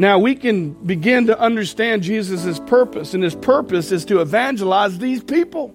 Now 0.00 0.20
we 0.20 0.36
can 0.36 0.70
begin 0.86 1.26
to 1.26 1.38
understand 1.38 2.04
Jesus' 2.04 2.60
purpose, 2.60 3.14
and 3.14 3.24
his 3.24 3.34
purpose 3.34 3.90
is 3.90 4.04
to 4.04 4.20
evangelize 4.20 4.98
these 4.98 5.24
people. 5.24 5.74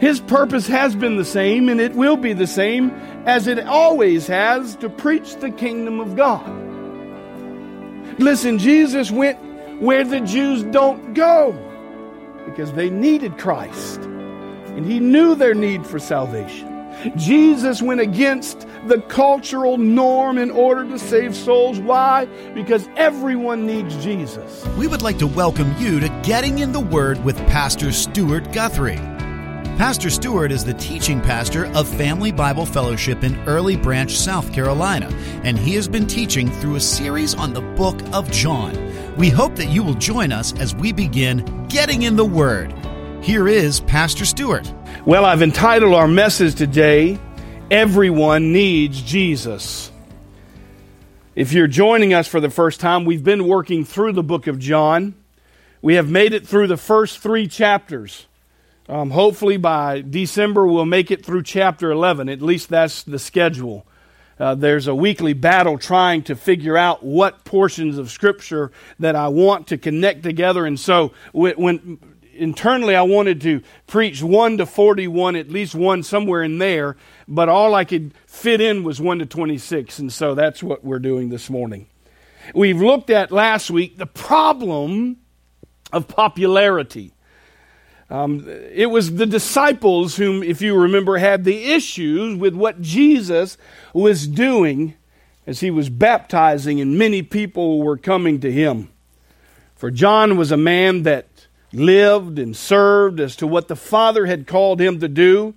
His 0.00 0.18
purpose 0.18 0.66
has 0.66 0.96
been 0.96 1.16
the 1.16 1.24
same, 1.24 1.68
and 1.68 1.80
it 1.80 1.94
will 1.94 2.16
be 2.16 2.32
the 2.32 2.48
same 2.48 2.90
as 3.26 3.46
it 3.46 3.60
always 3.60 4.26
has 4.26 4.74
to 4.76 4.90
preach 4.90 5.36
the 5.36 5.50
kingdom 5.50 6.00
of 6.00 6.16
God. 6.16 6.44
Listen, 8.18 8.58
Jesus 8.58 9.12
went 9.12 9.38
where 9.80 10.04
the 10.04 10.20
Jews 10.20 10.64
don't 10.64 11.14
go 11.14 11.52
because 12.44 12.72
they 12.72 12.90
needed 12.90 13.38
Christ, 13.38 14.00
and 14.00 14.84
he 14.84 14.98
knew 14.98 15.36
their 15.36 15.54
need 15.54 15.86
for 15.86 16.00
salvation. 16.00 16.75
Jesus 17.16 17.82
went 17.82 18.00
against 18.00 18.66
the 18.86 19.00
cultural 19.02 19.78
norm 19.78 20.38
in 20.38 20.50
order 20.50 20.88
to 20.88 20.98
save 20.98 21.34
souls. 21.34 21.78
Why? 21.78 22.26
Because 22.54 22.88
everyone 22.96 23.66
needs 23.66 23.96
Jesus. 24.02 24.66
We 24.76 24.86
would 24.86 25.02
like 25.02 25.18
to 25.18 25.26
welcome 25.26 25.74
you 25.78 26.00
to 26.00 26.08
Getting 26.22 26.60
in 26.60 26.72
the 26.72 26.80
Word 26.80 27.22
with 27.24 27.36
Pastor 27.46 27.92
Stuart 27.92 28.52
Guthrie. 28.52 29.00
Pastor 29.76 30.08
Stuart 30.08 30.52
is 30.52 30.64
the 30.64 30.72
teaching 30.74 31.20
pastor 31.20 31.66
of 31.74 31.86
Family 31.86 32.32
Bible 32.32 32.64
Fellowship 32.64 33.22
in 33.22 33.38
Early 33.46 33.76
Branch, 33.76 34.10
South 34.10 34.50
Carolina, 34.54 35.10
and 35.44 35.58
he 35.58 35.74
has 35.74 35.86
been 35.86 36.06
teaching 36.06 36.50
through 36.50 36.76
a 36.76 36.80
series 36.80 37.34
on 37.34 37.52
the 37.52 37.60
book 37.60 38.00
of 38.14 38.30
John. 38.30 38.74
We 39.16 39.28
hope 39.28 39.54
that 39.56 39.68
you 39.68 39.82
will 39.82 39.94
join 39.94 40.32
us 40.32 40.58
as 40.58 40.74
we 40.74 40.92
begin 40.92 41.66
Getting 41.68 42.04
in 42.04 42.16
the 42.16 42.24
Word. 42.24 42.74
Here 43.22 43.48
is 43.48 43.80
Pastor 43.80 44.24
Stuart. 44.24 44.72
Well, 45.06 45.24
I've 45.24 45.40
entitled 45.40 45.94
our 45.94 46.08
message 46.08 46.56
today, 46.56 47.16
Everyone 47.70 48.52
Needs 48.52 49.00
Jesus. 49.00 49.92
If 51.36 51.52
you're 51.52 51.68
joining 51.68 52.12
us 52.12 52.26
for 52.26 52.40
the 52.40 52.50
first 52.50 52.80
time, 52.80 53.04
we've 53.04 53.22
been 53.22 53.46
working 53.46 53.84
through 53.84 54.14
the 54.14 54.24
book 54.24 54.48
of 54.48 54.58
John. 54.58 55.14
We 55.80 55.94
have 55.94 56.10
made 56.10 56.32
it 56.32 56.44
through 56.44 56.66
the 56.66 56.76
first 56.76 57.20
three 57.20 57.46
chapters. 57.46 58.26
Um, 58.88 59.10
hopefully, 59.10 59.58
by 59.58 60.00
December, 60.00 60.66
we'll 60.66 60.86
make 60.86 61.12
it 61.12 61.24
through 61.24 61.44
chapter 61.44 61.92
11. 61.92 62.28
At 62.28 62.42
least 62.42 62.68
that's 62.68 63.04
the 63.04 63.20
schedule. 63.20 63.86
Uh, 64.40 64.56
there's 64.56 64.88
a 64.88 64.94
weekly 64.94 65.34
battle 65.34 65.78
trying 65.78 66.24
to 66.24 66.34
figure 66.34 66.76
out 66.76 67.04
what 67.04 67.44
portions 67.44 67.96
of 67.96 68.10
Scripture 68.10 68.72
that 68.98 69.14
I 69.14 69.28
want 69.28 69.68
to 69.68 69.78
connect 69.78 70.24
together. 70.24 70.66
And 70.66 70.80
so, 70.80 71.12
when, 71.32 71.54
when 71.54 71.98
internally 72.36 72.94
I 72.94 73.02
wanted 73.02 73.40
to 73.42 73.62
preach 73.86 74.22
1 74.22 74.58
to 74.58 74.66
41, 74.66 75.36
at 75.36 75.50
least 75.50 75.74
one 75.74 76.02
somewhere 76.02 76.42
in 76.42 76.58
there, 76.58 76.96
but 77.26 77.48
all 77.48 77.74
I 77.74 77.84
could 77.84 78.14
fit 78.26 78.60
in 78.60 78.84
was 78.84 79.00
1 79.00 79.18
to 79.20 79.26
26. 79.26 79.98
And 79.98 80.12
so 80.12 80.34
that's 80.34 80.62
what 80.62 80.84
we're 80.84 80.98
doing 80.98 81.28
this 81.28 81.50
morning. 81.50 81.86
We've 82.54 82.80
looked 82.80 83.10
at 83.10 83.32
last 83.32 83.70
week 83.70 83.96
the 83.96 84.06
problem 84.06 85.16
of 85.92 86.08
popularity. 86.08 87.12
Um, 88.08 88.44
it 88.46 88.86
was 88.86 89.14
the 89.14 89.26
disciples 89.26 90.16
whom, 90.16 90.42
if 90.42 90.62
you 90.62 90.76
remember, 90.76 91.18
had 91.18 91.44
the 91.44 91.72
issues 91.72 92.36
with 92.36 92.54
what 92.54 92.80
Jesus 92.80 93.58
was 93.92 94.28
doing 94.28 94.94
as 95.46 95.60
he 95.60 95.70
was 95.70 95.88
baptizing, 95.88 96.80
and 96.80 96.98
many 96.98 97.22
people 97.22 97.82
were 97.82 97.96
coming 97.96 98.40
to 98.40 98.52
him. 98.52 98.90
For 99.74 99.90
John 99.90 100.36
was 100.36 100.52
a 100.52 100.56
man 100.56 101.02
that 101.02 101.26
lived 101.72 102.38
and 102.38 102.56
served 102.56 103.20
as 103.20 103.36
to 103.36 103.46
what 103.46 103.68
the 103.68 103.76
Father 103.76 104.26
had 104.26 104.46
called 104.46 104.80
him 104.80 105.00
to 105.00 105.08
do, 105.08 105.54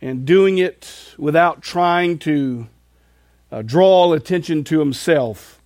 and 0.00 0.24
doing 0.24 0.58
it 0.58 1.14
without 1.18 1.62
trying 1.62 2.18
to 2.18 2.68
uh, 3.52 3.62
draw 3.62 4.12
attention 4.12 4.64
to 4.64 4.80
himself 4.80 5.60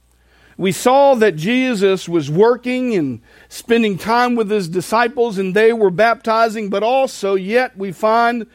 we 0.56 0.72
saw 0.72 1.14
that 1.16 1.36
Jesus 1.36 2.08
was 2.08 2.30
working 2.30 2.94
and 2.94 3.20
spending 3.48 3.98
time 3.98 4.34
with 4.36 4.50
his 4.50 4.68
disciples 4.68 5.38
and 5.38 5.54
they 5.54 5.72
were 5.72 5.90
baptizing, 5.90 6.70
but 6.70 6.82
also, 6.82 7.34
yet, 7.34 7.76
we 7.76 7.92
find 7.92 8.46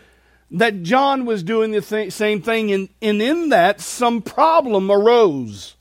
that 0.52 0.81
John 0.84 1.26
was 1.26 1.44
doing 1.44 1.72
the 1.72 1.81
th- 1.81 2.14
same 2.14 2.41
thing, 2.41 2.72
and, 2.72 2.90
and 3.02 3.22
in 3.22 3.50
that, 3.50 3.81
some 3.81 4.22
problem 4.22 4.90
arose. 4.90 5.76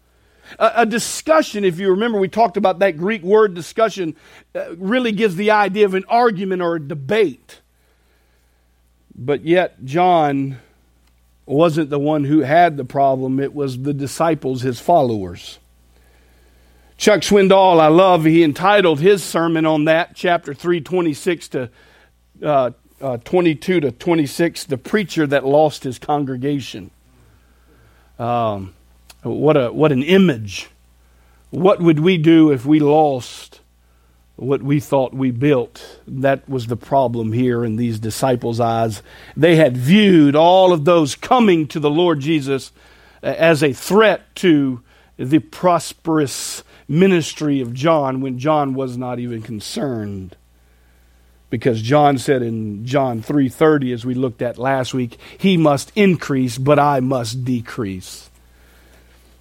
A, 0.59 0.72
a, 0.76 0.86
discussion, 0.86 1.64
if 1.64 1.78
you 1.78 1.91
remember, 1.91 2.19
we 2.19 2.28
talked 2.28 2.56
about 2.56 2.78
that 2.81 2.97
Greek 2.97 3.22
word 3.22 3.54
discussion, 3.54 4.16
uh, 4.54 4.76
really 4.76 5.12
gives 5.12 5.36
the 5.36 5.50
idea 5.50 5.84
of 5.84 5.94
an 5.94 6.04
argument 6.09 6.62
or 6.62 6.76
a 6.76 6.81
debate. 6.81 7.60
But 9.14 9.44
yet, 9.44 9.84
John 9.84 10.59
wasn't 11.44 11.91
the 11.91 11.98
one 11.98 12.25
who 12.25 12.41
had 12.41 12.76
the 12.76 12.84
problem, 12.84 13.41
it 13.41 13.54
was 13.54 13.82
the 13.82 13.94
disciples, 13.94 14.62
his 14.62 14.78
followers. 14.78 15.59
Chuck 16.97 17.20
Swindoll, 17.20 17.80
I 17.80 17.88
love, 17.88 18.25
he 18.25 18.42
entitled 18.42 19.00
his 19.00 19.22
sermon 19.22 19.65
on 19.65 19.84
that, 19.84 20.15
chapter 20.15 20.53
3, 20.53 20.80
26 20.80 21.48
to 21.48 21.70
uh, 22.42 22.70
uh, 23.00 23.16
22 23.19 23.80
to 23.80 23.92
26, 23.92 24.65
The 24.65 24.78
Preacher 24.78 25.26
That 25.26 25.47
Lost 25.47 25.84
His 25.84 25.98
Congregation. 25.98 26.91
Um, 28.19 28.75
what, 29.28 29.56
a, 29.56 29.72
what 29.72 29.93
an 29.93 30.03
image. 30.03 30.69
What 31.50 31.81
would 31.81 32.00
we 32.00 32.19
do 32.19 32.53
if 32.53 32.66
we 32.66 32.78
lost 32.78 33.61
what 34.37 34.62
we 34.62 34.81
thought 34.81 35.15
we 35.15 35.31
built? 35.31 36.00
That 36.06 36.49
was 36.49 36.66
the 36.66 36.77
problem 36.77 37.33
here 37.33 37.65
in 37.65 37.77
these 37.77 37.99
disciples' 37.99 38.61
eyes. 38.61 39.03
They 39.37 39.56
had 39.56 39.77
viewed 39.77 40.37
all 40.37 40.72
of 40.72 40.84
those 40.84 41.15
coming 41.15 41.66
to 41.69 41.81
the 41.81 41.91
Lord 41.91 42.21
Jesus 42.21 42.71
uh, 43.22 43.27
as 43.27 43.62
a 43.62 43.72
threat 43.72 44.34
to 44.37 44.83
the 45.16 45.41
prosperous 45.41 46.62
ministry 46.87 47.60
of 47.60 47.75
John 47.75 48.21
when 48.21 48.39
John 48.39 48.75
was 48.75 48.97
not 48.97 49.19
even 49.19 49.43
concerned. 49.43 50.37
Because 51.50 51.81
John 51.81 52.19
said 52.19 52.43
in 52.43 52.84
John 52.84 53.22
3:30 53.22 53.93
as 53.93 54.05
we 54.05 54.15
looked 54.15 54.43
at 54.43 54.59
last 54.59 54.93
week, 54.93 55.19
he 55.39 55.56
must 55.56 55.91
increase 55.97 56.59
but 56.59 56.78
I 56.78 57.00
must 57.00 57.45
decrease. 57.45 58.28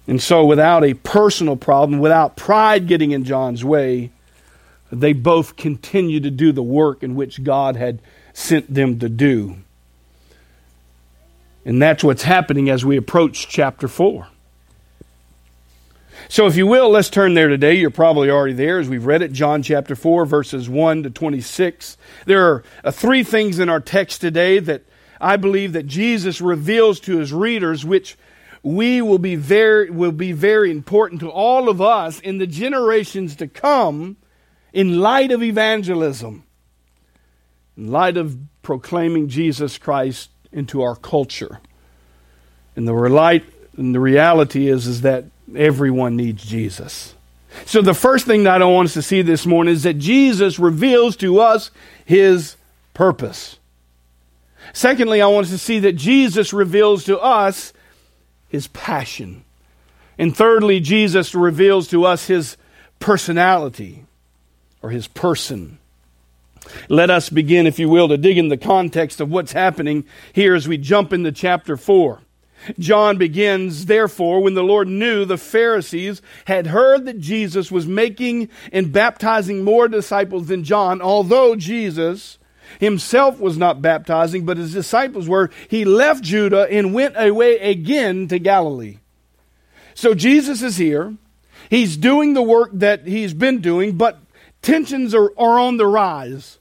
And 0.08 0.22
so 0.22 0.46
without 0.46 0.84
a 0.84 0.94
personal 0.94 1.54
problem, 1.54 2.00
without 2.00 2.34
pride 2.34 2.86
getting 2.88 3.10
in 3.10 3.24
John's 3.24 3.62
way, 3.62 4.10
they 4.90 5.12
both 5.12 5.56
continue 5.56 6.18
to 6.20 6.30
do 6.30 6.50
the 6.50 6.62
work 6.62 7.02
in 7.02 7.14
which 7.14 7.44
God 7.44 7.76
had 7.76 8.00
sent 8.32 8.72
them 8.72 8.98
to 9.00 9.10
do. 9.10 9.56
And 11.66 11.80
that's 11.82 12.02
what's 12.02 12.22
happening 12.22 12.70
as 12.70 12.86
we 12.86 12.96
approach 12.96 13.48
chapter 13.48 13.86
4. 13.86 14.28
So, 16.30 16.46
if 16.46 16.56
you 16.56 16.66
will, 16.66 16.88
let's 16.88 17.10
turn 17.10 17.34
there 17.34 17.48
today. 17.48 17.74
You're 17.74 17.90
probably 17.90 18.30
already 18.30 18.54
there 18.54 18.78
as 18.78 18.88
we've 18.88 19.04
read 19.04 19.22
it. 19.22 19.32
John 19.32 19.62
chapter 19.62 19.94
4, 19.94 20.24
verses 20.24 20.68
1 20.68 21.02
to 21.02 21.10
26. 21.10 21.98
There 22.24 22.46
are 22.46 22.64
uh, 22.82 22.90
three 22.90 23.22
things 23.22 23.58
in 23.58 23.68
our 23.68 23.80
text 23.80 24.22
today 24.22 24.58
that 24.58 24.82
I 25.20 25.36
believe 25.36 25.74
that 25.74 25.86
Jesus 25.86 26.40
reveals 26.40 26.98
to 27.00 27.18
his 27.18 27.32
readers, 27.32 27.84
which 27.84 28.16
we 28.62 29.00
will 29.02 29.18
be 29.18 29.36
very, 29.36 29.90
will 29.90 30.12
be 30.12 30.32
very 30.32 30.70
important 30.70 31.20
to 31.20 31.30
all 31.30 31.68
of 31.68 31.80
us 31.80 32.20
in 32.20 32.38
the 32.38 32.46
generations 32.46 33.36
to 33.36 33.48
come 33.48 34.16
in 34.72 35.00
light 35.00 35.30
of 35.30 35.42
evangelism, 35.42 36.44
in 37.76 37.90
light 37.90 38.16
of 38.16 38.36
proclaiming 38.62 39.28
Jesus 39.28 39.78
Christ 39.78 40.30
into 40.52 40.82
our 40.82 40.96
culture. 40.96 41.60
And 42.76 42.86
the, 42.86 42.94
relight, 42.94 43.44
and 43.76 43.94
the 43.94 44.00
reality 44.00 44.68
is, 44.68 44.86
is 44.86 45.00
that 45.02 45.24
Everyone 45.56 46.16
needs 46.16 46.44
Jesus. 46.44 47.14
So, 47.64 47.80
the 47.80 47.94
first 47.94 48.26
thing 48.26 48.44
that 48.44 48.60
I 48.60 48.66
want 48.66 48.86
us 48.86 48.94
to 48.94 49.02
see 49.02 49.22
this 49.22 49.46
morning 49.46 49.72
is 49.72 49.84
that 49.84 49.94
Jesus 49.94 50.58
reveals 50.58 51.16
to 51.16 51.40
us 51.40 51.70
his 52.04 52.56
purpose. 52.92 53.58
Secondly, 54.74 55.22
I 55.22 55.26
want 55.28 55.46
us 55.46 55.52
to 55.52 55.58
see 55.58 55.78
that 55.80 55.94
Jesus 55.94 56.52
reveals 56.52 57.04
to 57.04 57.18
us 57.18 57.72
his 58.48 58.68
passion. 58.68 59.44
And 60.18 60.36
thirdly, 60.36 60.80
Jesus 60.80 61.34
reveals 61.34 61.88
to 61.88 62.04
us 62.04 62.26
his 62.26 62.56
personality 62.98 64.04
or 64.82 64.90
his 64.90 65.06
person. 65.06 65.78
Let 66.88 67.10
us 67.10 67.30
begin, 67.30 67.66
if 67.66 67.78
you 67.78 67.88
will, 67.88 68.08
to 68.08 68.16
dig 68.16 68.38
in 68.38 68.48
the 68.48 68.56
context 68.56 69.20
of 69.20 69.30
what's 69.30 69.52
happening 69.52 70.04
here 70.32 70.54
as 70.54 70.68
we 70.68 70.76
jump 70.76 71.12
into 71.12 71.32
chapter 71.32 71.76
4. 71.76 72.20
John 72.78 73.18
begins, 73.18 73.86
therefore, 73.86 74.42
when 74.42 74.54
the 74.54 74.64
Lord 74.64 74.88
knew 74.88 75.24
the 75.24 75.38
Pharisees 75.38 76.20
had 76.46 76.66
heard 76.66 77.04
that 77.06 77.20
Jesus 77.20 77.70
was 77.70 77.86
making 77.86 78.48
and 78.72 78.92
baptizing 78.92 79.62
more 79.62 79.88
disciples 79.88 80.48
than 80.48 80.64
John, 80.64 81.00
although 81.00 81.54
Jesus 81.54 82.38
himself 82.80 83.38
was 83.40 83.56
not 83.58 83.82
baptizing, 83.82 84.44
but 84.44 84.56
his 84.56 84.72
disciples 84.72 85.28
were, 85.28 85.50
he 85.68 85.84
left 85.84 86.22
Judah 86.22 86.66
and 86.70 86.94
went 86.94 87.14
away 87.16 87.58
again 87.58 88.28
to 88.28 88.38
Galilee. 88.38 88.98
So 89.94 90.14
Jesus 90.14 90.62
is 90.62 90.76
here. 90.76 91.16
He's 91.70 91.96
doing 91.96 92.34
the 92.34 92.42
work 92.42 92.70
that 92.74 93.06
he's 93.06 93.34
been 93.34 93.60
doing, 93.60 93.96
but 93.96 94.20
tensions 94.62 95.14
are, 95.14 95.32
are 95.36 95.58
on 95.58 95.76
the 95.76 95.86
rise. 95.86 96.58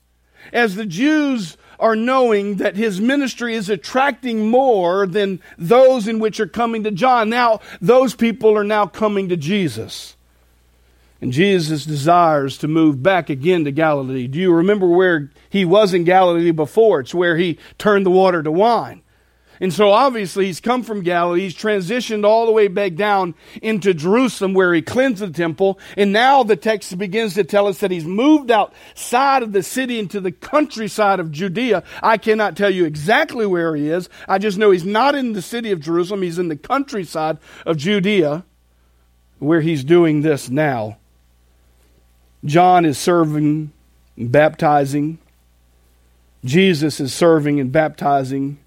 As 0.51 0.75
the 0.75 0.85
Jews 0.85 1.57
are 1.79 1.95
knowing 1.95 2.55
that 2.55 2.75
his 2.75 2.99
ministry 2.99 3.53
is 3.55 3.69
attracting 3.69 4.49
more 4.49 5.05
than 5.05 5.39
those 5.57 6.07
in 6.07 6.19
which 6.19 6.39
are 6.39 6.47
coming 6.47 6.83
to 6.83 6.91
John. 6.91 7.29
Now, 7.29 7.59
those 7.79 8.15
people 8.15 8.57
are 8.57 8.63
now 8.63 8.87
coming 8.87 9.29
to 9.29 9.37
Jesus. 9.37 10.16
And 11.19 11.31
Jesus 11.31 11.85
desires 11.85 12.57
to 12.59 12.67
move 12.67 13.01
back 13.01 13.29
again 13.29 13.65
to 13.65 13.71
Galilee. 13.71 14.27
Do 14.27 14.37
you 14.39 14.53
remember 14.53 14.87
where 14.87 15.31
he 15.49 15.65
was 15.65 15.93
in 15.93 16.03
Galilee 16.03 16.51
before? 16.51 16.99
It's 16.99 17.13
where 17.13 17.37
he 17.37 17.57
turned 17.77 18.05
the 18.05 18.11
water 18.11 18.43
to 18.43 18.51
wine. 18.51 19.01
And 19.59 19.73
so 19.73 19.91
obviously 19.91 20.45
he's 20.45 20.59
come 20.59 20.83
from 20.83 21.01
Galilee, 21.01 21.41
he's 21.41 21.55
transitioned 21.55 22.25
all 22.25 22.45
the 22.45 22.51
way 22.51 22.67
back 22.67 22.95
down 22.95 23.33
into 23.61 23.93
Jerusalem 23.93 24.53
where 24.53 24.73
he 24.73 24.81
cleansed 24.81 25.21
the 25.21 25.31
temple. 25.31 25.79
And 25.95 26.13
now 26.13 26.43
the 26.43 26.55
text 26.55 26.95
begins 26.97 27.33
to 27.33 27.43
tell 27.43 27.67
us 27.67 27.79
that 27.79 27.91
he's 27.91 28.05
moved 28.05 28.51
outside 28.51 29.43
of 29.43 29.53
the 29.53 29.63
city 29.63 29.99
into 29.99 30.19
the 30.19 30.31
countryside 30.31 31.19
of 31.19 31.31
Judea. 31.31 31.83
I 32.03 32.17
cannot 32.17 32.55
tell 32.55 32.69
you 32.69 32.85
exactly 32.85 33.45
where 33.45 33.75
he 33.75 33.89
is. 33.89 34.09
I 34.27 34.37
just 34.37 34.57
know 34.57 34.71
he's 34.71 34.85
not 34.85 35.15
in 35.15 35.33
the 35.33 35.41
city 35.41 35.71
of 35.71 35.79
Jerusalem. 35.79 36.21
He's 36.21 36.39
in 36.39 36.49
the 36.49 36.55
countryside 36.55 37.39
of 37.65 37.77
Judea 37.77 38.45
where 39.39 39.61
he's 39.61 39.83
doing 39.83 40.21
this 40.21 40.49
now. 40.49 40.97
John 42.45 42.85
is 42.85 42.97
serving 42.97 43.71
and 44.15 44.31
baptizing. 44.31 45.19
Jesus 46.43 46.99
is 46.99 47.13
serving 47.13 47.59
and 47.59 47.71
baptizing. 47.71 48.59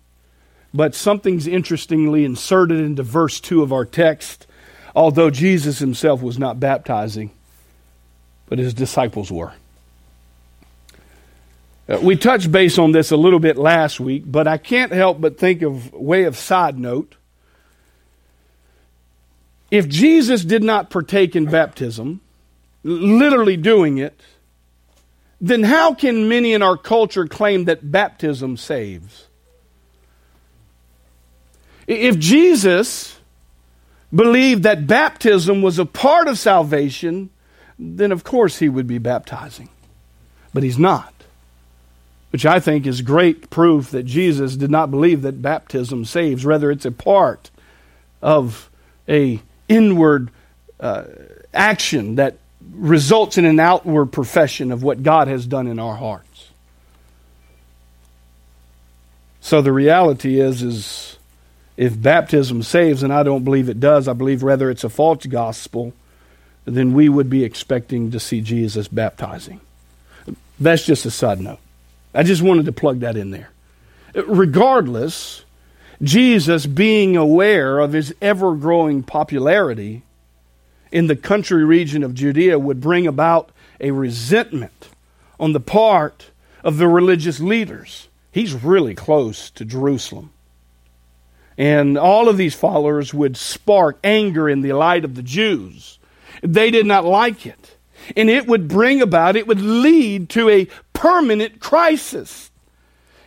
But 0.73 0.95
something's 0.95 1.47
interestingly 1.47 2.25
inserted 2.25 2.79
into 2.79 3.03
verse 3.03 3.41
2 3.41 3.63
of 3.63 3.73
our 3.73 3.85
text, 3.85 4.47
although 4.95 5.31
Jesus 5.31 5.79
himself 5.79 6.23
was 6.23 6.39
not 6.39 6.61
baptizing, 6.61 7.31
but 8.49 8.59
his 8.59 8.73
disciples 8.73 9.33
were. 9.33 9.53
Uh, 11.89 11.99
we 12.01 12.15
touched 12.15 12.53
base 12.53 12.79
on 12.79 12.93
this 12.93 13.11
a 13.11 13.17
little 13.17 13.41
bit 13.41 13.57
last 13.57 13.99
week, 13.99 14.23
but 14.25 14.47
I 14.47 14.59
can't 14.59 14.93
help 14.93 15.21
but 15.21 15.39
think 15.39 15.63
of 15.63 15.93
way 15.93 16.25
of 16.25 16.37
side 16.37 16.79
note. 16.79 17.17
If 19.73 19.89
Jesus 19.89 20.45
did 20.45 20.63
not 20.63 20.91
partake 20.91 21.35
in 21.35 21.47
baptism, 21.47 22.21
literally 22.83 23.57
doing 23.57 23.99
it, 23.99 24.21
then 25.41 25.63
how 25.63 25.95
can 25.95 26.29
many 26.29 26.53
in 26.53 26.63
our 26.63 26.77
culture 26.77 27.27
claim 27.27 27.65
that 27.65 27.91
baptism 27.91 28.57
saves? 28.57 29.27
If 31.87 32.19
Jesus 32.19 33.19
believed 34.15 34.63
that 34.65 34.87
baptism 34.87 35.63
was 35.63 35.79
a 35.79 35.87
part 35.87 36.29
of 36.29 36.39
salvation, 36.39 37.31
then 37.79 38.13
of 38.13 38.23
course 38.23 38.59
he 38.59 38.69
would 38.69 38.87
be 38.87 38.99
baptizing. 38.99 39.71
But 40.53 40.63
he's 40.63 40.79
not. 40.79 41.15
Which 42.31 42.47
I 42.47 42.61
think 42.61 42.87
is 42.87 43.03
great 43.03 43.51
proof 43.51 43.91
that 43.91 44.05
Jesus 44.05 44.57
did 44.57 44.71
not 44.71 44.91
believe 44.91 45.23
that 45.23 45.43
baptism 45.43 46.05
saves. 46.05 46.45
Rather, 46.45 46.71
it's 46.71 46.85
a 46.85 46.93
part 46.93 47.51
of 48.23 48.71
a 49.09 49.41
inward 49.69 50.31
uh, 50.79 51.05
action 51.53 52.17
that 52.17 52.37
results 52.73 53.39
in 53.39 53.45
an 53.45 53.61
outward 53.61 54.07
profession 54.07 54.73
of 54.73 54.83
what 54.83 55.03
God 55.03 55.29
has 55.29 55.47
done 55.47 55.67
in 55.67 55.79
our 55.79 55.97
hearts. 55.97 56.51
So 59.41 59.63
the 59.63 59.73
reality 59.73 60.41
is, 60.41 60.63
is 60.63 61.17
if 61.77 62.01
baptism 62.01 62.63
saves, 62.63 63.03
and 63.03 63.13
I 63.13 63.23
don't 63.23 63.45
believe 63.45 63.69
it 63.69 63.81
does, 63.81 64.07
I 64.07 64.13
believe 64.13 64.43
rather 64.43 64.71
it's 64.71 64.85
a 64.85 64.89
false 64.89 65.27
gospel, 65.27 65.95
then 66.65 66.93
we 66.93 67.09
would 67.09 67.31
be 67.31 67.43
expecting 67.43 68.11
to 68.11 68.21
see 68.21 68.41
Jesus 68.41 68.87
baptizing. 68.87 69.61
That's 70.59 70.85
just 70.85 71.07
a 71.07 71.11
side 71.11 71.41
note. 71.41 71.59
I 72.15 72.23
just 72.23 72.43
wanted 72.43 72.67
to 72.67 72.73
plug 72.73 73.01
that 73.01 73.17
in 73.17 73.31
there. 73.31 73.51
Regardless, 74.15 75.45
Jesus, 76.03 76.67
being 76.67 77.17
aware 77.17 77.79
of 77.79 77.93
his 77.93 78.15
ever 78.21 78.55
growing 78.55 79.03
popularity 79.03 80.03
in 80.93 81.07
the 81.07 81.17
country 81.17 81.65
region 81.65 82.03
of 82.03 82.15
Judea, 82.15 82.59
would 82.59 82.81
bring 82.81 83.07
about 83.07 83.51
a 83.81 83.91
resentment 83.91 84.89
on 85.39 85.53
the 85.53 85.61
part 85.61 86.31
of 86.63 86.77
the 86.77 86.89
religious 86.89 87.41
leaders. 87.41 88.09
He's 88.33 88.55
really 88.55 88.95
close 88.95 89.51
to 89.51 89.65
Jerusalem. 89.65 90.31
And 91.57 91.99
all 91.99 92.29
of 92.29 92.37
these 92.37 92.55
followers 92.55 93.13
would 93.13 93.37
spark 93.37 93.99
anger 94.03 94.49
in 94.49 94.61
the 94.61 94.73
light 94.73 95.05
of 95.05 95.15
the 95.15 95.23
Jews. 95.23 95.99
They 96.43 96.71
did 96.71 96.87
not 96.87 97.05
like 97.05 97.45
it. 97.47 97.77
And 98.17 98.31
it 98.31 98.47
would 98.47 98.69
bring 98.69 99.03
about, 99.03 99.37
it 99.37 99.47
would 99.47 99.61
lead 99.61 100.31
to 100.31 100.49
a 100.49 100.69
permanent 100.93 101.61
crisis. 101.61 102.50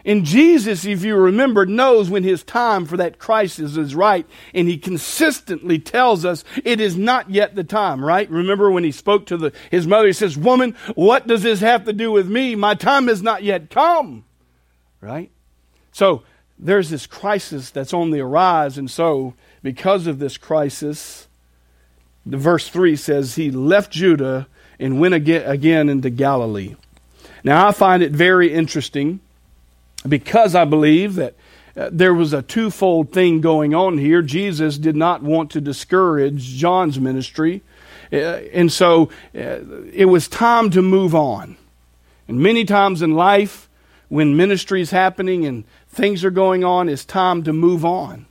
And 0.05 0.25
Jesus, 0.25 0.83
if 0.83 1.03
you 1.03 1.15
remember, 1.15 1.65
knows 1.65 2.09
when 2.09 2.23
his 2.23 2.43
time 2.43 2.85
for 2.85 2.97
that 2.97 3.19
crisis 3.19 3.77
is 3.77 3.95
right, 3.95 4.25
and 4.53 4.67
he 4.67 4.77
consistently 4.77 5.79
tells 5.79 6.25
us 6.25 6.43
it 6.65 6.81
is 6.81 6.97
not 6.97 7.29
yet 7.29 7.55
the 7.55 7.63
time, 7.63 8.03
right? 8.03 8.29
Remember 8.29 8.69
when 8.69 8.83
he 8.83 8.91
spoke 8.91 9.25
to 9.27 9.37
the, 9.37 9.53
his 9.71 9.87
mother, 9.87 10.07
he 10.07 10.13
says, 10.13 10.37
Woman, 10.37 10.75
what 10.95 11.25
does 11.25 11.43
this 11.43 11.61
have 11.61 11.85
to 11.85 11.93
do 11.93 12.11
with 12.11 12.27
me? 12.27 12.55
My 12.55 12.73
time 12.73 13.07
has 13.07 13.21
not 13.21 13.43
yet 13.43 13.69
come, 13.69 14.25
right? 14.99 15.31
So 15.93 16.23
there's 16.59 16.89
this 16.89 17.07
crisis 17.07 17.69
that's 17.69 17.93
on 17.93 18.11
the 18.11 18.19
arise, 18.19 18.77
and 18.77 18.91
so 18.91 19.35
because 19.61 20.05
of 20.05 20.19
this 20.19 20.37
crisis, 20.37 21.29
the 22.25 22.37
verse 22.37 22.67
3 22.67 22.97
says 22.97 23.35
he 23.35 23.51
left 23.51 23.91
Judah 23.91 24.47
and 24.79 24.99
went 24.99 25.13
again 25.13 25.87
into 25.87 26.09
Galilee. 26.09 26.75
Now, 27.45 27.67
I 27.67 27.71
find 27.71 28.03
it 28.03 28.11
very 28.11 28.53
interesting 28.53 29.21
because 30.07 30.55
I 30.55 30.65
believe 30.65 31.15
that 31.15 31.35
uh, 31.75 31.89
there 31.91 32.13
was 32.13 32.33
a 32.33 32.41
twofold 32.41 33.11
thing 33.11 33.41
going 33.41 33.73
on 33.73 33.97
here. 33.97 34.21
Jesus 34.21 34.77
did 34.77 34.95
not 34.95 35.23
want 35.23 35.51
to 35.51 35.61
discourage 35.61 36.43
John's 36.55 36.99
ministry, 36.99 37.61
uh, 38.11 38.15
and 38.15 38.71
so 38.71 39.09
uh, 39.35 39.59
it 39.91 40.07
was 40.07 40.27
time 40.27 40.69
to 40.71 40.81
move 40.81 41.15
on. 41.15 41.57
And 42.27 42.39
many 42.39 42.63
times 42.63 43.01
in 43.01 43.15
life, 43.15 43.69
when 44.09 44.37
ministry 44.37 44.81
is 44.81 44.91
happening 44.91 45.45
and 45.45 45.63
things 45.89 46.23
are 46.23 46.31
going 46.31 46.63
on, 46.63 46.89
it's 46.89 47.05
time 47.05 47.43
to 47.43 47.53
move 47.53 47.83
on 47.83 48.27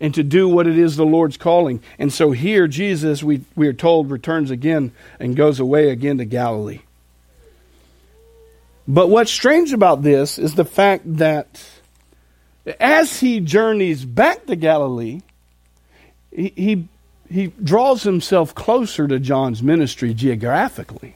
and 0.00 0.12
to 0.14 0.24
do 0.24 0.48
what 0.48 0.66
it 0.66 0.76
is 0.76 0.96
the 0.96 1.06
Lord's 1.06 1.36
calling. 1.36 1.80
And 1.96 2.12
so 2.12 2.32
here, 2.32 2.66
Jesus, 2.66 3.22
we, 3.22 3.42
we 3.54 3.68
are 3.68 3.72
told, 3.72 4.10
returns 4.10 4.50
again 4.50 4.90
and 5.20 5.36
goes 5.36 5.60
away 5.60 5.90
again 5.90 6.18
to 6.18 6.24
Galilee. 6.24 6.80
But 8.86 9.08
what's 9.08 9.30
strange 9.30 9.72
about 9.72 10.02
this 10.02 10.38
is 10.38 10.54
the 10.54 10.64
fact 10.64 11.04
that 11.18 11.62
as 12.80 13.20
he 13.20 13.40
journeys 13.40 14.04
back 14.04 14.46
to 14.46 14.56
Galilee, 14.56 15.22
he, 16.30 16.52
he, 16.56 16.88
he 17.30 17.46
draws 17.62 18.02
himself 18.02 18.54
closer 18.54 19.06
to 19.06 19.18
John's 19.18 19.62
ministry 19.62 20.14
geographically. 20.14 21.14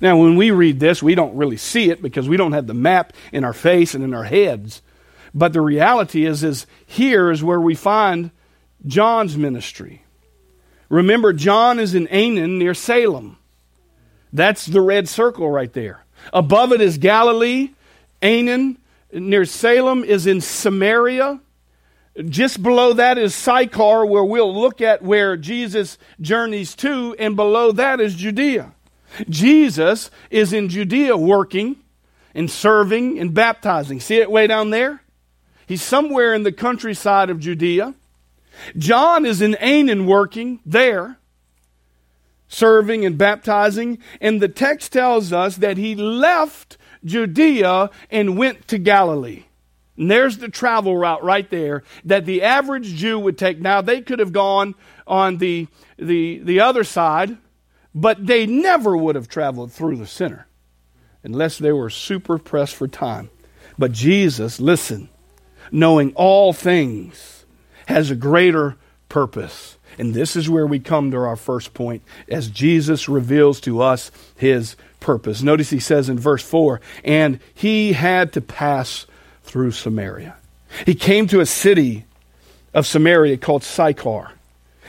Now, 0.00 0.18
when 0.18 0.36
we 0.36 0.50
read 0.50 0.80
this, 0.80 1.02
we 1.02 1.14
don't 1.14 1.36
really 1.36 1.56
see 1.56 1.90
it 1.90 2.02
because 2.02 2.28
we 2.28 2.36
don't 2.36 2.52
have 2.52 2.66
the 2.66 2.74
map 2.74 3.12
in 3.32 3.44
our 3.44 3.52
face 3.52 3.94
and 3.94 4.02
in 4.02 4.12
our 4.12 4.24
heads. 4.24 4.82
But 5.34 5.52
the 5.52 5.60
reality 5.60 6.26
is, 6.26 6.44
is 6.44 6.66
here 6.86 7.30
is 7.30 7.42
where 7.42 7.60
we 7.60 7.74
find 7.74 8.30
John's 8.86 9.36
ministry. 9.36 10.02
Remember, 10.88 11.32
John 11.32 11.78
is 11.78 11.94
in 11.94 12.06
Aenon 12.08 12.58
near 12.58 12.74
Salem. 12.74 13.38
That's 14.32 14.66
the 14.66 14.80
red 14.80 15.08
circle 15.08 15.50
right 15.50 15.72
there. 15.72 16.03
Above 16.32 16.72
it 16.72 16.80
is 16.80 16.98
Galilee. 16.98 17.70
Aenon, 18.22 18.76
near 19.12 19.44
Salem 19.44 20.04
is 20.04 20.26
in 20.26 20.40
Samaria. 20.40 21.40
Just 22.28 22.62
below 22.62 22.92
that 22.92 23.18
is 23.18 23.34
Sychar, 23.34 24.06
where 24.06 24.24
we'll 24.24 24.54
look 24.54 24.80
at 24.80 25.02
where 25.02 25.36
Jesus 25.36 25.98
journeys 26.20 26.74
to, 26.76 27.16
and 27.18 27.34
below 27.34 27.72
that 27.72 28.00
is 28.00 28.14
Judea. 28.14 28.72
Jesus 29.28 30.10
is 30.30 30.52
in 30.52 30.68
Judea 30.68 31.16
working 31.16 31.76
and 32.34 32.50
serving 32.50 33.18
and 33.18 33.34
baptizing. 33.34 34.00
See 34.00 34.18
it 34.18 34.30
way 34.30 34.46
down 34.46 34.70
there? 34.70 35.02
He's 35.66 35.82
somewhere 35.82 36.34
in 36.34 36.42
the 36.42 36.52
countryside 36.52 37.30
of 37.30 37.40
Judea. 37.40 37.94
John 38.76 39.26
is 39.26 39.42
in 39.42 39.56
Aenon 39.60 40.06
working 40.06 40.60
there, 40.64 41.18
serving 42.54 43.04
and 43.04 43.18
baptizing. 43.18 43.98
And 44.20 44.40
the 44.40 44.48
text 44.48 44.92
tells 44.92 45.32
us 45.32 45.56
that 45.56 45.76
he 45.76 45.94
left 45.94 46.78
Judea 47.04 47.90
and 48.10 48.38
went 48.38 48.68
to 48.68 48.78
Galilee. 48.78 49.44
And 49.96 50.10
there's 50.10 50.38
the 50.38 50.48
travel 50.48 50.96
route 50.96 51.22
right 51.22 51.48
there 51.50 51.84
that 52.04 52.26
the 52.26 52.42
average 52.42 52.94
Jew 52.94 53.18
would 53.18 53.38
take. 53.38 53.60
Now, 53.60 53.80
they 53.80 54.00
could 54.00 54.18
have 54.18 54.32
gone 54.32 54.74
on 55.06 55.38
the, 55.38 55.68
the, 55.98 56.38
the 56.38 56.60
other 56.60 56.84
side, 56.84 57.36
but 57.94 58.26
they 58.26 58.46
never 58.46 58.96
would 58.96 59.14
have 59.14 59.28
traveled 59.28 59.72
through 59.72 59.96
the 59.96 60.06
center 60.06 60.46
unless 61.22 61.58
they 61.58 61.72
were 61.72 61.90
super 61.90 62.38
pressed 62.38 62.74
for 62.74 62.88
time. 62.88 63.30
But 63.78 63.92
Jesus, 63.92 64.60
listen, 64.60 65.08
knowing 65.70 66.12
all 66.14 66.52
things, 66.52 67.46
has 67.86 68.10
a 68.10 68.16
greater 68.16 68.76
purpose. 69.08 69.78
And 69.98 70.14
this 70.14 70.36
is 70.36 70.48
where 70.48 70.66
we 70.66 70.78
come 70.78 71.10
to 71.10 71.18
our 71.18 71.36
first 71.36 71.74
point 71.74 72.02
as 72.28 72.48
Jesus 72.48 73.08
reveals 73.08 73.60
to 73.62 73.82
us 73.82 74.10
his 74.36 74.76
purpose. 75.00 75.42
Notice 75.42 75.70
he 75.70 75.80
says 75.80 76.08
in 76.08 76.18
verse 76.18 76.42
4 76.42 76.80
and 77.04 77.40
he 77.54 77.92
had 77.92 78.32
to 78.32 78.40
pass 78.40 79.06
through 79.42 79.72
Samaria. 79.72 80.36
He 80.86 80.94
came 80.94 81.26
to 81.28 81.40
a 81.40 81.46
city 81.46 82.04
of 82.72 82.86
Samaria 82.86 83.36
called 83.36 83.62
Sychar, 83.62 84.32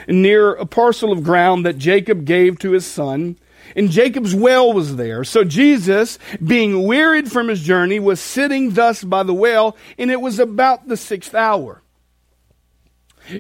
near 0.08 0.54
a 0.54 0.66
parcel 0.66 1.12
of 1.12 1.24
ground 1.24 1.66
that 1.66 1.78
Jacob 1.78 2.26
gave 2.26 2.58
to 2.60 2.72
his 2.72 2.86
son. 2.86 3.38
And 3.76 3.90
Jacob's 3.90 4.34
well 4.34 4.72
was 4.74 4.96
there. 4.96 5.24
So 5.24 5.44
Jesus, 5.44 6.18
being 6.44 6.84
wearied 6.84 7.32
from 7.32 7.48
his 7.48 7.62
journey, 7.62 8.00
was 8.00 8.20
sitting 8.20 8.72
thus 8.72 9.04
by 9.04 9.24
the 9.24 9.34
well, 9.34 9.76
and 9.98 10.12
it 10.12 10.22
was 10.22 10.40
about 10.40 10.88
the 10.88 10.98
sixth 10.98 11.36
hour. 11.36 11.82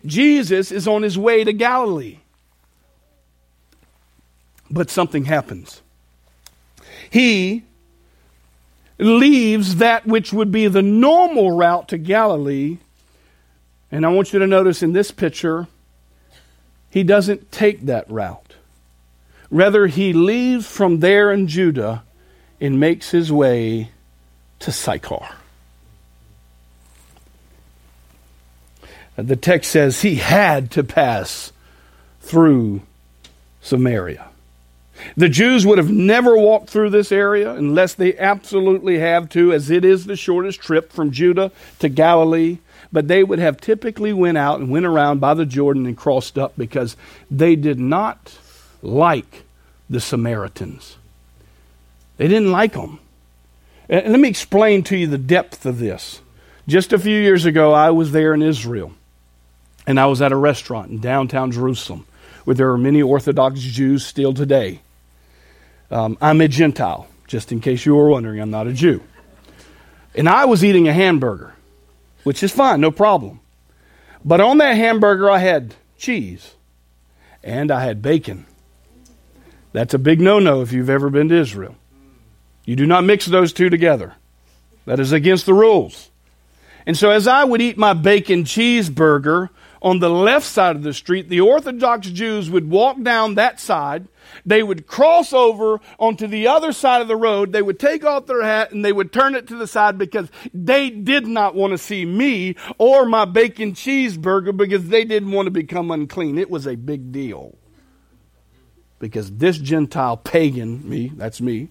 Jesus 0.06 0.72
is 0.72 0.88
on 0.88 1.04
his 1.04 1.18
way 1.18 1.44
to 1.44 1.54
Galilee. 1.54 2.20
But 4.70 4.90
something 4.90 5.26
happens. 5.26 5.82
He 7.10 7.64
leaves 8.98 9.76
that 9.76 10.06
which 10.06 10.34
would 10.34 10.52
be 10.52 10.68
the 10.68 10.82
normal 10.82 11.52
route 11.52 11.88
to 11.90 11.98
Galilee. 11.98 12.78
And 13.92 14.06
I 14.06 14.10
want 14.10 14.34
you 14.34 14.40
to 14.40 14.48
notice 14.48 14.82
in 14.82 14.94
this 14.94 15.12
picture, 15.12 15.68
he 16.90 17.04
doesn't 17.04 17.52
take 17.52 17.82
that 17.86 18.10
route. 18.10 18.56
Rather, 19.52 19.88
he 19.88 20.14
leaves 20.14 20.68
from 20.68 21.00
there 21.00 21.32
in 21.32 21.48
Judah 21.48 22.04
and 22.60 22.80
makes 22.80 23.12
his 23.12 23.32
way 23.32 23.92
to 24.60 24.72
Sychar. 24.72 25.36
The 29.18 29.36
text 29.36 29.72
says 29.72 30.02
he 30.02 30.16
had 30.16 30.72
to 30.72 30.84
pass 30.84 31.52
through 32.22 32.82
Samaria. 33.62 34.28
The 35.18 35.30
Jews 35.30 35.66
would 35.66 35.78
have 35.78 35.92
never 35.92 36.38
walked 36.38 36.70
through 36.70 36.90
this 36.90 37.12
area 37.12 37.52
unless 37.52 37.94
they 37.94 38.18
absolutely 38.18 39.00
have 39.00 39.30
to, 39.30 39.52
as 39.52 39.70
it 39.70 39.84
is 39.84 40.06
the 40.06 40.16
shortest 40.16 40.60
trip 40.62 40.92
from 40.92 41.12
Judah 41.12 41.52
to 41.80 41.90
Galilee. 41.90 42.60
But 42.92 43.08
they 43.08 43.24
would 43.24 43.40
have 43.40 43.60
typically 43.60 44.14
went 44.14 44.38
out 44.38 44.60
and 44.60 44.70
went 44.70 44.86
around 44.86 45.20
by 45.20 45.34
the 45.34 45.46
Jordan 45.46 45.86
and 45.86 45.98
crossed 45.98 46.38
up 46.38 46.54
because 46.58 46.96
they 47.30 47.56
did 47.56 47.80
not 47.80 48.38
like 48.82 49.44
the 49.90 50.00
Samaritans. 50.00 50.98
They 52.18 52.28
didn't 52.28 52.52
like 52.52 52.74
them. 52.74 53.00
And 53.90 54.12
let 54.12 54.20
me 54.20 54.30
explain 54.30 54.84
to 54.84 54.98
you 54.98 55.08
the 55.08 55.18
depth 55.18 55.66
of 55.66 55.80
this. 55.80 56.22
Just 56.68 56.94
a 56.94 57.00
few 57.00 57.20
years 57.20 57.46
ago, 57.46 57.74
I 57.74 57.92
was 57.92 58.12
there 58.12 58.34
in 58.34 58.42
Israel, 58.42 58.94
and 59.88 60.00
I 60.00 60.06
was 60.06 60.22
at 60.22 60.32
a 60.32 60.36
restaurant 60.36 60.92
in 60.92 61.00
downtown 61.00 61.52
Jerusalem 61.52 62.06
where 62.44 62.56
there 62.56 62.72
are 62.72 62.78
many 62.78 63.02
Orthodox 63.02 63.60
Jews 63.60 64.06
still 64.06 64.34
today. 64.34 64.82
Um, 65.92 66.18
I'm 66.22 66.42
a 66.42 66.48
Gentile, 66.48 67.08
just 67.28 67.52
in 67.52 67.60
case 67.60 67.86
you 67.86 67.96
were 67.96 68.10
wondering, 68.10 68.40
I'm 68.40 68.52
not 68.52 68.68
a 68.68 68.74
Jew. 68.74 69.02
And 70.16 70.30
I 70.30 70.46
was 70.46 70.64
eating 70.64 70.88
a 70.88 70.94
hamburger, 70.94 71.56
which 72.24 72.42
is 72.42 72.52
fine, 72.52 72.82
no 72.82 72.92
problem. 72.92 73.40
But 74.24 74.42
on 74.42 74.60
that 74.60 74.76
hamburger, 74.76 75.30
I 75.30 75.40
had 75.40 75.76
cheese 75.98 76.56
and 77.44 77.72
I 77.72 77.84
had 77.84 78.02
bacon. 78.02 78.46
That's 79.74 79.94
a 79.94 80.00
big 80.00 80.22
no 80.22 80.40
no 80.40 80.62
if 80.62 80.72
you've 80.72 80.90
ever 80.90 81.10
been 81.10 81.30
to 81.30 81.36
Israel. 81.36 81.76
You 82.64 82.76
do 82.76 82.88
not 82.88 83.04
mix 83.04 83.26
those 83.26 83.54
two 83.54 83.70
together, 83.70 84.16
that 84.86 85.00
is 85.00 85.12
against 85.12 85.46
the 85.46 85.54
rules. 85.54 86.10
And 86.88 86.98
so, 86.98 87.10
as 87.10 87.28
I 87.28 87.44
would 87.44 87.62
eat 87.62 87.78
my 87.78 87.94
bacon 87.94 88.44
cheeseburger, 88.44 89.50
on 89.86 90.00
the 90.00 90.10
left 90.10 90.48
side 90.48 90.76
of 90.76 90.82
the 90.82 90.96
street, 90.96 91.30
the 91.30 91.42
Orthodox 91.42 92.10
Jews 92.10 92.50
would 92.50 92.68
walk 92.68 93.00
down 93.04 93.36
that 93.36 93.60
side. 93.60 94.08
They 94.44 94.64
would 94.64 94.88
cross 94.88 95.32
over 95.32 95.80
onto 96.00 96.26
the 96.26 96.48
other 96.48 96.72
side 96.72 97.04
of 97.04 97.08
the 97.08 97.16
road. 97.16 97.52
They 97.52 97.62
would 97.62 97.80
take 97.80 98.04
off 98.04 98.26
their 98.26 98.42
hat 98.42 98.72
and 98.72 98.84
they 98.84 98.92
would 98.92 99.14
turn 99.14 99.36
it 99.36 99.48
to 99.50 99.56
the 99.56 99.68
side 99.68 100.00
because 100.00 100.28
they 100.52 100.90
did 100.90 101.28
not 101.28 101.54
want 101.54 101.72
to 101.72 101.78
see 101.78 102.04
me 102.04 102.56
or 102.80 103.06
my 103.06 103.26
bacon 103.26 103.74
cheeseburger 103.74 104.58
because 104.58 104.90
they 104.90 105.06
didn't 105.06 105.32
want 105.32 105.46
to 105.46 105.52
become 105.52 105.92
unclean. 105.92 106.40
It 106.40 106.50
was 106.50 106.66
a 106.66 106.76
big 106.76 107.12
deal. 107.12 107.54
Because 108.98 109.30
this 109.34 109.60
Gentile 109.60 110.18
pagan, 110.18 110.90
me, 110.90 111.12
that's 111.16 111.40
me, 111.40 111.70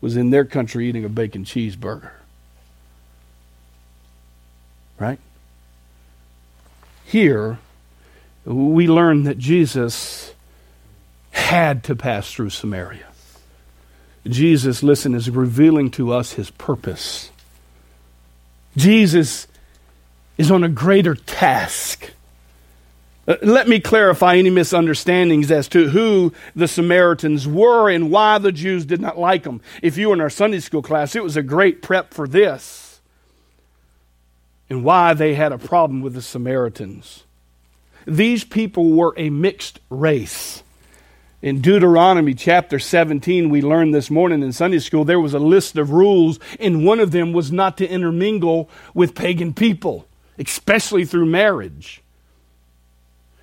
was 0.00 0.16
in 0.16 0.30
their 0.30 0.44
country 0.44 0.88
eating 0.88 1.04
a 1.04 1.08
bacon 1.08 1.44
cheeseburger. 1.44 2.10
Right? 4.98 5.20
Here, 7.10 7.58
we 8.44 8.86
learn 8.86 9.24
that 9.24 9.36
Jesus 9.36 10.32
had 11.32 11.82
to 11.84 11.96
pass 11.96 12.32
through 12.32 12.50
Samaria. 12.50 13.06
Jesus, 14.28 14.84
listen, 14.84 15.16
is 15.16 15.28
revealing 15.28 15.90
to 15.90 16.12
us 16.12 16.34
his 16.34 16.50
purpose. 16.52 17.32
Jesus 18.76 19.48
is 20.38 20.52
on 20.52 20.62
a 20.62 20.68
greater 20.68 21.16
task. 21.16 22.12
Uh, 23.26 23.38
let 23.42 23.66
me 23.66 23.80
clarify 23.80 24.36
any 24.36 24.50
misunderstandings 24.50 25.50
as 25.50 25.66
to 25.70 25.88
who 25.88 26.32
the 26.54 26.68
Samaritans 26.68 27.48
were 27.48 27.90
and 27.90 28.12
why 28.12 28.38
the 28.38 28.52
Jews 28.52 28.84
did 28.84 29.00
not 29.00 29.18
like 29.18 29.42
them. 29.42 29.60
If 29.82 29.98
you 29.98 30.10
were 30.10 30.14
in 30.14 30.20
our 30.20 30.30
Sunday 30.30 30.60
school 30.60 30.80
class, 30.80 31.16
it 31.16 31.24
was 31.24 31.36
a 31.36 31.42
great 31.42 31.82
prep 31.82 32.14
for 32.14 32.28
this 32.28 32.79
and 34.70 34.84
why 34.84 35.12
they 35.12 35.34
had 35.34 35.52
a 35.52 35.58
problem 35.58 36.00
with 36.00 36.14
the 36.14 36.22
Samaritans. 36.22 37.24
These 38.06 38.44
people 38.44 38.92
were 38.92 39.12
a 39.16 39.28
mixed 39.28 39.80
race. 39.90 40.62
In 41.42 41.60
Deuteronomy 41.60 42.34
chapter 42.34 42.78
17, 42.78 43.50
we 43.50 43.62
learned 43.62 43.94
this 43.94 44.10
morning 44.10 44.42
in 44.42 44.52
Sunday 44.52 44.78
school, 44.78 45.04
there 45.04 45.20
was 45.20 45.34
a 45.34 45.38
list 45.38 45.76
of 45.76 45.90
rules, 45.90 46.38
and 46.58 46.84
one 46.84 47.00
of 47.00 47.10
them 47.10 47.32
was 47.32 47.50
not 47.50 47.76
to 47.78 47.88
intermingle 47.88 48.70
with 48.94 49.14
pagan 49.14 49.54
people, 49.54 50.06
especially 50.38 51.04
through 51.04 51.26
marriage. 51.26 52.02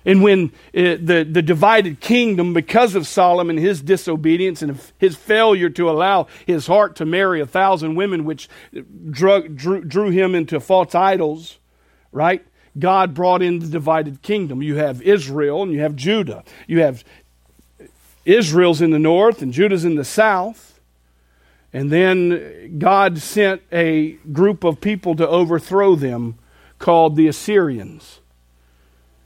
And 0.08 0.22
when 0.22 0.52
uh, 0.74 0.96
the, 1.02 1.28
the 1.30 1.42
divided 1.42 2.00
kingdom, 2.00 2.54
because 2.54 2.94
of 2.94 3.06
Solomon, 3.06 3.58
his 3.58 3.82
disobedience 3.82 4.62
and 4.62 4.80
his 4.96 5.14
failure 5.16 5.68
to 5.68 5.90
allow 5.90 6.28
his 6.46 6.66
heart 6.66 6.96
to 6.96 7.04
marry 7.04 7.42
a 7.42 7.46
thousand 7.46 7.94
women, 7.94 8.24
which 8.24 8.48
drew, 9.10 9.46
drew 9.50 10.08
him 10.08 10.34
into 10.34 10.60
false 10.60 10.94
idols, 10.94 11.58
right? 12.10 12.42
God 12.78 13.12
brought 13.12 13.42
in 13.42 13.58
the 13.58 13.66
divided 13.66 14.22
kingdom. 14.22 14.62
You 14.62 14.76
have 14.76 15.02
Israel 15.02 15.62
and 15.62 15.72
you 15.72 15.80
have 15.80 15.94
Judah. 15.94 16.42
You 16.66 16.80
have 16.80 17.04
Israel's 18.24 18.80
in 18.80 18.92
the 18.92 18.98
north 18.98 19.42
and 19.42 19.52
Judah's 19.52 19.84
in 19.84 19.96
the 19.96 20.06
south. 20.06 20.80
And 21.70 21.92
then 21.92 22.78
God 22.78 23.18
sent 23.18 23.60
a 23.70 24.12
group 24.32 24.64
of 24.64 24.80
people 24.80 25.14
to 25.16 25.28
overthrow 25.28 25.96
them 25.96 26.38
called 26.78 27.14
the 27.14 27.28
Assyrians. 27.28 28.20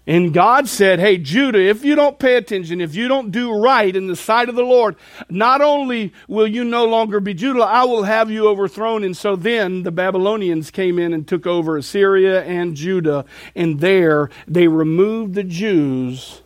And 0.07 0.35
God 0.35 0.69
said, 0.69 0.99
Hey, 0.99 1.17
Judah, 1.17 1.61
if 1.61 1.85
you 1.85 1.95
don't 1.95 2.19
pay 2.19 2.35
attention, 2.35 2.81
if 2.81 2.95
you 2.95 3.07
don't 3.07 3.31
do 3.31 3.57
right 3.57 3.95
in 3.95 4.09
the 4.09 4.17
sight 4.17 4.49
of 4.49 4.57
the 4.57 4.65
Lord, 4.65 4.97
not 5.31 5.61
only 5.61 6.13
will 6.27 6.47
you 6.47 6.65
no 6.65 6.87
longer 6.87 7.21
be 7.21 7.35
Judah, 7.35 7.63
I 7.63 7.85
will 7.85 8.03
have 8.03 8.31
you 8.31 8.49
overthrown. 8.49 9.05
And 9.05 9.17
so 9.17 9.37
then 9.37 9.85
the 9.85 9.93
Babylonians 9.93 10.73
came 10.73 10.99
in 10.99 11.13
and 11.13 11.27
took 11.27 11.47
over 11.47 11.77
Assyria 11.77 12.43
and 12.43 12.75
Judah. 12.75 13.25
And 13.55 13.79
there 13.79 14.29
they 14.49 14.67
removed 14.67 15.35
the 15.35 15.45
Jews 15.45 16.43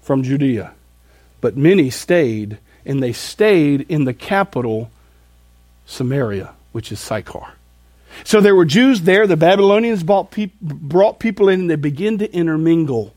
from 0.00 0.22
Judea. 0.22 0.72
But 1.42 1.56
many 1.56 1.90
stayed, 1.90 2.58
and 2.86 3.02
they 3.02 3.12
stayed 3.12 3.82
in 3.90 4.04
the 4.04 4.14
capital, 4.14 4.90
Samaria, 5.84 6.54
which 6.72 6.90
is 6.90 6.98
Sychar. 6.98 7.57
So 8.24 8.40
there 8.40 8.54
were 8.54 8.64
Jews 8.64 9.02
there. 9.02 9.26
The 9.26 9.36
Babylonians 9.36 10.02
pe- 10.30 10.50
brought 10.60 11.18
people 11.20 11.48
in 11.48 11.60
and 11.60 11.70
they 11.70 11.76
began 11.76 12.18
to 12.18 12.32
intermingle, 12.32 13.14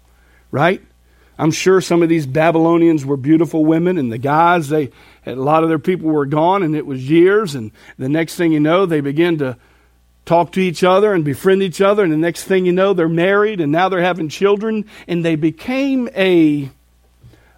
right? 0.52 0.82
I'm 1.42 1.52
sure 1.52 1.82
some 1.82 2.04
of 2.04 2.10
these 2.10 2.28
Babylonians 2.28 3.04
were 3.04 3.18
beautiful 3.18 3.66
women, 3.66 3.98
and 3.98 4.12
the 4.12 4.20
guys, 4.20 4.70
they 4.70 4.92
a 5.26 5.34
lot 5.34 5.64
of 5.64 5.70
their 5.70 5.80
people 5.80 6.10
were 6.10 6.28
gone, 6.28 6.62
and 6.62 6.76
it 6.76 6.86
was 6.86 7.10
years. 7.10 7.56
And 7.56 7.72
the 7.98 8.10
next 8.10 8.36
thing 8.36 8.52
you 8.52 8.60
know, 8.60 8.86
they 8.86 9.02
begin 9.02 9.40
to 9.40 9.58
talk 10.26 10.52
to 10.52 10.60
each 10.60 10.84
other 10.84 11.14
and 11.14 11.26
befriend 11.26 11.64
each 11.64 11.82
other, 11.82 12.04
and 12.04 12.14
the 12.14 12.18
next 12.18 12.44
thing 12.44 12.66
you 12.66 12.72
know, 12.72 12.94
they're 12.94 13.10
married, 13.10 13.60
and 13.60 13.72
now 13.72 13.90
they're 13.90 14.02
having 14.02 14.30
children, 14.30 14.86
and 15.08 15.26
they 15.26 15.36
became 15.36 16.08
a 16.16 16.70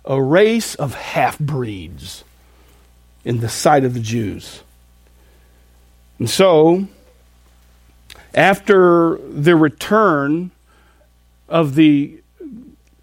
a 0.06 0.22
race 0.22 0.76
of 0.76 0.94
half 0.96 1.38
breeds 1.40 2.24
in 3.26 3.40
the 3.40 3.50
sight 3.50 3.84
of 3.84 3.94
the 3.94 4.00
Jews. 4.00 4.62
And 6.20 6.30
so 6.30 6.88
after 8.34 9.18
the 9.30 9.56
return 9.56 10.52
of 11.48 11.76
the 11.76 12.20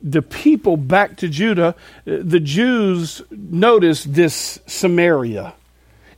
the 0.03 0.23
people 0.23 0.79
back 0.79 1.17
to 1.19 1.29
Judah, 1.29 1.75
the 2.05 2.41
Jews 2.41 3.21
noticed 3.31 4.15
this 4.15 4.59
Samaria. 4.67 5.53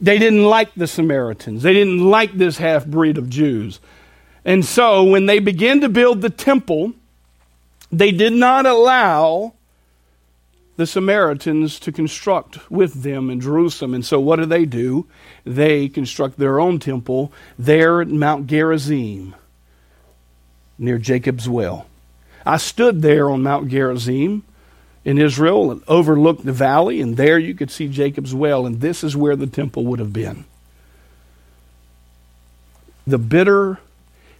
They 0.00 0.18
didn't 0.18 0.44
like 0.44 0.72
the 0.74 0.86
Samaritans. 0.86 1.62
They 1.62 1.72
didn't 1.72 1.98
like 1.98 2.32
this 2.32 2.58
half 2.58 2.86
breed 2.86 3.18
of 3.18 3.28
Jews. 3.28 3.80
And 4.44 4.64
so 4.64 5.02
when 5.02 5.26
they 5.26 5.40
began 5.40 5.80
to 5.80 5.88
build 5.88 6.20
the 6.20 6.30
temple, 6.30 6.94
They 7.92 8.10
did 8.10 8.32
not 8.32 8.64
allow 8.64 9.52
the 10.76 10.86
Samaritans 10.86 11.78
to 11.80 11.92
construct 11.92 12.70
with 12.70 13.02
them 13.02 13.30
in 13.30 13.40
Jerusalem. 13.40 13.94
And 13.94 14.04
so 14.04 14.18
what 14.18 14.36
do 14.36 14.46
they 14.46 14.64
do? 14.64 15.06
They 15.44 15.88
construct 15.88 16.38
their 16.38 16.58
own 16.58 16.78
temple 16.78 17.32
there 17.58 18.00
at 18.00 18.08
Mount 18.08 18.46
Gerizim 18.46 19.34
near 20.78 20.98
Jacob's 20.98 21.48
well. 21.48 21.86
I 22.44 22.56
stood 22.56 23.02
there 23.02 23.30
on 23.30 23.42
Mount 23.42 23.68
Gerizim 23.68 24.42
in 25.04 25.18
Israel 25.18 25.70
and 25.70 25.82
overlooked 25.86 26.44
the 26.44 26.52
valley, 26.52 27.00
and 27.00 27.16
there 27.16 27.38
you 27.38 27.54
could 27.54 27.70
see 27.70 27.88
Jacob's 27.88 28.34
well, 28.34 28.66
and 28.66 28.80
this 28.80 29.04
is 29.04 29.16
where 29.16 29.36
the 29.36 29.46
temple 29.46 29.84
would 29.84 29.98
have 29.98 30.12
been. 30.12 30.44
The 33.06 33.18
bitter 33.18 33.78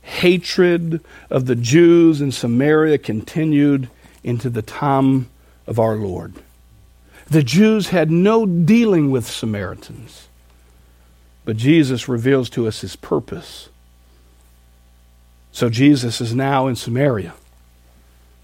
hatred 0.03 1.01
of 1.31 1.47
the 1.47 1.55
Jews 1.55 2.21
in 2.21 2.33
Samaria 2.33 2.99
continued 2.99 3.89
into 4.25 4.51
the 4.51 4.63
time 4.63 5.29
of 5.73 5.79
our 5.79 5.97
Lord. 5.97 6.35
The 7.31 7.43
Jews 7.43 7.89
had 7.89 8.11
no 8.11 8.45
dealing 8.45 9.11
with 9.11 9.27
Samaritans, 9.27 10.29
but 11.47 11.57
Jesus 11.57 12.09
reveals 12.09 12.51
to 12.51 12.67
us 12.67 12.83
his 12.83 12.95
purpose. 12.95 13.71
So 15.51 15.71
Jesus 15.71 16.21
is 16.21 16.35
now 16.35 16.67
in 16.67 16.77
Samaria, 16.77 17.33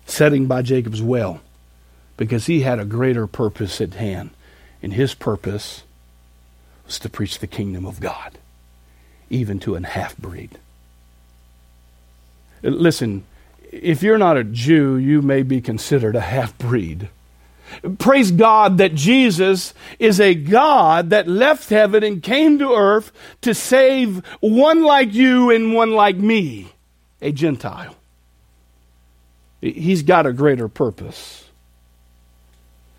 setting 0.06 0.46
by 0.46 0.62
Jacob's 0.62 1.02
well, 1.02 1.42
because 2.16 2.46
he 2.46 2.62
had 2.62 2.78
a 2.78 2.86
greater 2.86 3.26
purpose 3.26 3.78
at 3.82 3.92
hand. 3.92 4.30
And 4.82 4.94
his 4.94 5.12
purpose 5.12 5.82
was 6.86 6.98
to 7.00 7.10
preach 7.10 7.40
the 7.40 7.46
kingdom 7.46 7.84
of 7.84 8.00
God, 8.00 8.38
even 9.28 9.58
to 9.60 9.74
an 9.74 9.84
half 9.84 10.16
breed. 10.16 10.56
Listen, 12.62 13.24
if 13.70 14.02
you're 14.02 14.16
not 14.16 14.38
a 14.38 14.44
Jew, 14.44 14.96
you 14.96 15.20
may 15.20 15.42
be 15.42 15.60
considered 15.60 16.16
a 16.16 16.22
half 16.22 16.56
breed. 16.56 17.10
Praise 17.98 18.30
God 18.30 18.78
that 18.78 18.94
Jesus 18.94 19.74
is 19.98 20.20
a 20.20 20.34
God 20.34 21.10
that 21.10 21.28
left 21.28 21.70
heaven 21.70 22.02
and 22.02 22.22
came 22.22 22.58
to 22.58 22.72
earth 22.72 23.12
to 23.42 23.54
save 23.54 24.24
one 24.40 24.82
like 24.82 25.12
you 25.14 25.50
and 25.50 25.74
one 25.74 25.92
like 25.92 26.16
me, 26.16 26.72
a 27.20 27.32
Gentile. 27.32 27.94
He's 29.60 30.02
got 30.02 30.26
a 30.26 30.32
greater 30.32 30.68
purpose. 30.68 31.48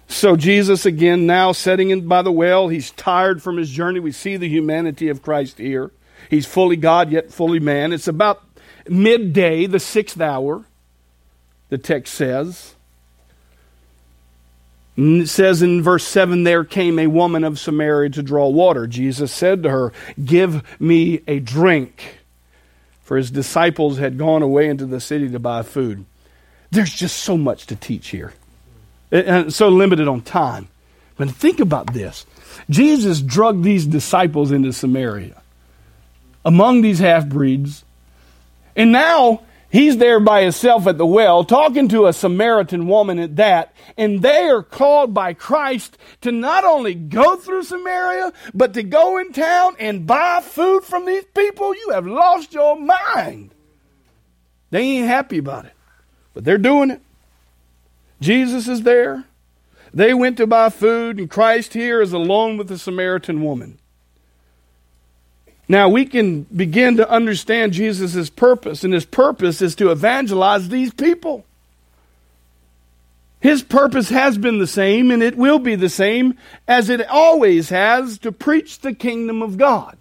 So, 0.07 0.35
Jesus, 0.35 0.85
again, 0.85 1.25
now 1.27 1.51
setting 1.51 1.91
in 1.91 2.07
by 2.07 2.23
the 2.23 2.31
well, 2.31 2.67
he's 2.67 2.91
tired 2.91 3.43
from 3.43 3.57
his 3.57 3.69
journey. 3.69 3.99
We 3.99 4.11
see 4.11 4.37
the 4.37 4.49
humanity 4.49 5.07
of 5.07 5.21
Christ 5.21 5.59
here. 5.59 5.91
He's 6.29 6.47
fully 6.47 6.75
God, 6.75 7.11
yet 7.11 7.31
fully 7.31 7.59
man. 7.59 7.93
It's 7.93 8.07
about 8.07 8.43
midday, 8.87 9.67
the 9.67 9.79
sixth 9.79 10.19
hour, 10.19 10.65
the 11.69 11.77
text 11.77 12.15
says. 12.15 12.75
It 15.01 15.27
says 15.27 15.61
in 15.61 15.81
verse 15.81 16.05
7 16.05 16.43
there 16.43 16.65
came 16.65 16.99
a 16.99 17.07
woman 17.07 17.45
of 17.45 17.57
Samaria 17.57 18.09
to 18.11 18.21
draw 18.21 18.49
water. 18.49 18.85
Jesus 18.85 19.31
said 19.31 19.63
to 19.63 19.69
her, 19.69 19.93
Give 20.23 20.61
me 20.77 21.21
a 21.25 21.39
drink. 21.39 22.19
For 23.03 23.15
his 23.15 23.31
disciples 23.31 23.97
had 23.97 24.17
gone 24.17 24.41
away 24.41 24.67
into 24.67 24.85
the 24.85 24.99
city 24.99 25.29
to 25.29 25.39
buy 25.39 25.63
food. 25.63 26.03
There's 26.69 26.93
just 26.93 27.17
so 27.19 27.37
much 27.37 27.67
to 27.67 27.77
teach 27.77 28.09
here, 28.09 28.33
and 29.09 29.53
so 29.53 29.69
limited 29.69 30.09
on 30.09 30.21
time. 30.21 30.67
But 31.15 31.31
think 31.31 31.61
about 31.61 31.93
this 31.93 32.25
Jesus 32.69 33.21
drugged 33.21 33.63
these 33.63 33.85
disciples 33.85 34.51
into 34.51 34.73
Samaria 34.73 35.41
among 36.43 36.81
these 36.81 36.99
half 36.99 37.25
breeds 37.25 37.85
and 38.75 38.91
now 38.91 39.41
he's 39.69 39.97
there 39.97 40.19
by 40.19 40.41
himself 40.41 40.87
at 40.87 40.97
the 40.97 41.05
well, 41.05 41.43
talking 41.43 41.87
to 41.89 42.07
a 42.07 42.13
Samaritan 42.13 42.87
woman 42.87 43.19
at 43.19 43.35
that, 43.37 43.73
and 43.97 44.21
they 44.21 44.49
are 44.49 44.63
called 44.63 45.13
by 45.13 45.33
Christ 45.33 45.97
to 46.21 46.31
not 46.31 46.63
only 46.63 46.93
go 46.93 47.35
through 47.35 47.63
Samaria, 47.63 48.33
but 48.53 48.73
to 48.73 48.83
go 48.83 49.17
in 49.17 49.31
town 49.31 49.75
and 49.79 50.07
buy 50.07 50.41
food 50.41 50.83
from 50.83 51.05
these 51.05 51.25
people. 51.33 51.75
You 51.75 51.91
have 51.91 52.05
lost 52.05 52.53
your 52.53 52.79
mind. 52.79 53.53
They 54.71 54.81
ain't 54.81 55.07
happy 55.07 55.37
about 55.37 55.65
it, 55.65 55.73
but 56.33 56.43
they're 56.43 56.57
doing 56.57 56.91
it. 56.91 57.01
Jesus 58.21 58.67
is 58.67 58.83
there. 58.83 59.25
They 59.93 60.13
went 60.13 60.37
to 60.37 60.47
buy 60.47 60.69
food, 60.69 61.17
and 61.17 61.29
Christ 61.29 61.73
here 61.73 62.01
is 62.01 62.13
alone 62.13 62.57
with 62.57 62.67
the 62.67 62.77
Samaritan 62.77 63.41
woman. 63.43 63.79
Now 65.69 65.87
we 65.87 66.05
can 66.05 66.41
begin 66.43 66.97
to 66.97 67.07
understand 67.07 67.73
Jesus' 67.73 68.31
purpose, 68.31 68.83
and 68.83 68.91
his 68.91 69.05
purpose 69.05 69.61
is 69.61 69.75
to 69.75 69.91
evangelize 69.91 70.67
these 70.67 70.91
people. 70.91 71.45
His 73.39 73.61
purpose 73.61 74.09
has 74.09 74.37
been 74.37 74.57
the 74.57 74.67
same, 74.67 75.11
and 75.11 75.21
it 75.21 75.37
will 75.37 75.59
be 75.59 75.75
the 75.75 75.87
same 75.87 76.33
as 76.67 76.89
it 76.89 77.07
always 77.07 77.69
has 77.69 78.17
to 78.19 78.31
preach 78.31 78.79
the 78.79 78.95
kingdom 78.95 79.43
of 79.43 79.57
God. 79.57 79.95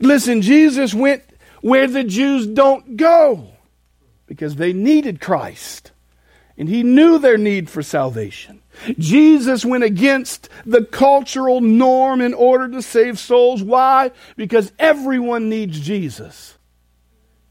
Listen, 0.00 0.42
Jesus 0.42 0.92
went 0.92 1.22
where 1.62 1.86
the 1.86 2.04
Jews 2.04 2.48
don't 2.48 2.96
go 2.96 3.46
because 4.26 4.56
they 4.56 4.72
needed 4.72 5.20
Christ, 5.20 5.92
and 6.58 6.68
he 6.68 6.82
knew 6.82 7.18
their 7.18 7.38
need 7.38 7.70
for 7.70 7.82
salvation. 7.82 8.60
Jesus 8.98 9.64
went 9.64 9.84
against 9.84 10.48
the 10.64 10.84
cultural 10.84 11.60
norm 11.60 12.20
in 12.20 12.34
order 12.34 12.68
to 12.70 12.82
save 12.82 13.18
souls. 13.18 13.62
Why? 13.62 14.10
Because 14.36 14.72
everyone 14.78 15.48
needs 15.48 15.80
Jesus. 15.80 16.56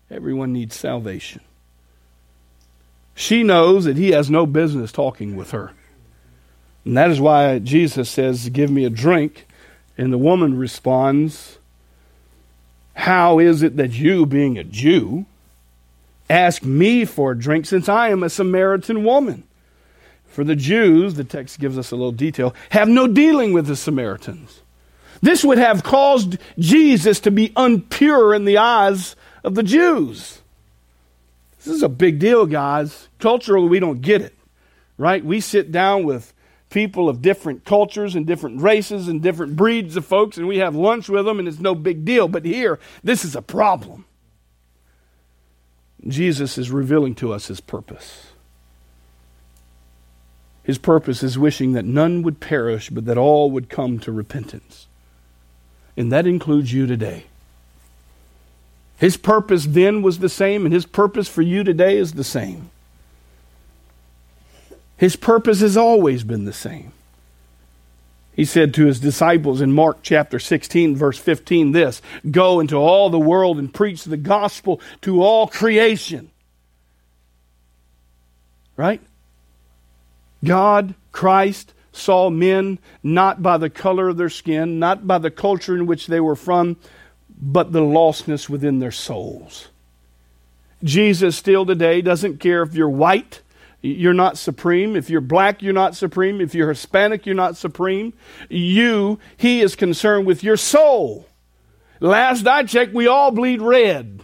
Everyone 0.10 0.54
needs 0.54 0.76
salvation. 0.76 1.42
She 3.14 3.44
knows 3.44 3.86
that 3.86 3.98
he 3.98 4.12
has 4.12 4.30
no 4.30 4.46
business 4.46 4.92
talking 4.92 5.36
with 5.36 5.52
her. 5.52 5.74
And 6.86 6.98
that 6.98 7.12
is 7.12 7.20
why 7.20 7.60
Jesus 7.60 8.10
says, 8.10 8.50
Give 8.50 8.72
me 8.72 8.86
a 8.86 8.90
drink. 8.90 9.46
And 9.98 10.14
the 10.14 10.18
woman 10.18 10.58
responds, 10.58 11.60
How 12.94 13.38
is 13.40 13.62
it 13.62 13.76
that 13.76 13.92
you, 13.92 14.26
being 14.26 14.58
a 14.58 14.64
Jew, 14.64 15.26
ask 16.30 16.64
me 16.64 17.04
for 17.04 17.32
a 17.32 17.38
drink 17.38 17.66
since 17.66 17.90
I 17.90 18.10
am 18.10 18.24
a 18.24 18.30
Samaritan 18.30 19.04
woman? 19.04 19.44
For 20.30 20.44
the 20.44 20.56
Jews, 20.56 21.16
the 21.16 21.24
text 21.24 21.60
gives 21.60 21.78
us 21.78 21.92
a 21.92 21.96
little 21.96 22.12
detail, 22.12 22.56
have 22.70 22.88
no 22.88 23.08
dealing 23.08 23.52
with 23.52 23.66
the 23.66 23.76
Samaritans. 23.76 24.62
This 25.22 25.44
would 25.44 25.58
have 25.58 25.84
caused 25.84 26.38
Jesus 26.58 27.20
to 27.22 27.32
be 27.32 27.50
unpure 27.50 28.36
in 28.36 28.46
the 28.46 28.58
eyes 28.58 29.16
of 29.44 29.56
the 29.56 29.64
Jews. 29.64 30.42
This 31.58 31.68
is 31.68 31.84
a 31.84 31.90
big 31.90 32.20
deal, 32.20 32.46
guys. 32.46 33.10
Culturally, 33.20 33.68
we 33.68 33.80
don't 33.80 34.02
get 34.02 34.22
it, 34.22 34.34
right? 34.98 35.24
We 35.24 35.42
sit 35.42 35.72
down 35.72 36.06
with 36.06 36.34
people 36.70 37.10
of 37.10 37.22
different 37.22 37.66
cultures 37.66 38.16
and 38.16 38.26
different 38.26 38.62
races 38.62 39.08
and 39.08 39.22
different 39.22 39.56
breeds 39.56 39.98
of 39.98 40.06
folks, 40.06 40.38
and 40.38 40.48
we 40.48 40.60
have 40.60 40.76
lunch 40.76 41.10
with 41.10 41.26
them, 41.26 41.40
and 41.40 41.48
it's 41.48 41.60
no 41.60 41.76
big 41.76 42.06
deal. 42.06 42.28
But 42.28 42.46
here, 42.46 42.80
this 43.04 43.26
is 43.26 43.36
a 43.36 43.42
problem. 43.42 44.06
Jesus 46.08 46.58
is 46.58 46.72
revealing 46.72 47.16
to 47.16 47.34
us 47.34 47.48
his 47.48 47.60
purpose. 47.60 48.29
His 50.70 50.78
purpose 50.78 51.24
is 51.24 51.36
wishing 51.36 51.74
that 51.74 51.84
none 51.84 52.22
would 52.22 52.40
perish, 52.40 52.92
but 52.92 53.06
that 53.06 53.18
all 53.18 53.50
would 53.50 53.70
come 53.70 53.98
to 54.02 54.12
repentance. 54.12 54.86
And 55.98 56.12
that 56.12 56.28
includes 56.28 56.72
you 56.72 56.86
today. 56.86 57.26
His 58.96 59.18
purpose 59.18 59.66
then 59.66 60.04
was 60.04 60.20
the 60.20 60.30
same, 60.30 60.66
and 60.66 60.72
his 60.72 60.86
purpose 60.86 61.28
for 61.28 61.42
you 61.42 61.64
today 61.64 61.98
is 61.98 62.14
the 62.14 62.24
same. 62.24 62.70
His 64.96 65.16
purpose 65.16 65.62
has 65.62 65.76
always 65.76 66.24
been 66.24 66.46
the 66.46 66.54
same. 66.54 66.92
He 68.36 68.46
said 68.46 68.72
to 68.76 68.86
his 68.86 69.00
disciples 69.00 69.62
in 69.62 69.72
Mark 69.72 70.04
chapter 70.04 70.38
16, 70.38 70.96
verse 70.96 71.18
15, 71.18 71.72
this 71.72 72.00
Go 72.30 72.60
into 72.60 72.76
all 72.76 73.10
the 73.10 73.18
world 73.18 73.58
and 73.58 73.74
preach 73.74 74.04
the 74.04 74.18
gospel 74.18 74.80
to 75.02 75.24
all 75.24 75.48
creation. 75.48 76.30
Right? 78.78 79.02
God, 80.44 80.96
Christ, 81.12 81.74
saw 81.92 82.30
men 82.30 82.80
not 83.04 83.42
by 83.42 83.58
the 83.58 83.70
color 83.70 84.10
of 84.10 84.18
their 84.18 84.30
skin, 84.30 84.80
not 84.80 85.06
by 85.08 85.18
the 85.18 85.32
culture 85.32 85.76
in 85.76 85.86
which 85.86 86.08
they 86.08 86.20
were 86.20 86.36
from, 86.36 86.78
but 87.42 87.72
the 87.72 87.82
lostness 87.82 88.50
within 88.50 88.80
their 88.80 88.92
souls. 88.92 89.70
Jesus 90.84 91.36
still 91.36 91.66
today 91.66 92.02
doesn't 92.02 92.40
care 92.40 92.64
if 92.64 92.74
you're 92.74 92.90
white, 92.90 93.42
you're 93.82 94.14
not 94.14 94.38
supreme. 94.38 94.96
If 94.96 95.10
you're 95.10 95.22
black, 95.22 95.62
you're 95.62 95.74
not 95.74 95.96
supreme. 95.96 96.42
If 96.42 96.54
you're 96.54 96.70
Hispanic, 96.70 97.26
you're 97.26 97.36
not 97.36 97.56
supreme. 97.56 98.14
You, 98.50 99.20
He 99.38 99.62
is 99.62 99.76
concerned 99.76 100.26
with 100.26 100.44
your 100.44 100.58
soul. 100.58 101.28
Last 102.02 102.46
I 102.46 102.64
checked, 102.64 102.94
we 102.94 103.08
all 103.08 103.32
bleed 103.32 103.62
red. 103.62 104.22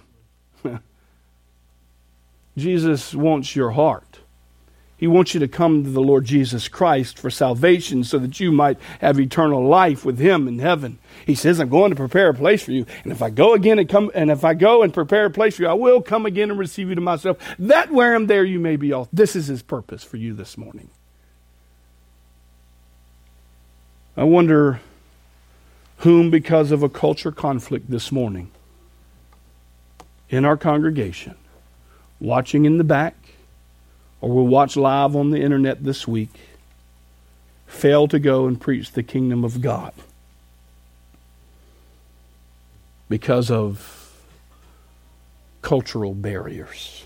Jesus 2.58 3.13
wants 3.13 3.56
your 3.56 3.71
heart. 3.71 4.19
He 4.97 5.08
wants 5.08 5.34
you 5.34 5.41
to 5.41 5.47
come 5.47 5.84
to 5.84 5.89
the 5.89 6.01
Lord 6.01 6.23
Jesus 6.23 6.69
Christ 6.69 7.19
for 7.19 7.29
salvation 7.29 8.05
so 8.05 8.17
that 8.19 8.39
you 8.39 8.51
might 8.51 8.77
have 9.01 9.19
eternal 9.19 9.67
life 9.67 10.05
with 10.05 10.19
him 10.19 10.47
in 10.47 10.60
heaven. 10.60 10.99
He 11.25 11.36
says, 11.36 11.60
I'm 11.60 11.67
going 11.67 11.89
to 11.89 11.97
prepare 11.97 12.29
a 12.29 12.34
place 12.34 12.63
for 12.63 12.71
you. 12.71 12.86
And 13.03 13.12
if 13.12 13.21
I 13.21 13.29
go 13.29 13.53
again 13.53 13.77
and 13.77 13.89
come 13.89 14.10
and 14.15 14.31
if 14.31 14.45
I 14.45 14.53
go 14.53 14.84
and 14.84 14.93
prepare 14.93 15.25
a 15.25 15.29
place 15.29 15.58
for 15.58 15.63
you, 15.63 15.67
I 15.67 15.73
will 15.73 16.01
come 16.01 16.25
again 16.25 16.49
and 16.49 16.58
receive 16.58 16.88
you 16.88 16.95
to 16.95 17.01
myself. 17.01 17.38
That 17.60 17.91
where 17.91 18.15
I'm 18.15 18.27
there 18.27 18.45
you 18.45 18.60
may 18.60 18.77
be 18.77 18.93
all. 18.93 19.10
This 19.12 19.36
is 19.36 19.47
his 19.47 19.62
purpose 19.62 20.03
for 20.03 20.15
you 20.15 20.34
this 20.34 20.58
morning. 20.58 20.89
I 24.15 24.23
wonder 24.23 24.79
whom, 25.99 26.29
because 26.29 26.71
of 26.71 26.84
a 26.84 26.89
culture 26.89 27.34
conflict 27.34 27.89
this 27.89 28.13
morning 28.13 28.49
in 30.29 30.45
our 30.45 30.55
congregation, 30.55 31.36
watching 32.21 32.63
in 32.63 32.77
the 32.77 32.84
back, 32.86 33.15
or 34.21 34.30
will 34.30 34.47
watch 34.47 34.75
live 34.75 35.15
on 35.15 35.32
the 35.32 35.41
internet 35.41 35.84
this 35.84 36.08
week, 36.08 36.32
fail 37.67 38.08
to 38.08 38.19
go 38.19 38.47
and 38.47 38.60
preach 38.60 38.91
the 38.91 39.04
kingdom 39.04 39.43
of 39.43 39.62
God 39.62 39.93
because 43.10 43.51
of 43.51 44.13
cultural 45.62 46.13
barriers. 46.13 47.06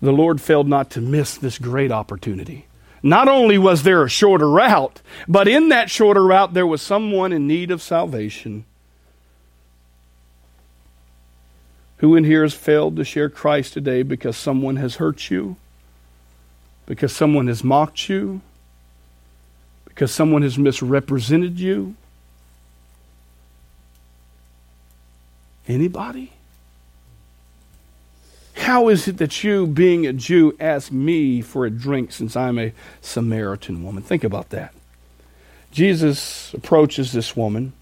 The 0.00 0.12
Lord 0.12 0.40
failed 0.40 0.68
not 0.68 0.90
to 0.90 1.00
miss 1.00 1.36
this 1.36 1.58
great 1.58 1.90
opportunity. 1.90 2.66
Not 3.02 3.28
only 3.28 3.58
was 3.58 3.82
there 3.82 4.02
a 4.02 4.08
shorter 4.08 4.48
route, 4.48 5.02
but 5.26 5.48
in 5.48 5.68
that 5.68 5.90
shorter 5.90 6.24
route 6.24 6.54
there 6.54 6.66
was 6.66 6.82
someone 6.82 7.32
in 7.32 7.46
need 7.46 7.70
of 7.70 7.82
salvation. 7.82 8.64
Who 11.98 12.14
in 12.14 12.24
here 12.24 12.42
has 12.42 12.54
failed 12.54 12.96
to 12.96 13.04
share 13.04 13.28
Christ 13.28 13.72
today 13.72 14.02
because 14.02 14.36
someone 14.36 14.76
has 14.76 14.96
hurt 14.96 15.30
you? 15.30 15.56
Because 16.86 17.14
someone 17.14 17.48
has 17.48 17.62
mocked 17.64 18.08
you? 18.08 18.40
Because 19.84 20.12
someone 20.12 20.42
has 20.42 20.56
misrepresented 20.56 21.58
you? 21.58 21.96
Anybody? 25.66 26.32
How 28.54 28.88
is 28.88 29.08
it 29.08 29.18
that 29.18 29.42
you, 29.44 29.66
being 29.66 30.06
a 30.06 30.12
Jew, 30.12 30.56
ask 30.60 30.92
me 30.92 31.42
for 31.42 31.66
a 31.66 31.70
drink 31.70 32.12
since 32.12 32.36
I'm 32.36 32.58
a 32.58 32.72
Samaritan 33.00 33.82
woman? 33.82 34.02
Think 34.02 34.24
about 34.24 34.50
that. 34.50 34.72
Jesus 35.72 36.54
approaches 36.54 37.12
this 37.12 37.36
woman. 37.36 37.72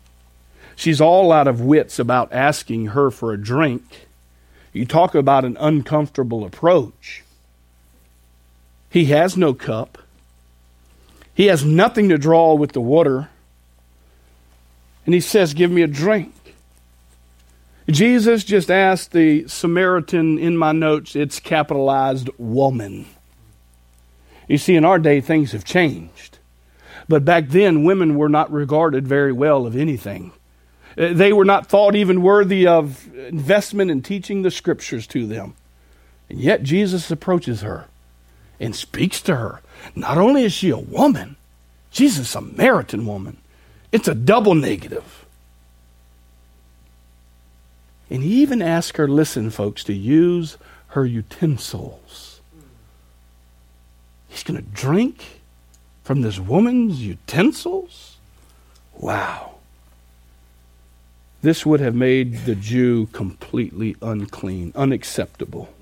She's 0.74 1.00
all 1.00 1.32
out 1.32 1.48
of 1.48 1.60
wits 1.60 1.98
about 1.98 2.32
asking 2.32 2.86
her 2.86 3.10
for 3.10 3.32
a 3.32 3.36
drink. 3.38 4.05
You 4.76 4.84
talk 4.84 5.14
about 5.14 5.44
an 5.46 5.56
uncomfortable 5.58 6.44
approach. 6.44 7.24
He 8.90 9.06
has 9.06 9.36
no 9.36 9.54
cup. 9.54 9.98
He 11.34 11.46
has 11.46 11.64
nothing 11.64 12.10
to 12.10 12.18
draw 12.18 12.54
with 12.54 12.72
the 12.72 12.80
water. 12.80 13.30
And 15.06 15.14
he 15.14 15.20
says, 15.20 15.54
Give 15.54 15.70
me 15.70 15.80
a 15.82 15.86
drink. 15.86 16.34
Jesus 17.88 18.44
just 18.44 18.70
asked 18.70 19.12
the 19.12 19.48
Samaritan 19.48 20.38
in 20.38 20.56
my 20.56 20.72
notes, 20.72 21.16
it's 21.16 21.38
capitalized 21.40 22.28
woman. 22.36 23.06
You 24.48 24.58
see, 24.58 24.74
in 24.74 24.84
our 24.84 24.98
day, 24.98 25.20
things 25.20 25.52
have 25.52 25.64
changed. 25.64 26.38
But 27.08 27.24
back 27.24 27.48
then, 27.48 27.84
women 27.84 28.16
were 28.16 28.28
not 28.28 28.52
regarded 28.52 29.06
very 29.06 29.32
well 29.32 29.66
of 29.66 29.76
anything. 29.76 30.32
They 30.96 31.32
were 31.32 31.44
not 31.44 31.66
thought 31.66 31.94
even 31.94 32.22
worthy 32.22 32.66
of 32.66 33.14
investment 33.14 33.90
in 33.90 34.02
teaching 34.02 34.42
the 34.42 34.50
scriptures 34.50 35.06
to 35.08 35.26
them. 35.26 35.54
And 36.28 36.40
yet, 36.40 36.62
Jesus 36.62 37.10
approaches 37.10 37.60
her 37.60 37.86
and 38.58 38.74
speaks 38.74 39.20
to 39.22 39.36
her. 39.36 39.60
Not 39.94 40.18
only 40.18 40.44
is 40.44 40.52
she 40.52 40.70
a 40.70 40.78
woman, 40.78 41.36
she's 41.90 42.18
a 42.18 42.24
Samaritan 42.24 43.06
woman. 43.06 43.36
It's 43.92 44.08
a 44.08 44.14
double 44.14 44.54
negative. 44.54 45.26
And 48.10 48.22
he 48.22 48.42
even 48.42 48.62
asked 48.62 48.96
her, 48.96 49.06
listen, 49.06 49.50
folks, 49.50 49.84
to 49.84 49.92
use 49.92 50.56
her 50.88 51.04
utensils. 51.04 52.40
He's 54.28 54.42
going 54.42 54.56
to 54.56 54.70
drink 54.70 55.40
from 56.06 56.22
this 56.22 56.38
woman's 56.38 57.02
utensils? 57.02 58.16
Wow. 58.94 59.55
This 61.42 61.64
would 61.64 61.80
have 61.80 61.94
made 61.94 62.44
the 62.44 62.54
Jew 62.54 63.06
completely 63.06 63.94
unclean, 64.02 64.72
unacceptable. 64.74 65.72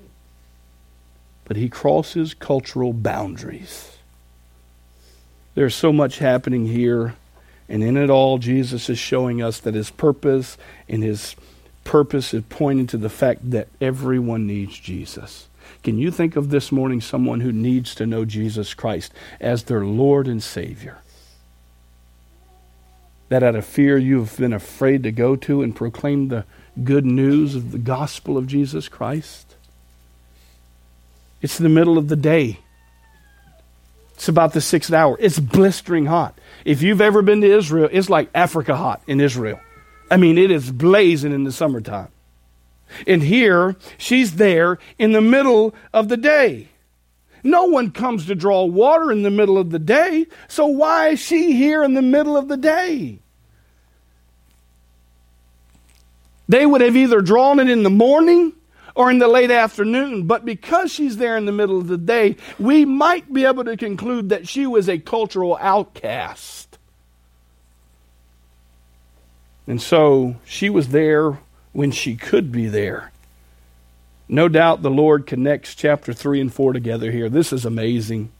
But 1.45 1.57
he 1.57 1.69
crosses 1.69 2.33
cultural 2.33 2.93
boundaries. 2.93 3.97
There's 5.53 5.75
so 5.75 5.93
much 5.93 6.19
happening 6.19 6.67
here, 6.67 7.15
and 7.69 7.81
in 7.81 7.97
it 7.97 8.09
all, 8.09 8.37
Jesus 8.37 8.89
is 8.89 8.99
showing 8.99 9.41
us 9.41 9.59
that 9.59 9.73
his 9.73 9.89
purpose 9.89 10.57
and 10.89 11.01
his 11.01 11.35
purpose 11.83 12.33
is 12.33 12.43
pointing 12.49 12.87
to 12.87 12.97
the 12.97 13.09
fact 13.09 13.51
that 13.51 13.69
everyone 13.79 14.45
needs 14.45 14.77
Jesus. 14.77 15.47
Can 15.83 15.97
you 15.97 16.11
think 16.11 16.35
of 16.35 16.49
this 16.49 16.71
morning 16.71 16.99
someone 16.99 17.39
who 17.39 17.51
needs 17.51 17.95
to 17.95 18.05
know 18.05 18.25
Jesus 18.25 18.73
Christ 18.73 19.13
as 19.39 19.63
their 19.63 19.85
Lord 19.85 20.27
and 20.27 20.43
Savior? 20.43 20.97
That 23.29 23.43
out 23.43 23.55
of 23.55 23.65
fear 23.65 23.97
you've 23.97 24.37
been 24.37 24.53
afraid 24.53 25.03
to 25.03 25.11
go 25.11 25.35
to 25.35 25.61
and 25.61 25.75
proclaim 25.75 26.27
the 26.27 26.45
good 26.83 27.05
news 27.05 27.55
of 27.55 27.71
the 27.71 27.77
gospel 27.77 28.37
of 28.37 28.47
Jesus 28.47 28.87
Christ? 28.87 29.55
It's 31.41 31.57
the 31.57 31.69
middle 31.69 31.97
of 31.97 32.07
the 32.07 32.15
day. 32.15 32.59
It's 34.15 34.29
about 34.29 34.53
the 34.53 34.61
sixth 34.61 34.93
hour. 34.93 35.17
It's 35.19 35.39
blistering 35.39 36.05
hot. 36.05 36.37
If 36.63 36.81
you've 36.81 37.01
ever 37.01 37.21
been 37.21 37.41
to 37.41 37.57
Israel, 37.57 37.89
it's 37.91 38.09
like 38.09 38.29
Africa 38.33 38.75
hot 38.75 39.01
in 39.07 39.19
Israel. 39.19 39.59
I 40.09 40.17
mean, 40.17 40.37
it 40.37 40.51
is 40.51 40.71
blazing 40.71 41.33
in 41.33 41.43
the 41.43 41.51
summertime. 41.51 42.09
And 43.07 43.23
here, 43.23 43.75
she's 43.97 44.35
there 44.35 44.77
in 44.97 45.11
the 45.11 45.21
middle 45.21 45.73
of 45.93 46.07
the 46.07 46.17
day. 46.17 46.69
No 47.45 47.65
one 47.65 47.91
comes 47.91 48.25
to 48.25 48.33
draw 48.33 48.65
water 48.65 49.11
in 49.11 49.21
the 49.21 49.29
middle 49.29 49.59
of 49.59 49.69
the 49.69 49.77
day, 49.77 50.25
so 50.47 50.65
why 50.65 51.09
is 51.09 51.19
she 51.19 51.53
here 51.53 51.83
in 51.83 51.93
the 51.93 52.01
middle 52.01 52.35
of 52.35 52.47
the 52.47 52.57
day? 52.57 53.19
They 56.49 56.65
would 56.65 56.81
have 56.81 56.97
either 56.97 57.21
drawn 57.21 57.59
it 57.59 57.69
in 57.69 57.83
the 57.83 57.91
morning 57.91 58.53
or 58.95 59.11
in 59.11 59.19
the 59.19 59.27
late 59.27 59.51
afternoon, 59.51 60.25
but 60.25 60.43
because 60.43 60.91
she's 60.91 61.17
there 61.17 61.37
in 61.37 61.45
the 61.45 61.51
middle 61.51 61.77
of 61.77 61.87
the 61.87 61.99
day, 61.99 62.35
we 62.57 62.83
might 62.83 63.31
be 63.31 63.45
able 63.45 63.63
to 63.65 63.77
conclude 63.77 64.29
that 64.29 64.47
she 64.47 64.65
was 64.65 64.89
a 64.89 64.97
cultural 64.97 65.55
outcast. 65.61 66.79
And 69.67 69.79
so 69.79 70.37
she 70.45 70.71
was 70.71 70.87
there 70.87 71.37
when 71.73 71.91
she 71.91 72.15
could 72.15 72.51
be 72.51 72.65
there. 72.65 73.11
No 74.27 74.47
doubt 74.47 74.81
the 74.81 74.89
Lord 74.89 75.27
connects 75.27 75.75
chapter 75.75 76.13
3 76.13 76.41
and 76.41 76.53
4 76.53 76.73
together 76.73 77.11
here. 77.11 77.29
This 77.29 77.53
is 77.53 77.65
amazing. 77.65 78.31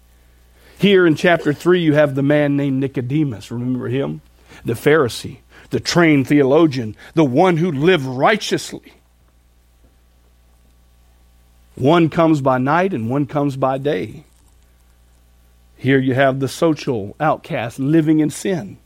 Here 0.78 1.06
in 1.06 1.16
chapter 1.16 1.54
3, 1.54 1.80
you 1.80 1.94
have 1.94 2.16
the 2.16 2.24
man 2.24 2.58
named 2.58 2.80
Nicodemus. 2.80 3.52
Remember 3.52 3.88
him? 3.88 4.22
The 4.64 4.74
Pharisee, 4.74 5.40
the 5.70 5.80
trained 5.80 6.28
theologian, 6.28 6.96
the 7.14 7.24
one 7.24 7.58
who 7.58 7.72
lived 7.72 8.06
righteously. 8.06 8.94
One 11.76 12.10
comes 12.10 12.42
by 12.42 12.58
night 12.58 12.94
and 12.94 13.10
one 13.10 13.26
comes 13.26 13.58
by 13.58 13.78
day. 13.78 14.24
Here 15.78 16.00
you 16.00 16.14
have 16.16 16.40
the 16.40 16.48
social 16.48 17.16
outcast 17.20 17.80
living 17.80 18.20
in 18.20 18.30
sin. 18.30 18.78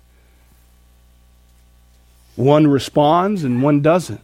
One 2.36 2.68
responds 2.68 3.44
and 3.44 3.62
one 3.62 3.82
doesn't. 3.82 4.22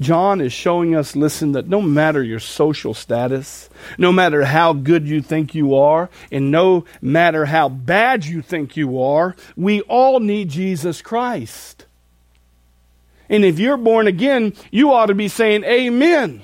John 0.00 0.40
is 0.40 0.52
showing 0.52 0.94
us, 0.94 1.14
listen, 1.14 1.52
that 1.52 1.68
no 1.68 1.82
matter 1.82 2.22
your 2.22 2.40
social 2.40 2.94
status, 2.94 3.68
no 3.98 4.12
matter 4.12 4.44
how 4.44 4.72
good 4.72 5.06
you 5.06 5.20
think 5.20 5.54
you 5.54 5.74
are, 5.74 6.08
and 6.32 6.50
no 6.50 6.86
matter 7.02 7.44
how 7.44 7.68
bad 7.68 8.24
you 8.24 8.40
think 8.40 8.76
you 8.76 9.00
are, 9.00 9.36
we 9.56 9.82
all 9.82 10.18
need 10.18 10.48
Jesus 10.48 11.02
Christ. 11.02 11.84
And 13.28 13.44
if 13.44 13.58
you're 13.58 13.76
born 13.76 14.06
again, 14.06 14.54
you 14.70 14.92
ought 14.92 15.06
to 15.06 15.14
be 15.14 15.28
saying 15.28 15.64
amen. 15.64 16.42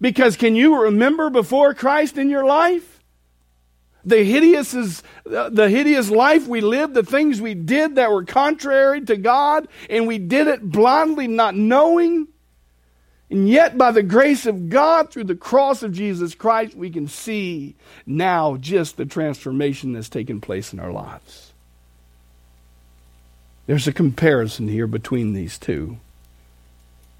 Because 0.00 0.36
can 0.36 0.54
you 0.54 0.82
remember 0.82 1.30
before 1.30 1.72
Christ 1.72 2.18
in 2.18 2.28
your 2.28 2.44
life? 2.44 2.95
The 4.06 4.22
hideous 4.22 4.72
is 4.72 5.02
uh, 5.30 5.50
the 5.50 5.68
hideous 5.68 6.10
life 6.10 6.46
we 6.46 6.60
lived, 6.60 6.94
the 6.94 7.02
things 7.02 7.40
we 7.40 7.54
did 7.54 7.96
that 7.96 8.10
were 8.10 8.24
contrary 8.24 9.00
to 9.02 9.16
God, 9.16 9.66
and 9.90 10.06
we 10.06 10.18
did 10.18 10.46
it 10.46 10.62
blindly, 10.62 11.26
not 11.26 11.56
knowing. 11.56 12.28
And 13.28 13.48
yet, 13.48 13.76
by 13.76 13.90
the 13.90 14.04
grace 14.04 14.46
of 14.46 14.68
God, 14.68 15.10
through 15.10 15.24
the 15.24 15.34
cross 15.34 15.82
of 15.82 15.92
Jesus 15.92 16.36
Christ, 16.36 16.76
we 16.76 16.90
can 16.90 17.08
see 17.08 17.74
now 18.06 18.56
just 18.56 18.96
the 18.96 19.04
transformation 19.04 19.92
that's 19.92 20.08
taken 20.08 20.40
place 20.40 20.72
in 20.72 20.78
our 20.78 20.92
lives. 20.92 21.52
There's 23.66 23.88
a 23.88 23.92
comparison 23.92 24.68
here 24.68 24.86
between 24.86 25.32
these 25.32 25.58
two. 25.58 25.98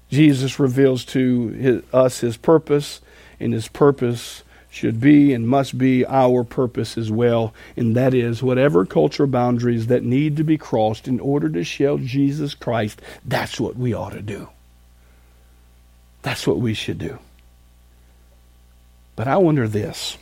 Jesus 0.09 0.57
reveals 0.57 1.03
to 1.05 1.47
his, 1.49 1.83
us 1.91 2.21
his 2.21 2.37
purpose 2.37 3.01
and 3.41 3.51
his 3.51 3.67
purpose 3.67 4.43
should 4.77 5.01
be 5.01 5.33
and 5.33 5.47
must 5.47 5.77
be 5.77 6.05
our 6.05 6.43
purpose 6.43 6.97
as 6.97 7.11
well, 7.11 7.53
and 7.75 7.95
that 7.95 8.13
is 8.13 8.43
whatever 8.43 8.85
cultural 8.85 9.27
boundaries 9.27 9.87
that 9.87 10.03
need 10.03 10.37
to 10.37 10.43
be 10.43 10.57
crossed 10.57 11.07
in 11.07 11.19
order 11.19 11.49
to 11.49 11.63
show 11.63 11.97
Jesus 11.97 12.53
Christ, 12.53 13.01
that's 13.25 13.59
what 13.59 13.75
we 13.75 13.93
ought 13.93 14.13
to 14.13 14.21
do. 14.21 14.49
That's 16.21 16.45
what 16.45 16.59
we 16.59 16.73
should 16.73 16.99
do. 16.99 17.19
But 19.15 19.27
I 19.27 19.37
wonder 19.37 19.67
this. 19.67 20.17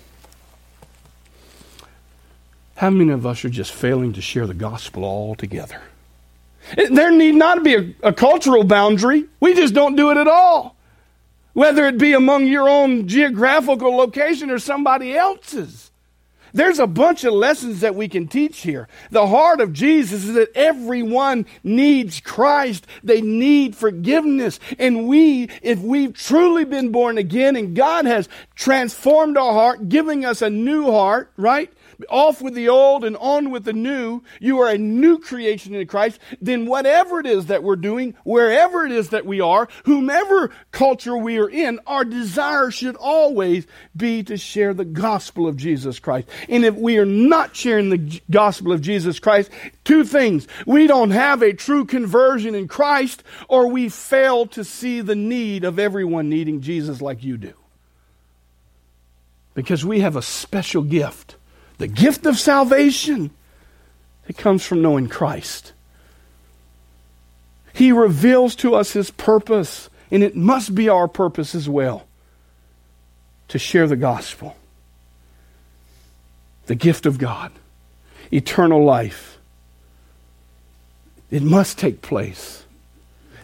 How 2.76 2.89
many 2.89 3.12
of 3.12 3.26
us 3.26 3.44
are 3.46 3.50
just 3.50 3.74
failing 3.74 4.13
to 4.13 4.22
share 4.22 4.48
the 4.48 4.54
gospel 4.54 5.04
altogether? 5.04 5.82
There 6.76 7.12
need 7.12 7.36
not 7.36 7.63
be 7.63 7.76
a, 7.76 8.10
a, 8.10 8.13
cultural 8.13 8.63
boundary. 8.63 9.26
We 9.39 9.54
just 9.54 9.74
don't 9.74 9.96
do 9.96 10.12
it 10.12 10.18
at 10.18 10.28
all. 10.28 10.74
Whether 11.56 11.88
it 11.88 11.98
be 11.98 12.12
among 12.12 12.48
your 12.48 12.68
own 12.68 13.08
geographical 13.08 13.96
location 13.96 14.52
or 14.52 14.60
somebody 14.60 15.18
else's. 15.18 15.89
There's 16.54 16.80
a 16.80 16.88
bunch 16.88 17.24
of 17.24 17.34
lessons 17.34 17.80
that 17.80 17.96
we 17.96 18.10
can 18.10 18.28
teach 18.28 18.60
here. 18.60 18.89
The 19.10 19.28
heart 19.28 19.62
of 19.62 19.74
Jesus 19.74 20.26
is 20.26 20.34
that 20.36 20.56
everyone 20.56 21.46
needs 21.63 22.20
Christ. 22.20 22.86
They 23.04 23.22
need 23.22 23.76
forgiveness. 23.76 24.60
And 24.78 25.08
we, 25.08 25.50
if 25.62 25.80
we've 25.80 26.13
truly 26.13 26.65
been 26.65 26.91
born 26.91 27.18
again 27.18 27.56
and 27.56 27.76
God 27.76 28.06
has 28.06 28.30
transformed 28.54 29.38
our 29.38 29.54
heart, 29.54 29.88
giving 29.88 30.24
us 30.24 30.41
a 30.41 30.50
new 30.50 30.91
heart, 30.91 31.32
right? 31.38 31.72
Off 32.10 32.41
with 32.41 32.53
the 32.53 32.69
old 32.69 33.03
and 33.03 33.17
on 33.17 33.51
with 33.51 33.63
the 33.65 33.73
new, 33.73 34.21
you 34.39 34.60
are 34.60 34.69
a 34.69 34.77
new 34.77 35.19
creation 35.19 35.75
in 35.75 35.88
Christ, 35.88 36.19
then 36.41 36.65
whatever 36.65 37.19
it 37.19 37.25
is 37.25 37.47
that 37.47 37.63
we're 37.63 37.75
doing, 37.75 38.15
wherever 38.23 38.86
it 38.86 38.91
is 38.91 39.10
that 39.10 39.25
we 39.25 39.41
are, 39.41 39.67
whomever 39.86 40.51
culture 40.71 41.17
we 41.17 41.38
are 41.39 41.49
in, 41.49 41.79
our 41.88 42.05
desire 42.05 42.71
should 42.71 42.95
always 42.95 43.67
be 43.95 44.23
to 44.23 44.38
share 44.38 44.73
the 44.73 44.86
gospel 44.86 45.47
of 45.47 45.58
Jesus 45.58 45.99
Christ. 45.99 46.27
And 46.49 46.65
if 46.65 46.75
we 46.75 46.97
are 46.97 47.05
not 47.05 47.55
sharing 47.55 47.89
the 47.89 48.21
gospel 48.29 48.71
of 48.71 48.81
Jesus 48.81 49.19
Christ, 49.19 49.51
two 49.84 50.03
things. 50.03 50.47
We 50.65 50.88
don't 50.88 51.12
have 51.12 51.41
a 51.41 51.53
true 51.53 51.86
conversion 51.86 52.55
in 52.55 52.67
Christ, 52.67 53.23
or 53.47 53.67
we 53.67 53.89
fail 53.89 54.45
to 54.47 54.63
see 54.63 55.01
the 55.01 55.15
need 55.15 55.63
of 55.63 55.79
everyone 55.79 56.29
needing 56.29 56.62
Jesus 56.62 57.01
like 57.01 57.23
you 57.23 57.38
do. 57.38 57.53
Because 59.53 59.86
we 59.86 60.01
have 60.01 60.15
a 60.15 60.21
special 60.21 60.81
gift 60.81 61.38
the 61.77 61.88
gift 61.88 62.25
of 62.25 62.39
salvation, 62.39 63.31
it 64.27 64.38
comes 64.38 64.65
from 64.65 64.81
knowing 64.81 65.07
Christ. 65.07 65.73
He 67.73 67.91
reveals 67.91 68.55
to 68.57 68.75
us 68.75 68.93
His 68.93 69.11
purpose, 69.11 69.89
and 70.09 70.23
it 70.23 70.35
must 70.35 70.73
be 70.73 70.88
our 70.88 71.07
purpose 71.07 71.53
as 71.53 71.67
well 71.67 72.07
to 73.49 73.59
share 73.59 73.88
the 73.88 73.95
gospel. 73.95 74.55
The 76.67 76.75
gift 76.75 77.05
of 77.05 77.17
God, 77.17 77.51
eternal 78.31 78.83
life. 78.83 79.38
It 81.29 81.43
must 81.43 81.77
take 81.77 82.01
place. 82.01 82.63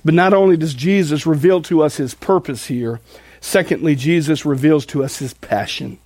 But 0.03 0.13
not 0.13 0.33
only 0.33 0.57
does 0.57 0.73
Jesus 0.73 1.25
reveal 1.27 1.61
to 1.63 1.83
us 1.83 1.97
his 1.97 2.13
purpose 2.13 2.65
here, 2.67 2.99
secondly, 3.39 3.95
Jesus 3.95 4.45
reveals 4.45 4.85
to 4.87 5.03
us 5.03 5.19
his 5.19 5.33
passion. 5.35 5.99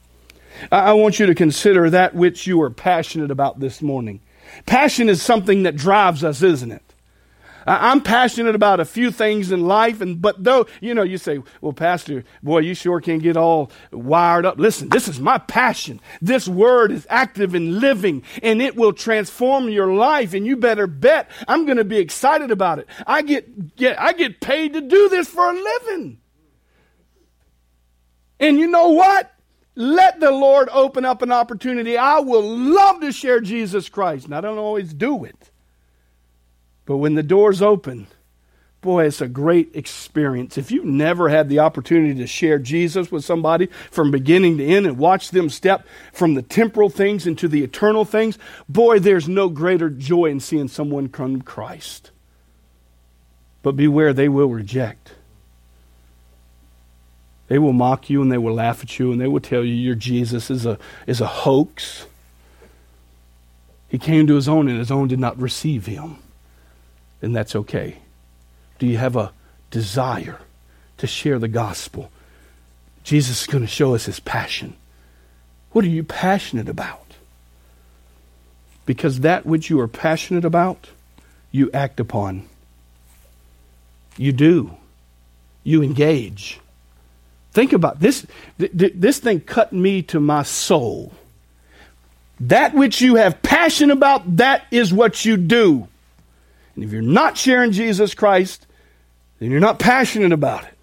I 0.71 0.93
want 0.93 1.19
you 1.19 1.25
to 1.25 1.35
consider 1.35 1.89
that 1.89 2.15
which 2.15 2.47
you 2.47 2.61
are 2.61 2.69
passionate 2.69 3.31
about 3.31 3.59
this 3.59 3.81
morning. 3.81 4.21
Passion 4.65 5.09
is 5.09 5.21
something 5.21 5.63
that 5.63 5.75
drives 5.75 6.23
us, 6.23 6.41
isn't 6.41 6.71
it? 6.71 6.85
I'm 7.67 8.01
passionate 8.01 8.53
about 8.53 8.79
a 8.79 8.85
few 8.85 9.11
things 9.11 9.51
in 9.51 9.67
life, 9.67 9.99
and 9.99 10.21
but 10.21 10.43
though 10.43 10.67
you 10.81 10.93
know, 10.93 11.01
you 11.01 11.17
say, 11.17 11.41
"Well, 11.61 11.73
Pastor, 11.73 12.23
boy, 12.43 12.59
you 12.59 12.75
sure 12.75 13.01
can 13.01 13.17
get 13.17 13.37
all 13.37 13.71
wired 13.91 14.45
up." 14.45 14.59
Listen, 14.59 14.89
this 14.89 15.07
is 15.07 15.19
my 15.19 15.39
passion. 15.39 15.99
This 16.21 16.47
word 16.47 16.91
is 16.91 17.07
active 17.09 17.55
and 17.55 17.79
living, 17.79 18.21
and 18.43 18.61
it 18.61 18.75
will 18.75 18.93
transform 18.93 19.69
your 19.69 19.93
life. 19.93 20.33
And 20.33 20.45
you 20.45 20.57
better 20.57 20.85
bet 20.85 21.29
I'm 21.47 21.65
going 21.65 21.77
to 21.77 21.83
be 21.83 21.97
excited 21.97 22.51
about 22.51 22.79
it. 22.79 22.87
I 23.07 23.23
get, 23.23 23.75
get 23.75 23.99
I 23.99 24.13
get 24.13 24.41
paid 24.41 24.73
to 24.73 24.81
do 24.81 25.09
this 25.09 25.27
for 25.27 25.49
a 25.49 25.53
living, 25.53 26.19
and 28.39 28.59
you 28.59 28.67
know 28.67 28.89
what? 28.89 29.34
Let 29.75 30.19
the 30.19 30.31
Lord 30.31 30.69
open 30.71 31.05
up 31.05 31.21
an 31.21 31.31
opportunity. 31.31 31.97
I 31.97 32.19
will 32.19 32.43
love 32.43 33.01
to 33.01 33.11
share 33.11 33.41
Jesus 33.41 33.89
Christ. 33.89 34.25
And 34.25 34.35
I 34.35 34.41
don't 34.41 34.57
always 34.57 34.93
do 34.93 35.25
it. 35.25 35.51
But 36.85 36.97
when 36.97 37.15
the 37.15 37.23
doors 37.23 37.61
open, 37.61 38.07
boy, 38.81 39.05
it's 39.05 39.19
a 39.19 39.27
great 39.27 39.75
experience. 39.75 40.57
If 40.57 40.71
you've 40.71 40.85
never 40.85 41.27
had 41.27 41.49
the 41.49 41.59
opportunity 41.59 42.13
to 42.15 42.27
share 42.27 42.59
Jesus 42.59 43.11
with 43.11 43.25
somebody 43.25 43.67
from 43.91 44.11
beginning 44.11 44.57
to 44.59 44.65
end 44.65 44.85
and 44.85 44.97
watch 44.97 45.31
them 45.31 45.49
step 45.49 45.85
from 46.13 46.35
the 46.35 46.43
temporal 46.43 46.89
things 46.89 47.27
into 47.27 47.47
the 47.47 47.63
eternal 47.63 48.05
things, 48.05 48.37
boy, 48.69 48.99
there's 48.99 49.27
no 49.27 49.49
greater 49.49 49.89
joy 49.89 50.27
in 50.27 50.39
seeing 50.39 50.67
someone 50.67 51.09
come 51.09 51.39
to 51.39 51.43
Christ. 51.43 52.11
But 53.63 53.75
beware, 53.75 54.13
they 54.13 54.29
will 54.29 54.49
reject. 54.49 55.15
They 57.47 57.59
will 57.59 57.73
mock 57.73 58.09
you 58.09 58.21
and 58.21 58.31
they 58.31 58.37
will 58.37 58.55
laugh 58.55 58.81
at 58.81 58.97
you 58.97 59.11
and 59.11 59.21
they 59.21 59.27
will 59.27 59.39
tell 59.39 59.63
you 59.63 59.73
your 59.73 59.95
Jesus 59.95 60.49
is 60.49 60.65
a, 60.65 60.79
is 61.05 61.21
a 61.21 61.27
hoax. 61.27 62.05
He 63.87 63.97
came 63.97 64.25
to 64.27 64.35
his 64.35 64.49
own 64.49 64.67
and 64.67 64.79
his 64.79 64.91
own 64.91 65.07
did 65.07 65.19
not 65.19 65.39
receive 65.39 65.85
him. 65.85 66.17
And 67.21 67.35
that's 67.35 67.55
okay. 67.55 67.97
Do 68.79 68.87
you 68.87 68.97
have 68.97 69.15
a 69.15 69.31
desire 69.69 70.39
to 70.97 71.07
share 71.07 71.39
the 71.39 71.47
gospel? 71.47 72.11
Jesus 73.03 73.41
is 73.41 73.47
going 73.47 73.63
to 73.63 73.69
show 73.69 73.93
us 73.93 74.05
his 74.05 74.19
passion. 74.19 74.75
What 75.71 75.85
are 75.85 75.89
you 75.89 76.03
passionate 76.03 76.67
about? 76.67 77.01
Because 78.85 79.19
that 79.19 79.45
which 79.45 79.69
you 79.69 79.79
are 79.79 79.87
passionate 79.87 80.45
about, 80.45 80.89
you 81.51 81.69
act 81.73 81.99
upon. 81.99 82.47
You 84.17 84.31
do. 84.31 84.75
You 85.63 85.83
engage. 85.83 86.59
Think 87.55 87.71
about 87.71 88.01
this. 88.01 88.27
This 88.57 89.19
thing 89.19 89.39
cut 89.39 89.71
me 89.71 90.01
to 90.03 90.19
my 90.19 90.43
soul. 90.43 91.13
That 92.41 92.73
which 92.73 92.99
you 92.99 93.15
have 93.15 93.41
passion 93.41 93.91
about, 93.91 94.35
that 94.37 94.65
is 94.71 94.93
what 94.93 95.23
you 95.23 95.37
do. 95.37 95.87
And 96.75 96.83
if 96.83 96.91
you're 96.91 97.01
not 97.01 97.37
sharing 97.37 97.71
Jesus 97.71 98.13
Christ, 98.13 98.67
then 99.39 99.51
you're 99.51 99.61
not 99.61 99.79
passionate 99.79 100.33
about 100.33 100.65
it. 100.65 100.73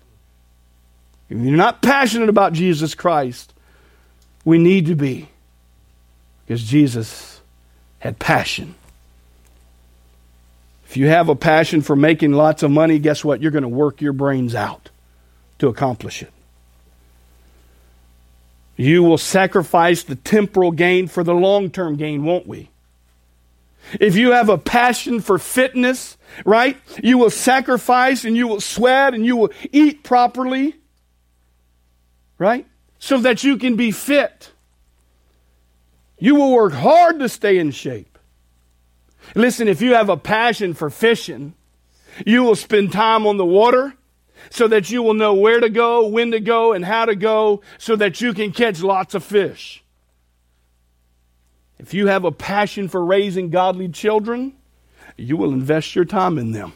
If 1.29 1.39
you're 1.39 1.59
not 1.59 1.83
passionate 1.83 2.31
about 2.31 2.55
Jesus 2.55 2.95
Christ, 2.95 3.53
we 4.43 4.57
need 4.57 4.87
to 4.87 4.95
be. 4.95 5.29
Because 6.47 6.63
Jesus 6.65 7.43
had 7.99 8.19
passion. 8.19 8.75
If 10.87 10.97
you 10.97 11.09
have 11.09 11.29
a 11.29 11.37
passion 11.37 11.83
for 11.83 11.97
making 11.97 12.33
lots 12.33 12.63
of 12.63 12.71
money, 12.71 12.99
guess 12.99 13.23
what? 13.23 13.43
You're 13.43 13.51
going 13.51 13.61
to 13.61 13.69
work 13.69 14.01
your 14.01 14.15
brains 14.15 14.55
out 14.55 14.89
to 15.59 15.69
accomplish 15.69 16.23
it. 16.23 16.33
You 18.77 19.03
will 19.03 19.19
sacrifice 19.19 20.03
the 20.03 20.17
temporal 20.17 20.73
gain 20.73 21.07
for 21.07 21.23
the 21.23 21.35
long 21.35 21.71
term 21.71 21.97
gain, 21.97 22.25
won't 22.25 22.47
we? 22.47 22.71
If 24.01 24.17
you 24.17 24.33
have 24.33 24.49
a 24.49 24.59
passion 24.59 25.21
for 25.21 25.39
fitness, 25.39 26.17
right, 26.45 26.77
you 27.03 27.19
will 27.19 27.31
sacrifice 27.31 28.25
and 28.25 28.37
you 28.37 28.49
will 28.49 28.61
sweat 28.61 29.13
and 29.15 29.27
you 29.27 29.37
will 29.37 29.51
eat 29.71 30.03
properly, 30.03 30.77
right, 32.39 32.67
so 32.99 33.19
that 33.19 33.45
you 33.45 33.57
can 33.59 33.77
be 33.77 33.91
fit. 33.91 34.53
You 36.19 36.37
will 36.37 36.53
work 36.53 36.73
hard 36.73 37.19
to 37.19 37.29
stay 37.29 37.59
in 37.59 37.73
shape. 37.73 38.19
Listen, 39.35 39.69
if 39.69 39.83
you 39.83 39.95
have 39.95 40.09
a 40.09 40.17
passion 40.17 40.73
for 40.75 40.89
fishing, 40.89 41.55
you 42.25 42.43
will 42.43 42.57
spend 42.57 42.93
time 42.93 43.27
on 43.27 43.37
the 43.37 43.45
water 43.45 43.95
so 44.50 44.68
that 44.68 44.90
you 44.90 45.02
will 45.02 45.14
know 45.14 45.35
where 45.35 45.61
to 45.61 45.68
go, 45.68 46.07
when 46.07 46.31
to 46.33 46.40
go, 46.40 46.72
and 46.72 46.85
how 46.85 47.05
to 47.05 47.16
go 47.16 47.62
so 47.78 47.96
that 47.96 48.20
you 48.20 48.35
can 48.35 48.52
catch 48.52 48.83
lots 48.83 49.14
of 49.14 49.24
fish. 49.24 49.83
If 51.78 51.94
you 51.94 52.07
have 52.07 52.24
a 52.24 52.33
passion 52.33 52.88
for 52.88 53.05
raising 53.05 53.50
godly 53.50 53.88
children, 53.88 54.55
you 55.16 55.37
will 55.37 55.52
invest 55.52 55.94
your 55.94 56.05
time 56.05 56.38
in 56.38 56.52
them. 56.52 56.72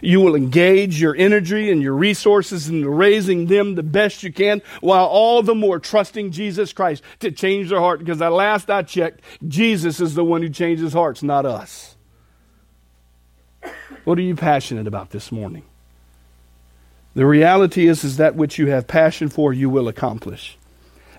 You 0.00 0.20
will 0.20 0.34
engage 0.34 1.00
your 1.00 1.14
energy 1.16 1.70
and 1.70 1.80
your 1.80 1.94
resources 1.94 2.68
into 2.68 2.90
raising 2.90 3.46
them 3.46 3.74
the 3.74 3.82
best 3.82 4.22
you 4.22 4.32
can, 4.32 4.60
while 4.80 5.06
all 5.06 5.42
the 5.42 5.54
more 5.54 5.78
trusting 5.78 6.32
Jesus 6.32 6.72
Christ 6.72 7.02
to 7.20 7.30
change 7.30 7.68
their 7.68 7.78
heart. 7.78 8.00
Because 8.00 8.20
at 8.20 8.32
last 8.32 8.68
I 8.68 8.82
checked, 8.82 9.20
Jesus 9.46 10.00
is 10.00 10.14
the 10.14 10.24
one 10.24 10.42
who 10.42 10.48
changes 10.48 10.92
hearts, 10.92 11.22
not 11.22 11.46
us. 11.46 11.96
What 14.04 14.18
are 14.18 14.22
you 14.22 14.34
passionate 14.34 14.88
about 14.88 15.10
this 15.10 15.30
morning? 15.30 15.62
The 17.14 17.26
reality 17.26 17.88
is, 17.88 18.04
is 18.04 18.16
that 18.16 18.36
which 18.36 18.58
you 18.58 18.68
have 18.68 18.86
passion 18.86 19.28
for, 19.28 19.52
you 19.52 19.68
will 19.68 19.88
accomplish. 19.88 20.56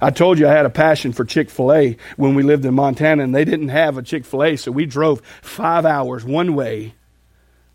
I 0.01 0.09
told 0.09 0.37
you 0.37 0.47
I 0.47 0.51
had 0.51 0.65
a 0.65 0.71
passion 0.71 1.13
for 1.13 1.23
Chick 1.23 1.49
fil 1.49 1.71
A 1.71 1.97
when 2.17 2.35
we 2.35 2.43
lived 2.43 2.65
in 2.65 2.73
Montana, 2.73 3.23
and 3.23 3.33
they 3.33 3.45
didn't 3.45 3.69
have 3.69 3.97
a 3.97 4.03
Chick 4.03 4.25
fil 4.25 4.43
A, 4.43 4.55
so 4.55 4.71
we 4.71 4.85
drove 4.85 5.21
five 5.41 5.85
hours 5.85 6.25
one 6.25 6.55
way 6.55 6.93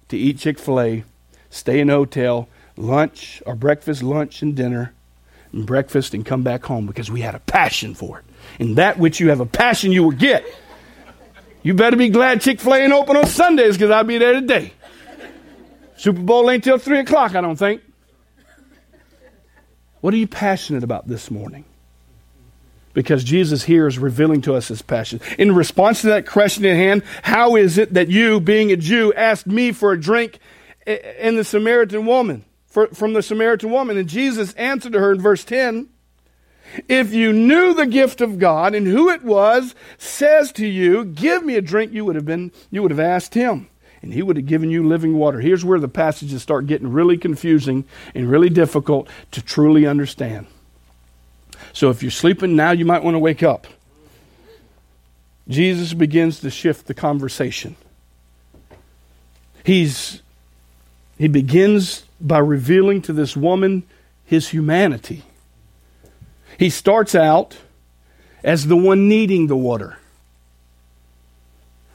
to 0.09 0.19
eat 0.19 0.39
Chick 0.39 0.59
fil 0.59 0.81
A, 0.81 1.05
stay 1.49 1.81
in 1.81 1.89
a 1.89 1.95
hotel, 1.95 2.49
lunch 2.77 3.43
or 3.47 3.55
breakfast, 3.55 4.03
lunch, 4.03 4.43
and 4.43 4.55
dinner, 4.55 4.93
and 5.53 5.65
breakfast 5.65 6.13
and 6.13 6.27
come 6.27 6.43
back 6.43 6.65
home 6.65 6.87
because 6.87 7.11
we 7.11 7.21
had 7.21 7.35
a 7.35 7.41
passion 7.41 7.95
for 7.95 8.19
it. 8.19 8.25
And 8.59 8.77
that 8.77 8.99
which 8.99 9.21
you 9.21 9.31
have 9.31 9.41
a 9.41 9.47
passion, 9.47 9.93
you 9.93 10.03
will 10.03 10.11
get. 10.11 10.45
You 11.63 11.75
better 11.75 11.97
be 11.97 12.09
glad 12.09 12.41
Chick 12.41 12.61
fil 12.61 12.75
A 12.75 12.79
ain't 12.79 12.93
open 12.93 13.17
on 13.17 13.27
Sundays 13.27 13.77
because 13.77 13.91
I'll 13.91 14.05
be 14.05 14.19
there 14.19 14.35
today. 14.35 14.73
Super 15.97 16.21
Bowl 16.21 16.51
ain't 16.51 16.63
till 16.63 16.79
3 16.79 17.01
o'clock, 17.01 17.35
I 17.35 17.41
don't 17.41 17.57
think. 17.57 17.83
What 20.01 20.15
are 20.15 20.19
you 20.19 20.27
passionate 20.27 20.85
about 20.85 21.09
this 21.09 21.31
morning? 21.31 21.65
Because 22.95 23.25
Jesus 23.25 23.65
here 23.65 23.87
is 23.87 23.99
revealing 23.99 24.41
to 24.43 24.55
us 24.55 24.69
his 24.69 24.83
passion. 24.83 25.21
In 25.39 25.55
response 25.55 26.01
to 26.03 26.09
that 26.09 26.27
question 26.27 26.65
at 26.65 26.77
hand, 26.77 27.03
how 27.23 27.57
is 27.57 27.79
it 27.79 27.95
that 27.95 28.09
you, 28.09 28.41
being 28.41 28.73
a 28.73 28.77
Jew, 28.77 29.13
asked 29.15 29.47
me 29.47 29.73
for 29.73 29.93
a 29.93 30.01
drink 30.01 30.39
and 30.87 31.39
the 31.39 31.45
Samaritan 31.45 32.07
woman? 32.07 32.45
For, 32.67 32.89
from 32.89 33.13
the 33.13 33.23
Samaritan 33.23 33.71
woman. 33.71 33.97
And 33.97 34.09
Jesus 34.09 34.53
answered 34.55 34.93
to 34.93 35.01
her 35.01 35.13
in 35.13 35.21
verse 35.21 35.45
10 35.45 35.89
If 36.89 37.13
you 37.13 37.33
knew 37.33 37.75
the 37.75 37.87
gift 37.87 38.21
of 38.21 38.39
God 38.39 38.75
and 38.75 38.87
who 38.87 39.11
it 39.11 39.23
was 39.23 39.75
says 39.97 40.53
to 40.53 40.67
you, 40.67 41.05
Give 41.05 41.45
me 41.45 41.57
a 41.57 41.63
drink, 41.63 41.93
you 41.93 42.05
would 42.05 42.17
have 42.17 42.27
been, 42.27 42.53
you 42.71 42.83
would 42.83 42.91
have 42.91 43.01
asked 43.01 43.35
him 43.35 43.69
and 44.03 44.13
he 44.13 44.23
would 44.23 44.37
have 44.37 44.47
given 44.47 44.71
you 44.71 44.87
living 44.87 45.15
water. 45.17 45.41
Here's 45.41 45.65
where 45.65 45.81
the 45.81 45.89
passages 45.89 46.43
start 46.43 46.67
getting 46.67 46.93
really 46.93 47.19
confusing 47.19 47.85
and 48.15 48.31
really 48.31 48.49
difficult 48.49 49.09
to 49.33 49.43
truly 49.43 49.87
understand. 49.87 50.47
So 51.73 51.91
if 51.91 52.03
you're 52.03 52.11
sleeping 52.11 52.57
now, 52.57 52.71
you 52.71 52.85
might 52.85 53.03
want 53.03 53.15
to 53.15 53.19
wake 53.19 53.43
up. 53.43 53.67
Jesus 55.49 55.95
begins 55.95 56.41
to 56.41 56.51
shift 56.51 56.87
the 56.87 56.95
conversation. 56.95 57.77
He's, 59.65 60.23
he 61.17 61.29
begins 61.29 62.05
by 62.21 62.39
revealing 62.39 63.03
to 63.03 63.13
this 63.13 63.37
woman 63.37 63.85
his 64.25 64.49
humanity. 64.49 65.25
He 66.59 66.71
starts 66.71 67.15
out 67.15 67.57
as 68.45 68.67
the 68.67 68.77
one 68.77 69.09
needing 69.09 69.47
the 69.47 69.57
water. 69.57 69.98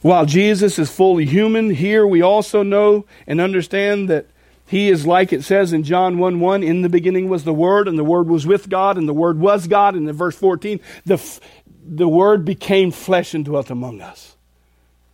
While 0.03 0.25
Jesus 0.25 0.77
is 0.77 0.91
fully 0.91 1.25
human, 1.25 1.69
here 1.69 2.05
we 2.05 2.21
also 2.21 2.61
know 2.61 3.05
and 3.25 3.39
understand 3.39 4.09
that 4.09 4.27
he 4.65 4.89
is 4.89 5.07
like 5.07 5.31
it 5.31 5.45
says 5.45 5.71
in 5.71 5.83
John 5.83 6.17
1 6.17 6.41
1, 6.41 6.61
in 6.61 6.81
the 6.81 6.89
beginning 6.89 7.29
was 7.29 7.45
the 7.45 7.53
Word, 7.53 7.87
and 7.87 7.97
the 7.97 8.03
Word 8.03 8.27
was 8.27 8.45
with 8.45 8.67
God, 8.67 8.97
and 8.97 9.07
the 9.07 9.13
Word 9.13 9.39
was 9.39 9.65
God. 9.65 9.95
And 9.95 10.07
in 10.09 10.15
verse 10.15 10.35
14, 10.35 10.81
the, 11.05 11.39
the 11.85 12.07
Word 12.07 12.43
became 12.43 12.91
flesh 12.91 13.33
and 13.33 13.45
dwelt 13.45 13.69
among 13.69 14.01
us. 14.01 14.35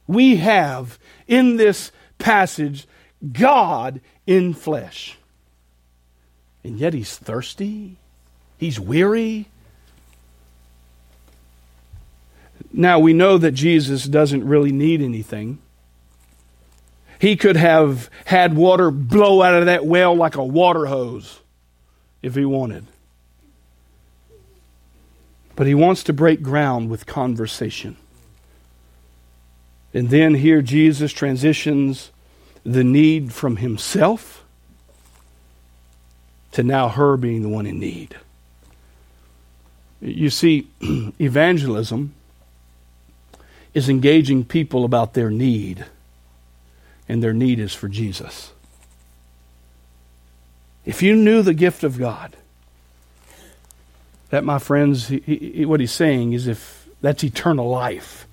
We 0.08 0.38
have 0.38 0.97
in 1.28 1.58
this 1.58 1.91
passage 2.17 2.88
God 3.32 4.02
in 4.25 4.56
flesh. 4.56 5.19
And 6.63 6.80
yet 6.80 6.95
he's 6.95 7.15
thirsty, 7.15 7.97
he's 8.58 8.80
weary, 8.80 9.49
Now, 12.72 13.00
we 13.00 13.13
know 13.13 13.38
that 13.38 13.52
Jesus 13.52 14.06
doesn't 14.06 14.45
really 14.45 14.72
need 14.72 15.02
anything. 15.02 15.60
He 17.19 17.36
could 17.36 17.58
have 17.58 18.10
had 18.26 18.56
water 18.56 18.91
blow 18.91 19.41
out 19.41 19.56
of 19.56 19.65
that 19.65 19.86
well 19.86 20.15
like 20.15 20.36
a 20.36 20.43
water 20.43 20.86
hose 20.86 21.39
if 22.22 22.36
he 22.36 22.45
wanted. 22.45 22.86
But 25.56 25.67
he 25.67 25.76
wants 25.76 26.04
to 26.04 26.13
break 26.13 26.41
ground 26.41 26.89
with 26.89 27.06
conversation. 27.06 27.98
And 29.93 30.10
then 30.10 30.36
here 30.36 30.62
Jesus 30.62 31.12
transitions 31.12 32.12
the 32.63 32.84
need 32.84 33.34
from 33.34 33.58
himself 33.58 34.45
to 36.54 36.63
now 36.63 36.88
her 36.88 37.17
being 37.17 37.41
the 37.41 37.50
one 37.50 37.65
in 37.65 37.80
need. 37.80 38.15
You 40.00 40.30
see, 40.30 40.67
evangelism 41.19 42.13
is 43.73 43.89
engaging 43.89 44.43
people 44.43 44.84
about 44.84 45.13
their 45.13 45.29
need, 45.29 45.86
and 47.08 47.23
their 47.23 47.34
need 47.34 47.60
is 47.60 47.73
for 47.73 47.88
Jesus. 47.88 48.51
If 50.86 51.03
you 51.03 51.15
knew 51.15 51.41
the 51.41 51.53
gift 51.53 51.84
of 51.84 51.97
God, 51.97 52.36
that, 54.29 54.43
my 54.43 54.60
friends, 54.60 55.08
he, 55.08 55.19
he, 55.19 55.65
what 55.65 55.79
he's 55.79 55.91
saying 55.91 56.34
is 56.34 56.47
if 56.47 56.88
that's 57.01 57.23
eternal 57.23 57.69
life. 57.69 58.27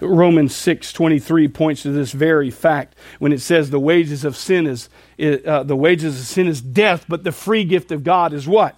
Romans 0.00 0.52
6:23 0.52 1.52
points 1.54 1.82
to 1.82 1.92
this 1.92 2.10
very 2.10 2.50
fact 2.50 2.96
when 3.20 3.32
it 3.32 3.40
says 3.40 3.70
the 3.70 3.78
wages 3.78 4.24
of 4.24 4.36
sin 4.36 4.66
is 4.66 4.88
uh, 5.20 5.62
the 5.62 5.76
wages 5.76 6.18
of 6.18 6.26
sin 6.26 6.48
is 6.48 6.60
death 6.60 7.04
but 7.08 7.22
the 7.22 7.30
free 7.30 7.62
gift 7.62 7.92
of 7.92 8.02
God 8.02 8.32
is 8.32 8.48
what? 8.48 8.74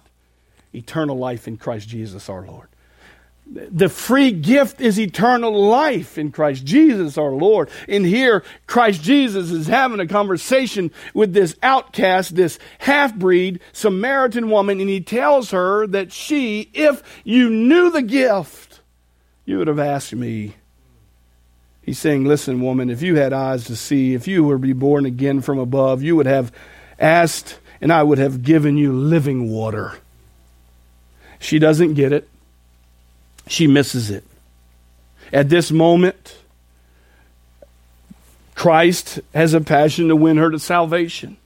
Eternal 0.73 1.17
life 1.17 1.47
in 1.47 1.57
Christ 1.57 1.89
Jesus 1.89 2.29
our 2.29 2.43
Lord 2.45 2.67
the 3.47 3.89
free 3.89 4.31
gift 4.31 4.81
is 4.81 4.99
eternal 4.99 5.53
life 5.67 6.17
in 6.17 6.31
Christ 6.31 6.65
Jesus 6.65 7.17
our 7.17 7.31
Lord. 7.31 7.69
And 7.87 8.05
here, 8.05 8.43
Christ 8.65 9.03
Jesus 9.03 9.51
is 9.51 9.67
having 9.67 9.99
a 9.99 10.07
conversation 10.07 10.91
with 11.13 11.33
this 11.33 11.55
outcast, 11.61 12.35
this 12.35 12.57
half 12.79 13.13
breed 13.15 13.59
Samaritan 13.71 14.49
woman, 14.49 14.79
and 14.79 14.89
he 14.89 14.99
tells 14.99 15.51
her 15.51 15.85
that 15.87 16.11
she, 16.11 16.69
if 16.73 17.03
you 17.23 17.49
knew 17.49 17.91
the 17.91 18.01
gift, 18.01 18.81
you 19.45 19.59
would 19.59 19.67
have 19.67 19.79
asked 19.79 20.13
me. 20.13 20.55
He's 21.83 21.99
saying, 21.99 22.25
Listen, 22.25 22.61
woman, 22.61 22.89
if 22.89 23.03
you 23.03 23.15
had 23.15 23.31
eyes 23.31 23.65
to 23.65 23.75
see, 23.75 24.15
if 24.15 24.27
you 24.27 24.43
were 24.43 24.55
to 24.55 24.59
be 24.59 24.73
born 24.73 25.05
again 25.05 25.41
from 25.41 25.59
above, 25.59 26.01
you 26.01 26.15
would 26.15 26.25
have 26.25 26.51
asked, 26.97 27.59
and 27.79 27.93
I 27.93 28.01
would 28.01 28.17
have 28.17 28.41
given 28.41 28.75
you 28.75 28.91
living 28.91 29.51
water. 29.51 29.99
She 31.37 31.59
doesn't 31.59 31.93
get 31.93 32.11
it 32.11 32.27
she 33.47 33.67
misses 33.67 34.09
it. 34.09 34.23
At 35.31 35.49
this 35.49 35.71
moment, 35.71 36.37
Christ 38.53 39.19
has 39.33 39.53
a 39.53 39.61
passion 39.61 40.07
to 40.07 40.15
win 40.15 40.37
her 40.37 40.49
to 40.49 40.59
salvation. 40.59 41.37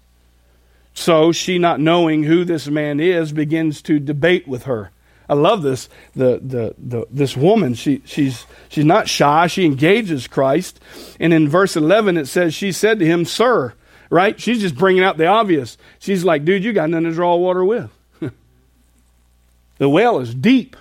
So 0.94 1.32
she, 1.32 1.58
not 1.58 1.80
knowing 1.80 2.24
who 2.24 2.44
this 2.44 2.68
man 2.68 3.00
is, 3.00 3.32
begins 3.32 3.82
to 3.84 4.00
debate 4.00 4.48
with 4.48 4.64
her. 4.64 4.92
I 5.30 5.34
love 5.36 5.62
this. 5.62 5.90
The, 6.16 6.40
the, 6.42 6.76
the, 6.78 7.08
this 7.12 7.38
woman, 7.38 7.76
she, 7.76 8.02
she's, 8.04 8.46
she's 8.68 8.86
not 8.86 9.08
shy. 9.08 9.48
She 9.48 9.64
engages 9.64 10.28
Christ. 10.28 10.80
And 11.20 11.34
in 11.34 11.48
verse 11.48 11.76
11, 11.76 12.18
it 12.18 12.26
says, 12.26 12.54
She 12.54 12.72
said 12.72 13.00
to 13.00 13.06
him, 13.06 13.26
Sir, 13.26 13.74
right? 14.10 14.40
She's 14.40 14.60
just 14.60 14.76
bringing 14.76 15.04
out 15.04 15.18
the 15.18 15.28
obvious. 15.28 15.78
She's 16.00 16.24
like, 16.24 16.46
Dude, 16.46 16.64
you 16.64 16.74
got 16.74 16.90
nothing 16.90 17.06
to 17.06 17.12
draw 17.12 17.36
water 17.36 17.64
with. 17.64 17.92
the 19.78 19.90
well 19.90 20.20
is 20.20 20.34
deep. 20.34 20.76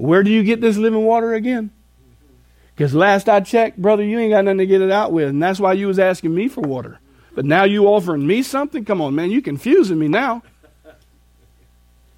Where 0.00 0.22
do 0.22 0.30
you 0.30 0.42
get 0.42 0.62
this 0.62 0.78
living 0.78 1.04
water 1.04 1.34
again? 1.34 1.70
Because 2.74 2.94
last 2.94 3.28
I 3.28 3.40
checked, 3.40 3.76
brother, 3.76 4.02
you 4.02 4.18
ain't 4.18 4.32
got 4.32 4.46
nothing 4.46 4.58
to 4.58 4.66
get 4.66 4.80
it 4.80 4.90
out 4.90 5.12
with. 5.12 5.28
And 5.28 5.42
that's 5.42 5.60
why 5.60 5.74
you 5.74 5.86
was 5.88 5.98
asking 5.98 6.34
me 6.34 6.48
for 6.48 6.62
water. 6.62 6.98
But 7.34 7.44
now 7.44 7.64
you 7.64 7.86
offering 7.86 8.26
me 8.26 8.42
something? 8.42 8.86
Come 8.86 9.02
on, 9.02 9.14
man, 9.14 9.30
you 9.30 9.42
confusing 9.42 9.98
me 9.98 10.08
now. 10.08 10.42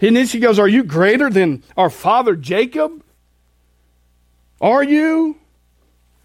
And 0.00 0.16
then 0.16 0.26
she 0.26 0.38
goes, 0.38 0.58
Are 0.58 0.68
you 0.68 0.84
greater 0.84 1.28
than 1.28 1.64
our 1.76 1.90
father 1.90 2.36
Jacob? 2.36 3.02
Are 4.60 4.84
you? 4.84 5.38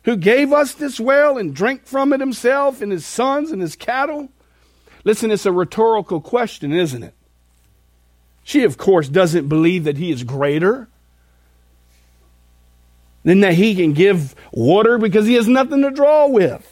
Who 0.04 0.16
gave 0.16 0.54
us 0.54 0.74
this 0.74 1.00
well 1.00 1.38
and 1.38 1.56
drank 1.56 1.86
from 1.86 2.14
it 2.14 2.20
himself 2.20 2.82
and 2.82 2.92
his 2.92 3.06
sons 3.06 3.52
and 3.52 3.62
his 3.62 3.76
cattle? 3.76 4.30
Listen, 5.04 5.32
it's 5.32 5.46
a 5.46 5.52
rhetorical 5.52 6.22
question, 6.22 6.72
isn't 6.72 7.04
it? 7.04 7.16
She, 8.44 8.64
of 8.64 8.78
course, 8.78 9.10
doesn't 9.10 9.48
believe 9.48 9.84
that 9.86 9.98
he 9.98 10.12
is 10.12 10.24
greater 10.24 10.88
than 13.28 13.42
that 13.42 13.56
he 13.56 13.76
can 13.76 13.92
give 13.92 14.34
water 14.54 14.98
because 14.98 15.28
he 15.28 15.34
has 15.34 15.50
nothing 15.50 15.82
to 15.82 15.92
draw 15.92 16.28
with. 16.28 16.66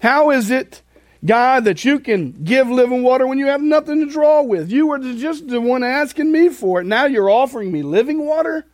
How 0.00 0.30
is 0.30 0.48
it, 0.48 0.80
God, 1.24 1.64
that 1.64 1.84
you 1.84 1.98
can 1.98 2.30
give 2.44 2.68
living 2.68 3.02
water 3.02 3.26
when 3.26 3.40
you 3.40 3.46
have 3.46 3.60
nothing 3.60 3.98
to 3.98 4.12
draw 4.12 4.42
with? 4.42 4.70
You 4.70 4.86
were 4.86 5.00
just 5.00 5.48
the 5.48 5.60
one 5.60 5.82
asking 5.82 6.30
me 6.30 6.50
for 6.50 6.80
it. 6.80 6.84
Now 6.84 7.06
you're 7.06 7.28
offering 7.28 7.72
me 7.72 7.82
living 7.82 8.24
water? 8.24 8.64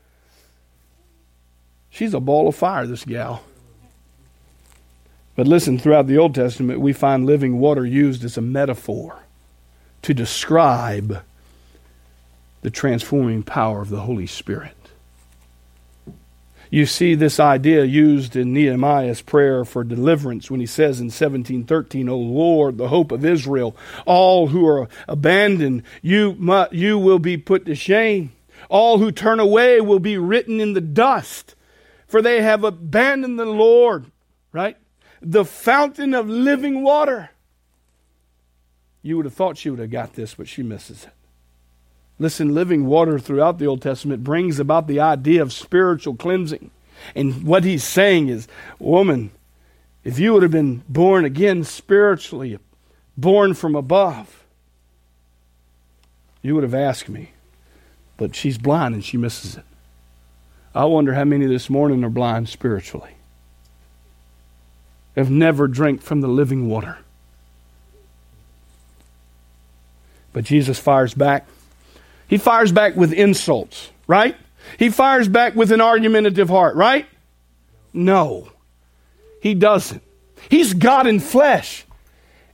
She's 1.89 2.13
a 2.13 2.21
ball 2.21 2.47
of 2.47 2.57
fire, 2.57 2.87
this 2.87 3.07
gal. 3.07 3.43
But 5.35 5.47
listen, 5.47 5.79
throughout 5.79 6.09
the 6.09 6.19
Old 6.19 6.35
Testament, 6.35 6.81
we 6.81 6.93
find 6.93 7.25
living 7.25 7.59
water 7.59 7.87
used 7.87 8.23
as 8.23 8.37
a 8.37 8.43
metaphor 8.43 9.17
to 10.03 10.13
describe 10.13 11.23
the 12.61 12.71
transforming 12.71 13.43
power 13.43 13.81
of 13.81 13.89
the 13.89 14.01
Holy 14.01 14.27
Spirit. 14.27 14.77
You 16.73 16.87
see 16.87 17.15
this 17.15 17.39
idea 17.39 17.85
used 17.85 18.35
in 18.35 18.55
Nehemiah's 18.55 19.21
prayer 19.21 19.63
for 19.63 19.85
deliverance 19.85 20.51
when 20.51 20.59
he 20.59 20.65
says 20.65 21.01
in 21.01 21.09
1713, 21.09 22.09
O 22.09 22.17
Lord, 22.17 22.79
the 22.79 22.89
hope 22.89 23.13
of 23.13 23.27
Israel, 23.27 23.77
all 24.07 24.47
who 24.47 24.67
are 24.67 24.89
abandoned, 25.07 25.83
you, 26.01 26.35
you 26.73 26.99
will 26.99 27.19
be 27.19 27.37
put 27.37 27.67
to 27.67 27.75
shame. 27.75 28.33
All 28.71 28.97
who 28.97 29.13
turn 29.13 29.39
away 29.39 29.83
will 29.83 29.99
be 29.99 30.17
written 30.17 30.61
in 30.61 30.73
the 30.73 30.81
dust, 30.81 31.57
for 32.07 32.23
they 32.23 32.41
have 32.41 32.65
abandoned 32.65 33.39
the 33.39 33.45
Lord, 33.45 34.07
right? 34.51 34.79
The 35.21 35.45
fountain 35.45 36.15
of 36.15 36.27
living 36.27 36.83
water. 36.83 37.33
You 39.03 39.19
would 39.19 39.27
have 39.27 39.35
thought 39.35 39.59
she 39.59 39.69
would 39.69 39.79
have 39.79 39.91
got 39.91 40.15
this, 40.15 40.37
but 40.37 40.49
she 40.49 40.63
misses 40.63 41.05
it. 41.05 41.13
Listen, 42.23 42.55
living 42.55 42.87
water 42.87 43.19
throughout 43.19 43.59
the 43.59 43.67
Old 43.67 43.83
Testament 43.83 44.23
brings 44.23 44.61
about 44.61 44.87
the 44.87 45.01
idea 45.01 45.43
of 45.43 45.53
spiritual 45.53 46.15
cleansing. 46.15 46.71
And 47.17 47.43
what 47.43 47.65
he's 47.65 47.83
saying 47.83 48.29
is, 48.29 48.47
woman, 48.79 49.33
if 50.05 50.21
you 50.21 50.33
would 50.33 50.45
have 50.45 50.53
been 50.53 50.85
born 50.89 51.25
again 51.25 51.65
spiritually, 51.65 52.61
born 53.17 53.55
from 53.55 53.75
above, 53.75 54.45
you 56.43 56.55
would 56.55 56.63
have 56.63 56.75
asked 56.75 57.09
me. 57.09 57.33
But 58.17 58.37
she's 58.37 58.57
blind 58.57 58.95
and 58.95 59.05
she 59.05 59.17
misses 59.17 59.57
it. 59.57 59.65
I 60.77 60.85
wonder 60.85 61.15
how 61.15 61.25
many 61.25 61.47
this 61.47 61.69
morning 61.69 62.05
are 62.05 62.09
blind 62.09 62.49
spiritually, 62.49 63.17
have 65.17 65.29
never 65.29 65.67
drank 65.67 66.03
from 66.03 66.21
the 66.21 66.29
living 66.29 66.69
water. 66.69 66.99
But 70.33 70.45
Jesus 70.45 70.79
fires 70.79 71.15
back. 71.15 71.49
He 72.33 72.39
fires 72.39 72.73
back 72.73 72.97
with 72.97 73.13
insults, 73.13 73.91
right? 74.07 74.35
He 74.79 74.89
fires 74.89 75.29
back 75.29 75.55
with 75.55 75.71
an 75.71 75.83
argumentative 75.83 76.49
heart, 76.49 76.77
right? 76.77 77.07
No, 77.93 78.49
he 79.43 79.53
doesn't. 79.53 80.03
He's 80.49 80.73
God 80.73 81.07
in 81.07 81.21
flesh. 81.21 81.85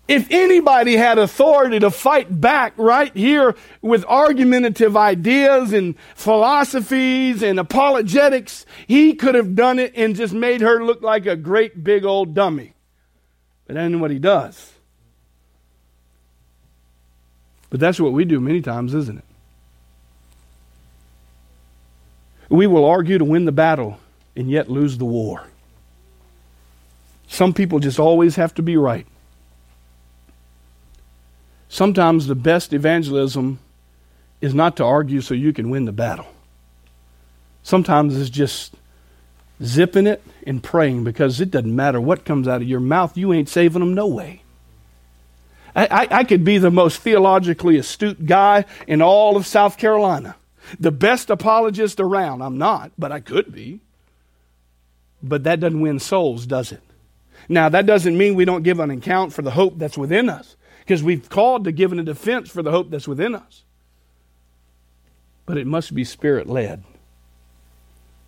If 0.09 0.33
anybody 0.33 0.97
had 0.97 1.18
authority 1.18 1.79
to 1.79 1.93
fight 1.93 2.41
back 2.41 2.72
right 2.76 3.16
here 3.16 3.55
with 3.81 4.05
argumentative 4.07 4.97
ideas 4.97 5.72
and 5.72 5.95
philosophies 6.16 7.45
and 7.45 7.61
apologetics, 7.61 8.66
he 8.89 9.14
could 9.14 9.37
have 9.37 9.55
done 9.55 9.79
it 9.79 9.93
and 9.95 10.16
just 10.16 10.35
made 10.35 10.61
her 10.61 10.85
look 10.85 11.03
like 11.03 11.26
a 11.26 11.37
great 11.37 11.85
big 11.85 12.05
old 12.05 12.35
dummy. 12.35 12.72
But 13.68 13.74
that 13.74 13.85
isn't 13.85 14.01
what 14.01 14.11
he 14.11 14.18
does. 14.18 14.72
But 17.70 17.79
that's 17.79 18.01
what 18.01 18.12
we 18.12 18.24
do 18.24 18.41
many 18.41 18.61
times, 18.61 18.93
isn't 18.93 19.18
it? 19.18 19.28
We 22.49 22.67
will 22.67 22.85
argue 22.85 23.19
to 23.19 23.25
win 23.25 23.45
the 23.45 23.53
battle 23.53 23.99
and 24.35 24.51
yet 24.51 24.71
lose 24.71 24.99
the 24.99 25.05
war. 25.05 25.45
Some 27.27 27.53
people 27.53 27.79
just 27.79 27.99
always 27.99 28.37
have 28.37 28.55
to 28.55 28.63
be 28.63 28.77
right. 28.77 29.07
Sometimes 31.69 32.27
the 32.27 32.35
best 32.35 32.73
evangelism 32.73 33.59
is 34.41 34.55
not 34.55 34.77
to 34.77 34.85
argue 34.85 35.21
so 35.21 35.35
you 35.35 35.53
can 35.53 35.69
win 35.69 35.85
the 35.85 35.93
battle. 35.93 36.27
Sometimes 37.63 38.19
it's 38.19 38.31
just 38.31 38.75
zipping 39.63 40.07
it 40.07 40.23
and 40.47 40.63
praying 40.63 41.05
because 41.05 41.41
it 41.41 41.51
doesn't 41.51 41.75
matter 41.75 42.01
what 42.01 42.25
comes 42.25 42.49
out 42.49 42.63
of 42.63 42.69
your 42.69 42.81
mouth, 42.81 43.17
you 43.17 43.33
ain't 43.33 43.49
saving 43.49 43.81
them 43.81 43.95
no 43.95 44.07
way. 44.07 44.43
I, 45.75 45.87
I, 45.87 46.09
I 46.19 46.25
could 46.25 46.45
be 46.45 46.59
the 46.59 46.71
most 46.71 47.01
theologically 47.01 47.77
astute 47.77 48.25
guy 48.25 48.65
in 48.87 49.03
all 49.03 49.37
of 49.37 49.47
South 49.47 49.77
Carolina, 49.77 50.37
the 50.79 50.91
best 50.91 51.31
apologist 51.31 52.01
around. 52.01 52.43
I'm 52.43 52.59
not, 52.59 52.93
but 52.99 53.12
I 53.12 53.21
could 53.21 53.53
be. 53.53 53.81
But 55.23 55.45
that 55.45 55.61
doesn't 55.61 55.81
win 55.81 55.99
souls, 55.99 56.47
does 56.47 56.73
it? 56.73 56.83
Now, 57.49 57.69
that 57.69 57.87
doesn't 57.87 58.16
mean 58.16 58.35
we 58.35 58.45
don't 58.45 58.62
give 58.62 58.81
an 58.81 58.91
account 58.91 59.33
for 59.33 59.43
the 59.43 59.51
hope 59.51 59.79
that's 59.79 59.99
within 59.99 60.29
us 60.29 60.57
because 60.81 61.03
we've 61.03 61.29
called 61.29 61.64
to 61.64 61.73
give 61.73 61.93
a 61.93 62.03
defense 62.03 62.51
for 62.51 62.62
the 62.62 62.71
hope 62.71 62.91
that's 62.91 63.09
within 63.09 63.35
us. 63.35 63.62
But 65.47 65.59
it 65.59 65.66
must 65.66 65.95
be 65.95 66.05
spirit 66.05 66.47
led. 66.47 66.85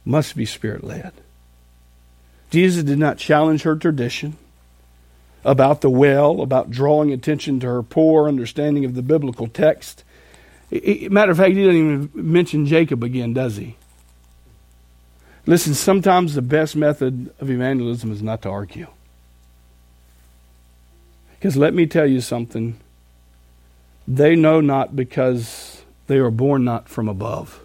Must 0.04 0.34
be 0.36 0.46
spirit 0.46 0.82
led. 0.82 1.12
Jesus 2.50 2.82
did 2.82 2.98
not 2.98 3.18
challenge 3.18 3.62
her 3.62 3.76
tradition 3.76 4.36
about 5.44 5.80
the 5.80 5.90
well, 5.90 6.40
about 6.40 6.70
drawing 6.70 7.12
attention 7.12 7.60
to 7.60 7.66
her 7.66 7.82
poor 7.82 8.28
understanding 8.28 8.84
of 8.84 8.94
the 8.94 9.02
biblical 9.02 9.46
text. 9.46 10.04
Matter 10.70 11.32
of 11.32 11.38
fact, 11.38 11.52
he 11.52 11.64
doesn't 11.64 11.76
even 11.76 12.10
mention 12.14 12.66
Jacob 12.66 13.02
again, 13.02 13.32
does 13.32 13.56
he? 13.56 13.76
Listen, 15.46 15.74
sometimes 15.74 16.34
the 16.34 16.42
best 16.42 16.76
method 16.76 17.34
of 17.40 17.50
evangelism 17.50 18.12
is 18.12 18.22
not 18.22 18.42
to 18.42 18.48
argue. 18.48 18.86
Because 21.32 21.56
let 21.56 21.74
me 21.74 21.86
tell 21.86 22.06
you 22.06 22.20
something. 22.20 22.78
They 24.06 24.36
know 24.36 24.60
not 24.60 24.94
because 24.94 25.82
they 26.06 26.18
are 26.18 26.30
born 26.30 26.64
not 26.64 26.88
from 26.88 27.08
above. 27.08 27.64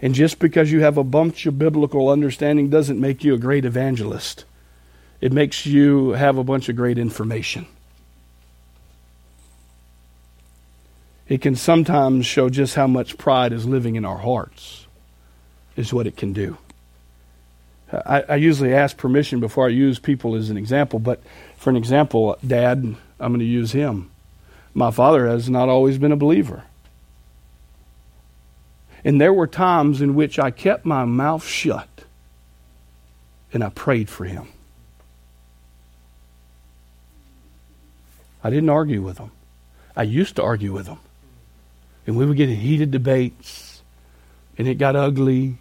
And 0.00 0.14
just 0.14 0.38
because 0.38 0.70
you 0.70 0.80
have 0.82 0.98
a 0.98 1.04
bunch 1.04 1.46
of 1.46 1.58
biblical 1.58 2.08
understanding 2.08 2.68
doesn't 2.68 3.00
make 3.00 3.24
you 3.24 3.34
a 3.34 3.38
great 3.38 3.64
evangelist. 3.64 4.44
It 5.20 5.32
makes 5.32 5.64
you 5.64 6.10
have 6.10 6.36
a 6.36 6.44
bunch 6.44 6.68
of 6.68 6.76
great 6.76 6.98
information. 6.98 7.66
It 11.32 11.40
can 11.40 11.56
sometimes 11.56 12.26
show 12.26 12.50
just 12.50 12.74
how 12.74 12.86
much 12.86 13.16
pride 13.16 13.54
is 13.54 13.64
living 13.64 13.96
in 13.96 14.04
our 14.04 14.18
hearts, 14.18 14.86
is 15.76 15.90
what 15.90 16.06
it 16.06 16.14
can 16.14 16.34
do. 16.34 16.58
I, 17.90 18.20
I 18.28 18.36
usually 18.36 18.74
ask 18.74 18.98
permission 18.98 19.40
before 19.40 19.64
I 19.64 19.70
use 19.70 19.98
people 19.98 20.34
as 20.34 20.50
an 20.50 20.58
example, 20.58 20.98
but 20.98 21.22
for 21.56 21.70
an 21.70 21.76
example, 21.76 22.36
Dad, 22.46 22.84
I'm 23.18 23.32
going 23.32 23.38
to 23.38 23.46
use 23.46 23.72
him. 23.72 24.10
My 24.74 24.90
father 24.90 25.26
has 25.26 25.48
not 25.48 25.70
always 25.70 25.96
been 25.96 26.12
a 26.12 26.16
believer. 26.16 26.64
And 29.02 29.18
there 29.18 29.32
were 29.32 29.46
times 29.46 30.02
in 30.02 30.14
which 30.14 30.38
I 30.38 30.50
kept 30.50 30.84
my 30.84 31.06
mouth 31.06 31.46
shut 31.46 31.88
and 33.54 33.64
I 33.64 33.70
prayed 33.70 34.10
for 34.10 34.26
him. 34.26 34.48
I 38.44 38.50
didn't 38.50 38.68
argue 38.68 39.00
with 39.00 39.16
him. 39.16 39.30
I 39.96 40.02
used 40.02 40.36
to 40.36 40.42
argue 40.42 40.74
with 40.74 40.88
him. 40.88 40.98
And 42.06 42.16
we 42.16 42.26
would 42.26 42.36
get 42.36 42.48
in 42.48 42.56
heated 42.56 42.90
debates, 42.90 43.82
and 44.58 44.66
it 44.66 44.74
got 44.74 44.96
ugly, 44.96 45.56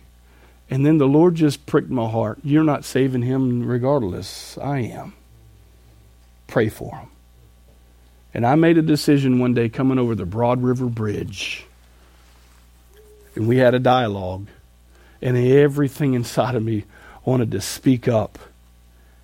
and 0.71 0.85
then 0.85 0.97
the 0.97 1.07
Lord 1.07 1.35
just 1.35 1.65
pricked 1.65 1.89
my 1.89 2.09
heart. 2.09 2.39
You're 2.43 2.63
not 2.63 2.85
saving 2.85 3.21
him 3.23 3.67
regardless. 3.67 4.57
I 4.57 4.79
am. 4.79 5.13
Pray 6.47 6.69
for 6.69 6.95
him. 6.95 7.09
And 8.33 8.47
I 8.47 8.55
made 8.55 8.77
a 8.77 8.81
decision 8.81 9.39
one 9.39 9.53
day 9.53 9.67
coming 9.67 9.99
over 9.99 10.15
the 10.15 10.25
Broad 10.25 10.63
River 10.63 10.85
Bridge. 10.85 11.65
And 13.35 13.47
we 13.47 13.57
had 13.57 13.73
a 13.73 13.79
dialogue. 13.79 14.47
And 15.21 15.37
everything 15.37 16.13
inside 16.13 16.55
of 16.55 16.63
me 16.63 16.85
wanted 17.25 17.51
to 17.51 17.61
speak 17.61 18.07
up 18.07 18.39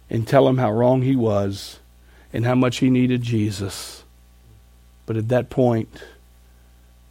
and 0.10 0.28
tell 0.28 0.48
him 0.48 0.58
how 0.58 0.72
wrong 0.72 1.02
he 1.02 1.16
was 1.16 1.80
and 2.34 2.46
how 2.46 2.56
much 2.56 2.78
he 2.78 2.90
needed 2.90 3.22
Jesus. 3.22 4.04
But 5.06 5.16
at 5.16 5.30
that 5.30 5.50
point, 5.50 5.90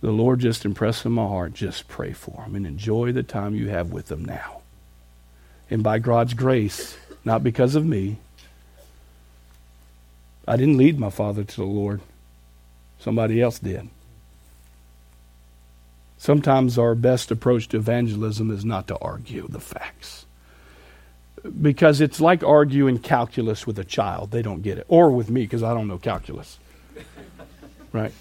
the 0.07 0.13
Lord 0.13 0.39
just 0.39 0.65
impressed 0.65 1.05
in 1.05 1.11
my 1.11 1.27
heart 1.27 1.53
just 1.53 1.89
pray 1.89 2.13
for 2.13 2.45
them 2.45 2.55
and 2.55 2.65
enjoy 2.65 3.11
the 3.11 3.25
time 3.25 3.57
you 3.57 3.71
have 3.71 3.91
with 3.91 4.07
them 4.07 4.25
now. 4.25 4.61
And 5.69 5.83
by 5.83 5.99
God's 5.99 6.33
grace, 6.33 6.97
not 7.25 7.43
because 7.43 7.75
of 7.75 7.85
me, 7.85 8.19
I 10.47 10.57
didn't 10.57 10.77
lead 10.77 11.01
my 11.01 11.11
father 11.11 11.43
to 11.43 11.57
the 11.57 11.65
Lord, 11.65 12.03
somebody 13.01 13.43
else 13.43 13.59
did. 13.59 13.89
Sometimes 16.19 16.79
our 16.79 16.95
best 16.95 17.33
approach 17.33 17.67
to 17.71 17.79
evangelism 17.79 18.53
is 18.53 18.65
not 18.65 18.87
to 18.87 18.99
argue 18.99 19.49
the 19.49 19.59
facts. 19.59 20.25
Because 21.61 22.01
it's 22.01 22.21
like 22.21 22.45
arguing 22.45 23.01
calculus 23.01 23.67
with 23.67 23.77
a 23.81 23.85
child. 23.85 24.31
They 24.31 24.43
don't 24.43 24.63
get 24.63 24.79
it. 24.79 24.87
Or 24.87 25.11
with 25.11 25.31
me, 25.31 25.41
because 25.41 25.65
I 25.65 25.75
don't 25.75 25.89
know 25.89 25.99
calculus. 25.99 26.61
Right? 27.93 28.13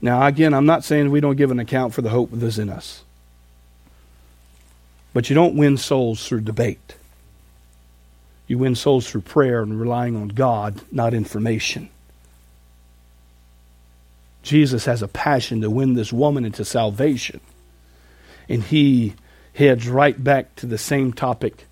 Now, 0.00 0.26
again, 0.26 0.54
I'm 0.54 0.66
not 0.66 0.84
saying 0.84 1.10
we 1.10 1.20
don't 1.20 1.36
give 1.36 1.50
an 1.50 1.58
account 1.58 1.94
for 1.94 2.02
the 2.02 2.10
hope 2.10 2.30
that's 2.32 2.58
in 2.58 2.68
us. 2.68 3.02
But 5.12 5.30
you 5.30 5.34
don't 5.34 5.56
win 5.56 5.78
souls 5.78 6.26
through 6.26 6.42
debate. 6.42 6.94
You 8.46 8.58
win 8.58 8.74
souls 8.74 9.08
through 9.08 9.22
prayer 9.22 9.62
and 9.62 9.80
relying 9.80 10.14
on 10.14 10.28
God, 10.28 10.80
not 10.92 11.14
information. 11.14 11.88
Jesus 14.42 14.84
has 14.84 15.02
a 15.02 15.08
passion 15.08 15.62
to 15.62 15.70
win 15.70 15.94
this 15.94 16.12
woman 16.12 16.44
into 16.44 16.64
salvation. 16.64 17.40
And 18.48 18.62
he 18.62 19.14
heads 19.54 19.88
right 19.88 20.22
back 20.22 20.54
to 20.56 20.66
the 20.66 20.78
same 20.78 21.12
topic, 21.12 21.64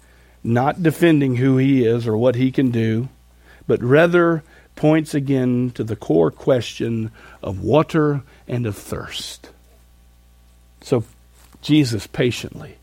not 0.42 0.82
defending 0.82 1.36
who 1.36 1.56
he 1.56 1.84
is 1.84 2.06
or 2.06 2.16
what 2.16 2.34
he 2.34 2.50
can 2.50 2.70
do, 2.70 3.08
but 3.66 3.82
rather 3.82 4.42
points 4.76 5.14
again 5.14 5.70
to 5.74 5.84
the 5.84 5.96
core 5.96 6.30
question 6.30 7.10
of 7.42 7.60
water 7.60 8.22
and 8.48 8.66
of 8.66 8.76
thirst. 8.76 9.50
So 10.82 11.04
Jesus 11.62 12.06
patiently 12.06 12.76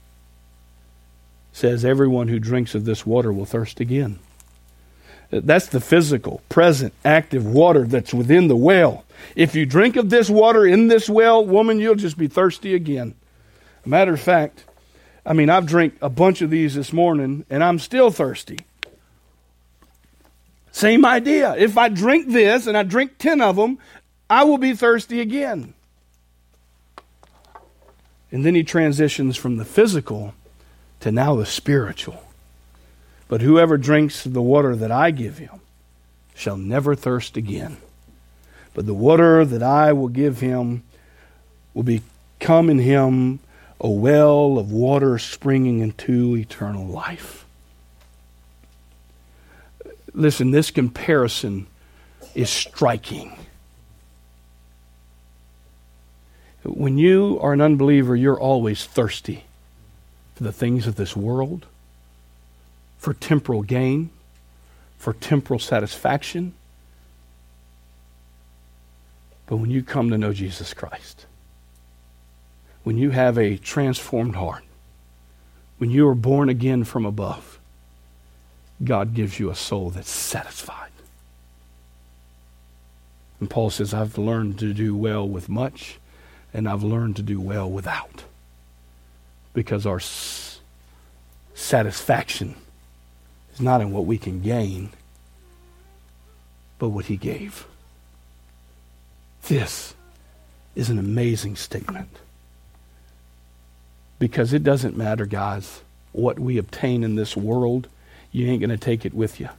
says, 1.53 1.85
Everyone 1.85 2.27
who 2.27 2.39
drinks 2.39 2.75
of 2.75 2.85
this 2.85 3.05
water 3.05 3.31
will 3.31 3.45
thirst 3.45 3.79
again. 3.79 4.19
That's 5.29 5.67
the 5.67 5.79
physical, 5.79 6.41
present, 6.49 6.93
active 7.05 7.45
water 7.45 7.85
that's 7.85 8.13
within 8.13 8.49
the 8.49 8.55
well. 8.55 9.05
If 9.35 9.55
you 9.55 9.65
drink 9.65 9.95
of 9.95 10.09
this 10.09 10.29
water 10.29 10.65
in 10.65 10.89
this 10.89 11.09
well, 11.09 11.45
woman, 11.45 11.79
you'll 11.79 11.95
just 11.95 12.17
be 12.17 12.27
thirsty 12.27 12.73
again. 12.73 13.15
Matter 13.85 14.13
of 14.13 14.19
fact, 14.19 14.65
I 15.25 15.33
mean, 15.33 15.49
I've 15.49 15.65
drank 15.65 15.95
a 16.01 16.09
bunch 16.09 16.41
of 16.41 16.49
these 16.49 16.75
this 16.75 16.91
morning 16.91 17.45
and 17.49 17.63
I'm 17.63 17.79
still 17.79 18.11
thirsty. 18.11 18.59
Same 20.72 21.05
idea. 21.05 21.55
If 21.55 21.78
I 21.78 21.89
drink 21.89 22.30
this 22.30 22.67
and 22.67 22.78
I 22.78 22.84
drink 22.84 23.17
10 23.17 23.41
of 23.41 23.55
them, 23.55 23.78
I 24.30 24.43
will 24.43 24.57
be 24.57 24.74
thirsty 24.74 25.19
again. 25.19 25.74
And 28.32 28.45
then 28.45 28.55
he 28.55 28.63
transitions 28.63 29.36
from 29.36 29.57
the 29.57 29.65
physical 29.65 30.34
to 31.01 31.11
now 31.11 31.36
the 31.36 31.45
spiritual. 31.45 32.24
But 33.28 33.41
whoever 33.41 33.78
drinks 33.78 34.24
the 34.24 34.41
water 34.41 34.76
that 34.76 34.91
I 34.91 35.11
give 35.11 35.38
him 35.38 35.59
shall 36.34 36.57
never 36.57 36.95
thirst 36.95 37.36
again. 37.36 37.78
But 38.74 38.86
the 38.86 38.93
water 38.93 39.43
that 39.43 39.61
I 39.61 39.91
will 39.91 40.07
give 40.07 40.39
him 40.39 40.84
will 41.74 41.84
become 41.84 42.69
in 42.69 42.80
him 42.80 43.39
a 43.82 43.89
well 43.89 44.57
of 44.57 44.72
water 44.72 45.17
springing 45.17 45.80
into 45.80 46.38
eternal 46.38 46.86
life. 46.86 47.40
Listen, 50.14 50.51
this 50.51 50.72
comparison 50.72 51.68
is 52.36 52.49
striking. 52.49 53.38
When 56.64 56.97
you 56.97 57.39
are 57.41 57.53
an 57.53 57.62
unbeliever, 57.62 58.16
you're 58.16 58.39
always 58.39 58.86
thirsty 58.86 59.45
for 60.36 60.43
the 60.43 60.51
things 60.51 60.86
of 60.86 60.95
this 60.95 61.16
world, 61.16 61.66
for 62.97 63.14
temporal 63.14 63.64
gain, 63.64 64.09
for 64.97 65.14
temporal 65.14 65.59
satisfaction. 65.59 66.53
But 69.47 69.57
when 69.57 69.72
you 69.72 69.82
come 69.82 70.09
to 70.12 70.18
know 70.18 70.34
Jesus 70.34 70.74
Christ, 70.74 71.26
when 72.84 72.97
you 72.97 73.09
have 73.12 73.38
a 73.38 73.57
transformed 73.57 74.36
heart, 74.36 74.64
when 75.78 75.89
you 75.89 76.07
are 76.07 76.16
born 76.16 76.47
again 76.49 76.84
from 76.84 77.05
above, 77.05 77.59
God 78.84 79.13
gives 79.13 79.39
you 79.39 79.49
a 79.49 79.55
soul 79.55 79.89
that's 79.91 80.09
satisfied. 80.09 80.89
And 83.39 83.49
Paul 83.49 83.69
says, 83.69 83.93
I've 83.93 84.17
learned 84.17 84.59
to 84.59 84.73
do 84.73 84.95
well 84.95 85.27
with 85.27 85.49
much, 85.49 85.99
and 86.53 86.67
I've 86.67 86.84
learned 86.84 87.15
to 87.17 87.21
do 87.23 87.39
well 87.39 87.69
without. 87.69 88.23
Because 89.53 89.86
our 89.86 89.97
s- 89.97 90.59
satisfaction 91.53 92.55
is 93.53 93.61
not 93.61 93.82
in 93.82 93.91
what 93.91 94.05
we 94.05 94.17
can 94.17 94.41
gain, 94.41 94.89
but 96.79 96.89
what 96.89 97.05
he 97.05 97.17
gave. 97.17 97.65
This 99.47 99.95
is 100.75 100.89
an 100.89 100.99
amazing 100.99 101.55
statement. 101.55 102.09
Because 104.19 104.53
it 104.53 104.63
doesn't 104.63 104.95
matter, 104.95 105.25
guys, 105.25 105.82
what 106.11 106.38
we 106.38 106.57
obtain 106.57 107.03
in 107.03 107.15
this 107.15 107.36
world 107.36 107.88
you 108.32 108.47
ain't 108.47 108.61
going 108.61 108.69
to 108.69 108.77
take 108.77 109.05
it 109.05 109.13
with 109.13 109.39
you. 109.39 109.49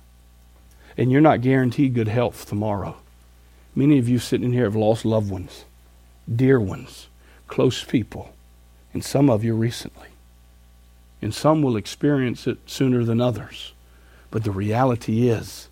And 0.96 1.10
you're 1.10 1.20
not 1.20 1.40
guaranteed 1.40 1.94
good 1.94 2.08
health 2.08 2.46
tomorrow. 2.46 2.96
Many 3.74 3.98
of 3.98 4.08
you 4.08 4.18
sitting 4.18 4.52
here 4.52 4.64
have 4.64 4.76
lost 4.76 5.04
loved 5.04 5.30
ones, 5.30 5.64
dear 6.34 6.60
ones, 6.60 7.08
close 7.46 7.84
people, 7.84 8.34
and 8.92 9.04
some 9.04 9.30
of 9.30 9.44
you 9.44 9.54
recently. 9.54 10.08
And 11.20 11.34
some 11.34 11.62
will 11.62 11.76
experience 11.76 12.46
it 12.46 12.58
sooner 12.66 13.04
than 13.04 13.20
others. 13.20 13.72
But 14.30 14.44
the 14.44 14.50
reality 14.50 15.28
is, 15.28 15.68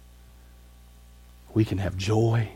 we 1.52 1.64
can 1.64 1.78
have 1.78 1.96
joy, 1.96 2.48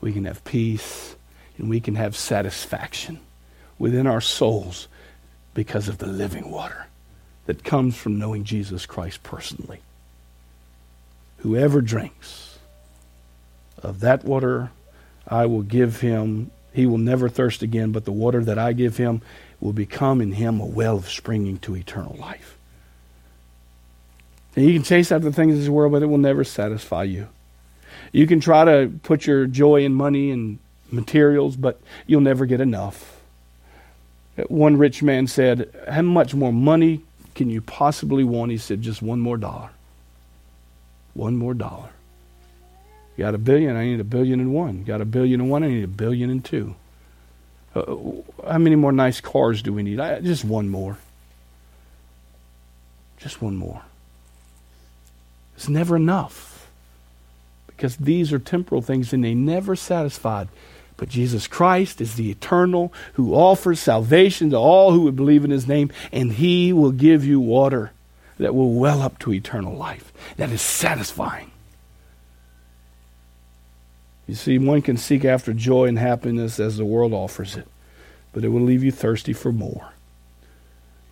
we 0.00 0.12
can 0.12 0.24
have 0.26 0.44
peace, 0.44 1.16
and 1.56 1.70
we 1.70 1.80
can 1.80 1.94
have 1.94 2.16
satisfaction 2.16 3.20
within 3.78 4.06
our 4.06 4.20
souls 4.20 4.88
because 5.54 5.88
of 5.88 5.98
the 5.98 6.06
living 6.06 6.50
water 6.50 6.87
that 7.48 7.64
comes 7.64 7.96
from 7.96 8.18
knowing 8.18 8.44
Jesus 8.44 8.84
Christ 8.84 9.22
personally. 9.22 9.80
Whoever 11.38 11.80
drinks 11.80 12.58
of 13.82 14.00
that 14.00 14.22
water, 14.22 14.70
I 15.26 15.46
will 15.46 15.62
give 15.62 16.02
him, 16.02 16.50
he 16.74 16.84
will 16.84 16.98
never 16.98 17.30
thirst 17.30 17.62
again, 17.62 17.90
but 17.90 18.04
the 18.04 18.12
water 18.12 18.44
that 18.44 18.58
I 18.58 18.74
give 18.74 18.98
him 18.98 19.22
will 19.60 19.72
become 19.72 20.20
in 20.20 20.32
him 20.32 20.60
a 20.60 20.66
well 20.66 20.98
of 20.98 21.08
springing 21.08 21.58
to 21.60 21.74
eternal 21.74 22.18
life. 22.20 22.58
And 24.54 24.66
you 24.66 24.74
can 24.74 24.82
chase 24.82 25.10
after 25.10 25.32
things 25.32 25.54
of 25.54 25.60
this 25.60 25.70
world, 25.70 25.92
but 25.92 26.02
it 26.02 26.06
will 26.06 26.18
never 26.18 26.44
satisfy 26.44 27.04
you. 27.04 27.28
You 28.12 28.26
can 28.26 28.40
try 28.40 28.66
to 28.66 28.92
put 29.04 29.26
your 29.26 29.46
joy 29.46 29.86
in 29.86 29.94
money 29.94 30.30
and 30.32 30.58
materials, 30.90 31.56
but 31.56 31.80
you'll 32.06 32.20
never 32.20 32.44
get 32.44 32.60
enough. 32.60 33.22
One 34.48 34.76
rich 34.76 35.02
man 35.02 35.26
said, 35.26 35.74
How 35.90 36.02
much 36.02 36.34
more 36.34 36.52
money 36.52 37.04
can 37.38 37.48
you 37.50 37.60
possibly 37.60 38.24
want? 38.24 38.50
He 38.50 38.58
said, 38.58 38.82
Just 38.82 39.00
one 39.00 39.20
more 39.20 39.36
dollar. 39.36 39.70
One 41.14 41.36
more 41.36 41.54
dollar. 41.54 41.90
Got 43.16 43.34
a 43.34 43.38
billion, 43.38 43.76
I 43.76 43.84
need 43.84 44.00
a 44.00 44.04
billion 44.04 44.40
and 44.40 44.52
one. 44.52 44.82
Got 44.82 45.00
a 45.00 45.04
billion 45.04 45.40
and 45.40 45.48
one, 45.48 45.62
I 45.62 45.68
need 45.68 45.84
a 45.84 45.88
billion 45.88 46.30
and 46.30 46.44
two. 46.44 46.74
Uh, 47.76 47.96
how 48.44 48.58
many 48.58 48.74
more 48.74 48.90
nice 48.90 49.20
cars 49.20 49.62
do 49.62 49.72
we 49.72 49.84
need? 49.84 50.00
I, 50.00 50.20
just 50.20 50.44
one 50.44 50.68
more. 50.68 50.98
Just 53.18 53.40
one 53.40 53.56
more. 53.56 53.82
It's 55.54 55.68
never 55.68 55.94
enough. 55.94 56.68
Because 57.68 57.96
these 57.96 58.32
are 58.32 58.40
temporal 58.40 58.82
things 58.82 59.12
and 59.12 59.22
they 59.22 59.34
never 59.34 59.76
satisfied. 59.76 60.48
But 60.98 61.08
Jesus 61.08 61.46
Christ 61.46 62.00
is 62.00 62.16
the 62.16 62.30
eternal 62.30 62.92
who 63.14 63.32
offers 63.32 63.80
salvation 63.80 64.50
to 64.50 64.56
all 64.56 64.92
who 64.92 65.02
would 65.02 65.16
believe 65.16 65.44
in 65.44 65.50
his 65.50 65.66
name, 65.66 65.90
and 66.12 66.32
he 66.32 66.72
will 66.72 66.90
give 66.90 67.24
you 67.24 67.40
water 67.40 67.92
that 68.36 68.54
will 68.54 68.74
well 68.74 69.00
up 69.00 69.18
to 69.20 69.32
eternal 69.32 69.74
life, 69.74 70.12
that 70.36 70.50
is 70.50 70.60
satisfying. 70.60 71.50
You 74.26 74.34
see, 74.34 74.58
one 74.58 74.82
can 74.82 74.96
seek 74.96 75.24
after 75.24 75.54
joy 75.54 75.86
and 75.86 75.98
happiness 75.98 76.60
as 76.60 76.76
the 76.76 76.84
world 76.84 77.14
offers 77.14 77.56
it, 77.56 77.66
but 78.32 78.44
it 78.44 78.48
will 78.48 78.60
leave 78.60 78.84
you 78.84 78.92
thirsty 78.92 79.32
for 79.32 79.52
more. 79.52 79.92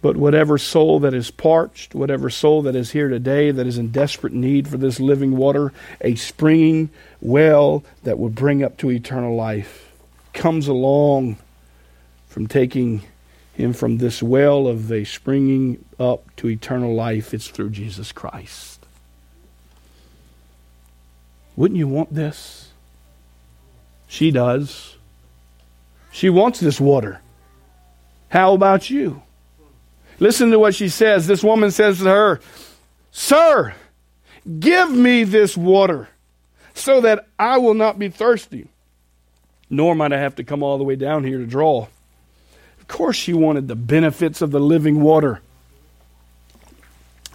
But 0.07 0.17
whatever 0.17 0.57
soul 0.57 1.01
that 1.01 1.15
is 1.15 1.33
parched, 1.33 1.93
whatever 1.93 2.31
soul 2.31 2.63
that 2.63 2.77
is 2.77 2.93
here 2.93 3.09
today 3.09 3.51
that 3.51 3.67
is 3.67 3.77
in 3.77 3.91
desperate 3.91 4.33
need 4.33 4.69
for 4.69 4.77
this 4.77 5.01
living 5.01 5.37
water, 5.37 5.73
a 6.01 6.15
springing 6.15 6.91
well 7.21 7.83
that 8.05 8.17
will 8.17 8.29
bring 8.29 8.63
up 8.63 8.77
to 8.77 8.91
eternal 8.93 9.35
life, 9.35 9.91
comes 10.33 10.69
along 10.69 11.39
from 12.29 12.47
taking 12.47 13.03
him 13.55 13.73
from 13.73 13.99
this 13.99 14.23
well 14.23 14.69
of 14.69 14.93
a 14.93 15.03
springing 15.03 15.85
up 15.99 16.23
to 16.37 16.51
eternal 16.51 16.95
life. 16.95 17.35
It's 17.35 17.49
through 17.49 17.71
Jesus 17.71 18.13
Christ. 18.13 18.87
Wouldn't 21.57 21.79
you 21.79 21.89
want 21.89 22.15
this? 22.15 22.71
She 24.07 24.31
does. 24.31 24.95
She 26.13 26.31
wants 26.31 26.61
this 26.61 26.81
water. 26.81 27.21
How 28.29 28.55
about 28.55 28.89
you? 28.89 29.23
Listen 30.19 30.51
to 30.51 30.59
what 30.59 30.75
she 30.75 30.89
says. 30.89 31.27
This 31.27 31.45
woman 31.45 31.71
says 31.71 31.99
to 31.99 32.05
her, 32.05 32.41
Sir, 33.11 33.75
give 34.61 34.91
me 34.91 35.25
this 35.25 35.57
water 35.57 36.09
so 36.75 37.01
that 37.01 37.27
I 37.39 37.59
will 37.59 37.75
not 37.75 37.99
be 37.99 38.09
thirsty, 38.09 38.69
nor 39.69 39.95
might 39.95 40.13
I 40.13 40.19
have 40.19 40.37
to 40.37 40.45
come 40.45 40.63
all 40.63 40.79
the 40.79 40.85
way 40.85 40.97
down 40.97 41.25
here 41.25 41.39
to 41.39 41.47
draw. 41.47 41.89
Of 42.79 42.89
course, 42.89 43.17
she 43.17 43.33
wanted 43.33 43.69
the 43.69 43.77
benefits 43.77 44.43
of 44.43 44.51
the 44.51 44.61
living 44.61 45.01
water. 45.01 45.41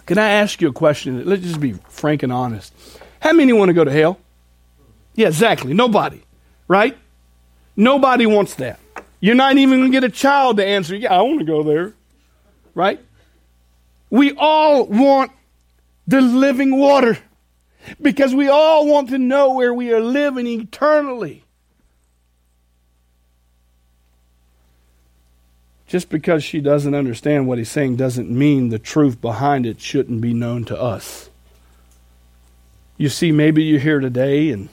Can 0.06 0.18
I 0.18 0.30
ask 0.30 0.60
you 0.60 0.68
a 0.68 0.72
question? 0.72 1.24
Let's 1.24 1.42
just 1.42 1.60
be 1.60 1.74
frank 1.88 2.22
and 2.22 2.32
honest. 2.32 2.72
How 3.20 3.32
many 3.32 3.52
want 3.52 3.68
to 3.68 3.74
go 3.74 3.84
to 3.84 3.92
hell? 3.92 4.18
Yeah, 5.14 5.28
exactly. 5.28 5.74
Nobody, 5.74 6.22
right? 6.66 6.96
Nobody 7.76 8.26
wants 8.26 8.54
that. 8.56 8.80
You're 9.20 9.36
not 9.36 9.56
even 9.56 9.80
going 9.80 9.92
to 9.92 10.00
get 10.00 10.04
a 10.04 10.12
child 10.12 10.56
to 10.56 10.66
answer, 10.66 10.96
Yeah, 10.96 11.14
I 11.14 11.22
want 11.22 11.38
to 11.38 11.44
go 11.44 11.62
there 11.62 11.92
right? 12.74 13.00
We 14.10 14.32
all 14.36 14.86
want 14.86 15.32
the 16.06 16.20
living 16.20 16.78
water 16.78 17.18
because 18.00 18.34
we 18.34 18.48
all 18.48 18.86
want 18.86 19.08
to 19.10 19.18
know 19.18 19.54
where 19.54 19.72
we 19.72 19.92
are 19.92 20.00
living 20.00 20.46
eternally. 20.46 21.44
Just 25.86 26.08
because 26.08 26.42
she 26.42 26.60
doesn't 26.60 26.94
understand 26.94 27.46
what 27.46 27.58
he's 27.58 27.70
saying 27.70 27.96
doesn't 27.96 28.30
mean 28.30 28.70
the 28.70 28.78
truth 28.78 29.20
behind 29.20 29.66
it 29.66 29.80
shouldn't 29.80 30.22
be 30.22 30.32
known 30.32 30.64
to 30.64 30.80
us. 30.80 31.28
You 32.96 33.08
see, 33.08 33.32
maybe 33.32 33.64
you're 33.64 33.80
here 33.80 34.00
today 34.00 34.50
and 34.50 34.68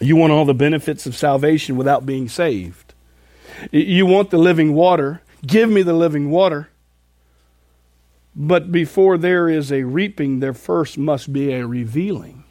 you 0.00 0.16
want 0.16 0.32
all 0.32 0.44
the 0.44 0.54
benefits 0.54 1.06
of 1.06 1.14
salvation 1.14 1.76
without 1.76 2.04
being 2.04 2.28
saved. 2.28 2.94
You 3.70 4.06
want 4.06 4.30
the 4.30 4.38
living 4.38 4.74
water. 4.74 5.22
Give 5.46 5.68
me 5.68 5.82
the 5.82 5.92
living 5.92 6.30
water. 6.30 6.68
But 8.36 8.72
before 8.72 9.16
there 9.16 9.48
is 9.48 9.70
a 9.70 9.84
reaping, 9.84 10.40
there 10.40 10.54
first 10.54 10.98
must 10.98 11.32
be 11.32 11.52
a 11.52 11.66
revealing. 11.66 12.44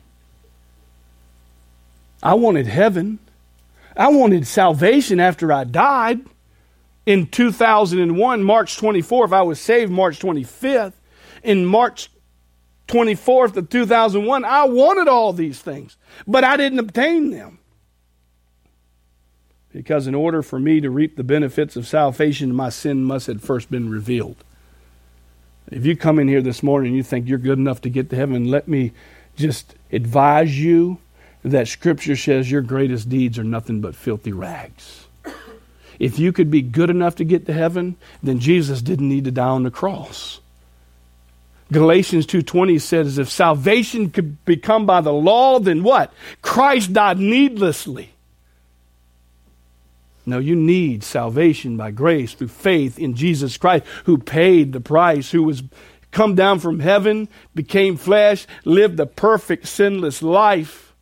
I 2.21 2.35
wanted 2.35 2.67
heaven. 2.67 3.19
I 3.95 4.07
wanted 4.07 4.47
salvation 4.47 5.19
after 5.19 5.51
I 5.51 5.65
died 5.65 6.21
in 7.05 7.27
2001, 7.27 8.43
March 8.43 8.77
24th. 8.77 9.33
I 9.33 9.41
was 9.41 9.59
saved 9.59 9.91
March 9.91 10.19
25th. 10.19 10.93
In 11.43 11.65
March 11.65 12.09
24th 12.87 13.57
of 13.57 13.69
2001, 13.69 14.45
I 14.45 14.63
wanted 14.63 15.09
all 15.09 15.33
these 15.33 15.59
things, 15.59 15.97
but 16.25 16.45
I 16.45 16.55
didn't 16.55 16.79
obtain 16.79 17.31
them. 17.31 17.59
Because 19.73 20.07
in 20.07 20.15
order 20.15 20.41
for 20.41 20.59
me 20.59 20.79
to 20.79 20.89
reap 20.89 21.17
the 21.17 21.23
benefits 21.23 21.75
of 21.75 21.87
salvation, 21.87 22.55
my 22.55 22.69
sin 22.69 23.03
must 23.03 23.27
have 23.27 23.41
first 23.41 23.69
been 23.69 23.89
revealed. 23.89 24.43
If 25.71 25.85
you 25.85 25.95
come 25.95 26.19
in 26.19 26.27
here 26.27 26.41
this 26.41 26.61
morning 26.61 26.89
and 26.89 26.97
you 26.97 27.03
think 27.03 27.27
you're 27.27 27.37
good 27.37 27.57
enough 27.57 27.81
to 27.81 27.89
get 27.89 28.09
to 28.09 28.15
heaven, 28.15 28.45
let 28.49 28.67
me 28.67 28.91
just 29.35 29.75
advise 29.91 30.59
you 30.59 30.99
that 31.43 31.67
Scripture 31.67 32.15
says 32.15 32.49
your 32.49 32.61
greatest 32.61 33.09
deeds 33.09 33.37
are 33.37 33.43
nothing 33.43 33.81
but 33.81 33.95
filthy 33.95 34.31
rags. 34.31 35.07
If 35.99 36.19
you 36.19 36.31
could 36.31 36.49
be 36.49 36.61
good 36.61 36.89
enough 36.89 37.15
to 37.15 37.23
get 37.23 37.45
to 37.45 37.53
heaven, 37.53 37.95
then 38.21 38.39
Jesus 38.39 38.81
didn't 38.81 39.09
need 39.09 39.25
to 39.25 39.31
die 39.31 39.47
on 39.47 39.63
the 39.63 39.71
cross. 39.71 40.39
Galatians 41.71 42.25
2:20 42.25 42.79
says 42.79 43.17
if 43.17 43.29
salvation 43.29 44.11
could 44.11 44.43
become 44.45 44.85
by 44.85 45.01
the 45.01 45.13
law 45.13 45.59
then 45.59 45.81
what? 45.81 46.13
Christ 46.41 46.93
died 46.93 47.19
needlessly. 47.19 48.12
No, 50.25 50.39
you 50.39 50.55
need 50.55 51.03
salvation 51.03 51.75
by 51.75 51.91
grace 51.91 52.33
through 52.33 52.47
faith 52.47 52.97
in 52.97 53.15
Jesus 53.15 53.57
Christ, 53.57 53.85
who 54.05 54.17
paid 54.17 54.71
the 54.71 54.79
price, 54.79 55.31
who 55.31 55.43
was 55.43 55.63
come 56.11 56.35
down 56.35 56.59
from 56.59 56.79
heaven, 56.79 57.27
became 57.53 57.97
flesh, 57.97 58.47
lived 58.63 58.99
a 58.99 59.05
perfect, 59.05 59.67
sinless 59.67 60.21
life, 60.21 60.93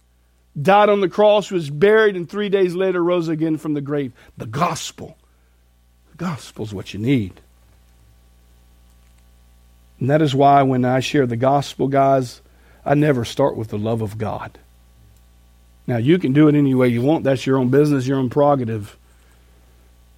died 0.60 0.90
on 0.90 1.02
the 1.02 1.10
cross, 1.10 1.52
was 1.52 1.70
buried, 1.70 2.16
and 2.16 2.30
three 2.30 2.50
days 2.50 2.74
later 2.74 3.04
rose 3.04 3.28
again 3.28 3.58
from 3.58 3.74
the 3.74 3.82
grave. 3.82 4.14
The 4.38 4.46
gospel. 4.48 5.18
The 6.12 6.18
gospel 6.18 6.66
is 6.66 6.74
what 6.74 6.94
you 6.94 7.00
need. 7.00 7.40
And 10.00 10.10
that 10.10 10.22
is 10.22 10.34
why 10.34 10.64
when 10.64 10.84
I 10.84 11.00
share 11.00 11.28
the 11.28 11.38
gospel, 11.38 11.88
guys, 11.88 12.42
I 12.84 12.96
never 12.96 13.24
start 13.24 13.56
with 13.56 13.68
the 13.68 13.78
love 13.78 14.02
of 14.02 14.18
God. 14.18 14.58
Now, 15.86 15.98
you 15.98 16.18
can 16.18 16.34
do 16.34 16.48
it 16.48 16.56
any 16.56 16.74
way 16.74 16.88
you 16.88 17.02
want. 17.02 17.24
That's 17.24 17.46
your 17.46 17.58
own 17.58 17.70
business, 17.70 18.08
your 18.08 18.18
own 18.18 18.30
prerogative. 18.30 18.98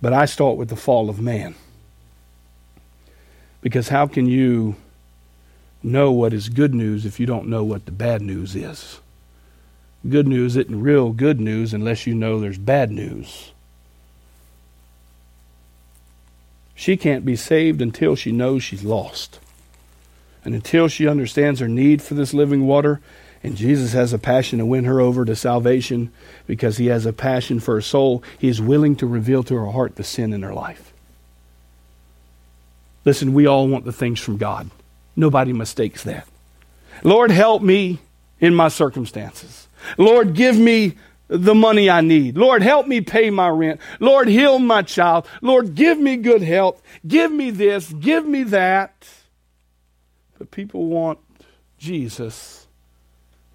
But 0.04 0.12
I 0.12 0.26
start 0.26 0.58
with 0.58 0.68
the 0.68 0.76
fall 0.76 1.10
of 1.10 1.22
man. 1.22 1.56
Because 3.62 3.88
how 3.88 4.06
can 4.06 4.26
you 4.26 4.76
know 5.82 6.12
what 6.12 6.34
is 6.34 6.49
good 6.49 6.76
news 6.76 7.06
if 7.06 7.22
you 7.22 7.26
don't 7.26 7.47
know 7.47 7.64
what 7.64 7.86
the 7.86 7.93
bad 7.93 8.22
news 8.22 8.54
is? 8.54 8.99
Good 10.10 10.28
news 10.28 10.58
isn't 10.58 10.82
real 10.82 11.14
good 11.14 11.39
news 11.39 11.74
unless 11.74 12.06
you 12.06 12.16
know 12.16 12.41
there's 12.41 12.58
bad 12.58 12.91
news. 12.91 13.54
She 16.76 16.97
can't 16.97 17.24
be 17.24 17.38
saved 17.38 17.82
until 17.82 18.18
she 18.18 18.34
knows 18.34 18.62
she's 18.62 18.84
lost. 18.84 19.39
And 20.43 20.54
until 20.54 20.89
she 20.89 21.08
understands 21.08 21.62
her 21.62 21.70
need 21.70 22.01
for 22.01 22.14
this 22.14 22.34
living 22.34 22.68
water 22.68 22.99
and 23.44 23.58
Jesus 23.58 23.91
has 23.91 24.14
a 24.14 24.18
passion 24.18 24.60
to 24.60 24.66
win 24.66 24.86
her 24.86 25.02
over 25.02 25.26
to 25.26 25.36
salvation 25.36 26.12
because 26.48 26.78
he 26.78 26.88
has 26.88 27.06
a 27.06 27.12
passion 27.12 27.60
for 27.60 27.76
her 27.76 27.82
soul. 27.82 28.24
He 28.39 28.48
is 28.48 28.62
willing 28.62 28.96
to 28.98 29.06
reveal 29.06 29.44
to 29.44 29.56
her 29.56 29.72
heart 29.72 29.98
the 29.98 30.04
sin 30.04 30.32
in 30.32 30.44
her 30.44 30.54
life. 30.54 30.94
Listen, 33.04 33.34
we 33.34 33.46
all 33.46 33.68
want 33.68 33.84
the 33.84 33.91
things 33.91 34.22
from 34.22 34.38
God. 34.38 34.70
Nobody 35.16 35.52
mistakes 35.52 36.04
that. 36.04 36.26
Lord, 37.04 37.32
help 37.32 37.62
me 37.62 38.00
in 38.39 38.56
my 38.56 38.70
circumstances. 38.70 39.68
Lord, 39.98 40.36
give 40.36 40.58
me 40.58 40.94
the 41.28 41.56
money 41.56 41.89
I 41.89 42.00
need. 42.00 42.38
Lord, 42.38 42.62
help 42.62 42.88
me 42.88 43.02
pay 43.02 43.30
my 43.30 43.50
rent. 43.50 43.82
Lord, 44.00 44.30
heal 44.30 44.58
my 44.58 44.84
child. 44.84 45.28
Lord, 45.41 45.76
give 45.76 46.00
me 46.00 46.16
good 46.16 46.44
health. 46.44 46.82
Give 47.06 47.30
me 47.30 47.52
this. 47.52 47.91
Give 47.91 48.26
me 48.26 48.44
that. 48.44 49.06
But 50.38 50.52
people 50.52 50.86
want 50.86 51.20
Jesus 51.78 52.62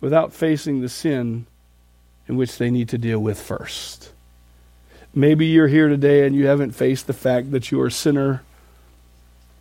without 0.01 0.32
facing 0.32 0.80
the 0.80 0.88
sin 0.88 1.46
in 2.28 2.36
which 2.36 2.59
they 2.59 2.70
need 2.70 2.88
to 2.90 2.99
deal 2.99 3.18
with 3.18 3.40
first. 3.40 4.12
Maybe 5.14 5.46
you're 5.46 5.68
here 5.68 5.88
today 5.88 6.26
and 6.26 6.36
you 6.36 6.46
haven't 6.46 6.72
faced 6.72 7.07
the 7.07 7.12
fact 7.12 7.51
that 7.51 7.70
you 7.70 7.80
are 7.80 7.86
a 7.86 7.92
sinner 7.92 8.42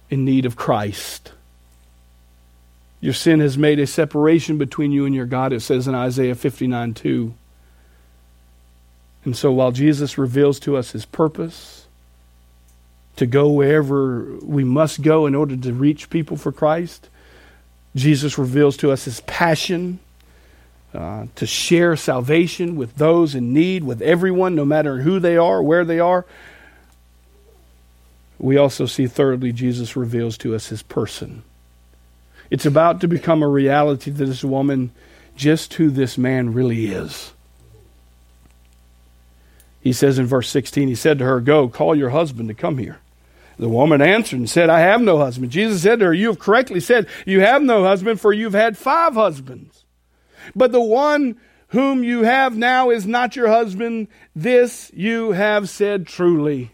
in 0.10 0.26
need 0.26 0.46
of 0.46 0.56
Christ. 0.56 1.32
Your 3.00 3.14
sin 3.14 3.40
has 3.40 3.58
made 3.58 3.80
a 3.80 3.88
separation 3.88 4.58
between 4.58 4.92
you 4.92 5.06
and 5.06 5.14
your 5.14 5.26
God, 5.26 5.54
it 5.54 5.62
says 5.62 5.88
in 5.88 5.96
Isaiah 5.96 6.36
59 6.36 6.94
2. 6.94 7.34
And 9.26 9.36
so 9.36 9.52
while 9.52 9.72
Jesus 9.72 10.18
reveals 10.18 10.60
to 10.62 10.78
us 10.78 10.92
his 10.92 11.06
purpose 11.06 11.86
to 13.18 13.26
go 13.26 13.50
wherever 13.50 14.38
we 14.42 14.64
must 14.64 15.02
go 15.02 15.26
in 15.26 15.36
order 15.36 15.58
to 15.58 15.74
reach 15.74 16.10
people 16.10 16.38
for 16.38 16.52
Christ, 16.52 17.10
Jesus 17.96 18.38
reveals 18.38 18.78
to 18.78 18.92
us 18.92 19.06
his 19.06 19.22
passion 19.22 20.00
uh, 20.98 21.28
to 21.36 21.46
share 21.46 21.96
salvation 21.96 22.76
with 22.76 22.96
those 22.96 23.36
in 23.36 23.54
need, 23.54 23.84
with 23.84 24.02
everyone, 24.02 24.56
no 24.56 24.66
matter 24.66 25.02
who 25.02 25.20
they 25.20 25.38
are, 25.38 25.62
where 25.62 25.86
they 25.86 26.00
are. 26.00 26.26
We 28.40 28.58
also 28.58 28.88
see, 28.88 29.06
thirdly, 29.06 29.52
Jesus 29.52 29.96
reveals 29.96 30.40
to 30.40 30.56
us 30.56 30.70
his 30.70 30.82
person. 30.82 31.44
It's 32.50 32.66
about 32.66 33.02
to 33.02 33.08
become 33.08 33.44
a 33.44 33.48
reality 33.48 34.06
to 34.12 34.26
this 34.26 34.44
woman 34.44 34.90
just 35.36 35.76
who 35.76 35.92
this 35.92 36.18
man 36.18 36.54
really 36.54 36.88
is. 36.88 37.32
He 39.82 39.94
says 39.94 40.18
in 40.18 40.26
verse 40.26 40.50
16, 40.50 40.88
He 40.88 40.96
said 40.96 41.20
to 41.20 41.26
her, 41.26 41.40
Go, 41.40 41.70
call 41.70 41.94
your 41.94 42.10
husband 42.10 42.50
to 42.50 42.56
come 42.56 42.80
here. 42.80 42.98
The 43.60 43.70
woman 43.70 44.02
answered 44.02 44.40
and 44.40 44.50
said, 44.50 44.72
I 44.72 44.80
have 44.80 45.02
no 45.02 45.20
husband. 45.20 45.52
Jesus 45.52 45.84
said 45.84 46.00
to 46.00 46.06
her, 46.06 46.14
You 46.14 46.30
have 46.30 46.40
correctly 46.40 46.80
said, 46.80 47.06
You 47.24 47.42
have 47.42 47.62
no 47.62 47.84
husband, 47.84 48.20
for 48.20 48.34
you've 48.34 48.54
had 48.54 48.80
five 48.80 49.14
husbands. 49.14 49.84
But 50.56 50.72
the 50.72 50.82
one 50.82 51.38
whom 51.70 52.04
you 52.04 52.24
have 52.24 52.56
now 52.56 52.90
is 52.90 53.06
not 53.06 53.36
your 53.36 53.48
husband. 53.48 54.08
This 54.36 54.92
you 54.94 55.32
have 55.32 55.70
said 55.70 56.08
truly. 56.08 56.72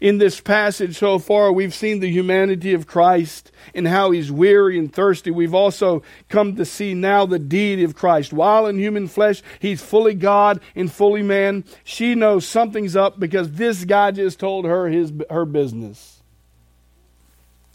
In 0.00 0.18
this 0.18 0.40
passage 0.40 0.96
so 0.96 1.18
far, 1.18 1.52
we've 1.52 1.74
seen 1.74 2.00
the 2.00 2.10
humanity 2.10 2.72
of 2.72 2.86
Christ 2.86 3.52
and 3.74 3.86
how 3.86 4.10
he's 4.10 4.32
weary 4.32 4.78
and 4.78 4.92
thirsty. 4.92 5.30
We've 5.30 5.54
also 5.54 6.02
come 6.28 6.56
to 6.56 6.64
see 6.64 6.94
now 6.94 7.26
the 7.26 7.38
deity 7.38 7.84
of 7.84 7.94
Christ. 7.94 8.32
While 8.32 8.66
in 8.66 8.78
human 8.78 9.06
flesh, 9.06 9.42
he's 9.58 9.82
fully 9.82 10.14
God 10.14 10.60
and 10.74 10.90
fully 10.90 11.22
man. 11.22 11.64
She 11.84 12.14
knows 12.14 12.46
something's 12.46 12.96
up 12.96 13.20
because 13.20 13.52
this 13.52 13.84
guy 13.84 14.12
just 14.12 14.40
told 14.40 14.64
her 14.64 14.88
his, 14.88 15.12
her 15.28 15.44
business. 15.44 16.22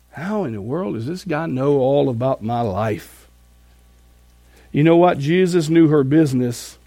How 0.09 0.45
in 0.45 0.53
the 0.53 0.61
world 0.61 0.95
does 0.95 1.05
this 1.05 1.23
guy 1.23 1.45
know 1.45 1.77
all 1.77 2.09
about 2.09 2.41
my 2.41 2.61
life? 2.61 3.16
You 4.77 4.83
know 4.83 4.97
what? 4.97 5.17
Jesus 5.17 5.69
knew 5.69 5.87
her 5.87 6.03
business, 6.03 6.77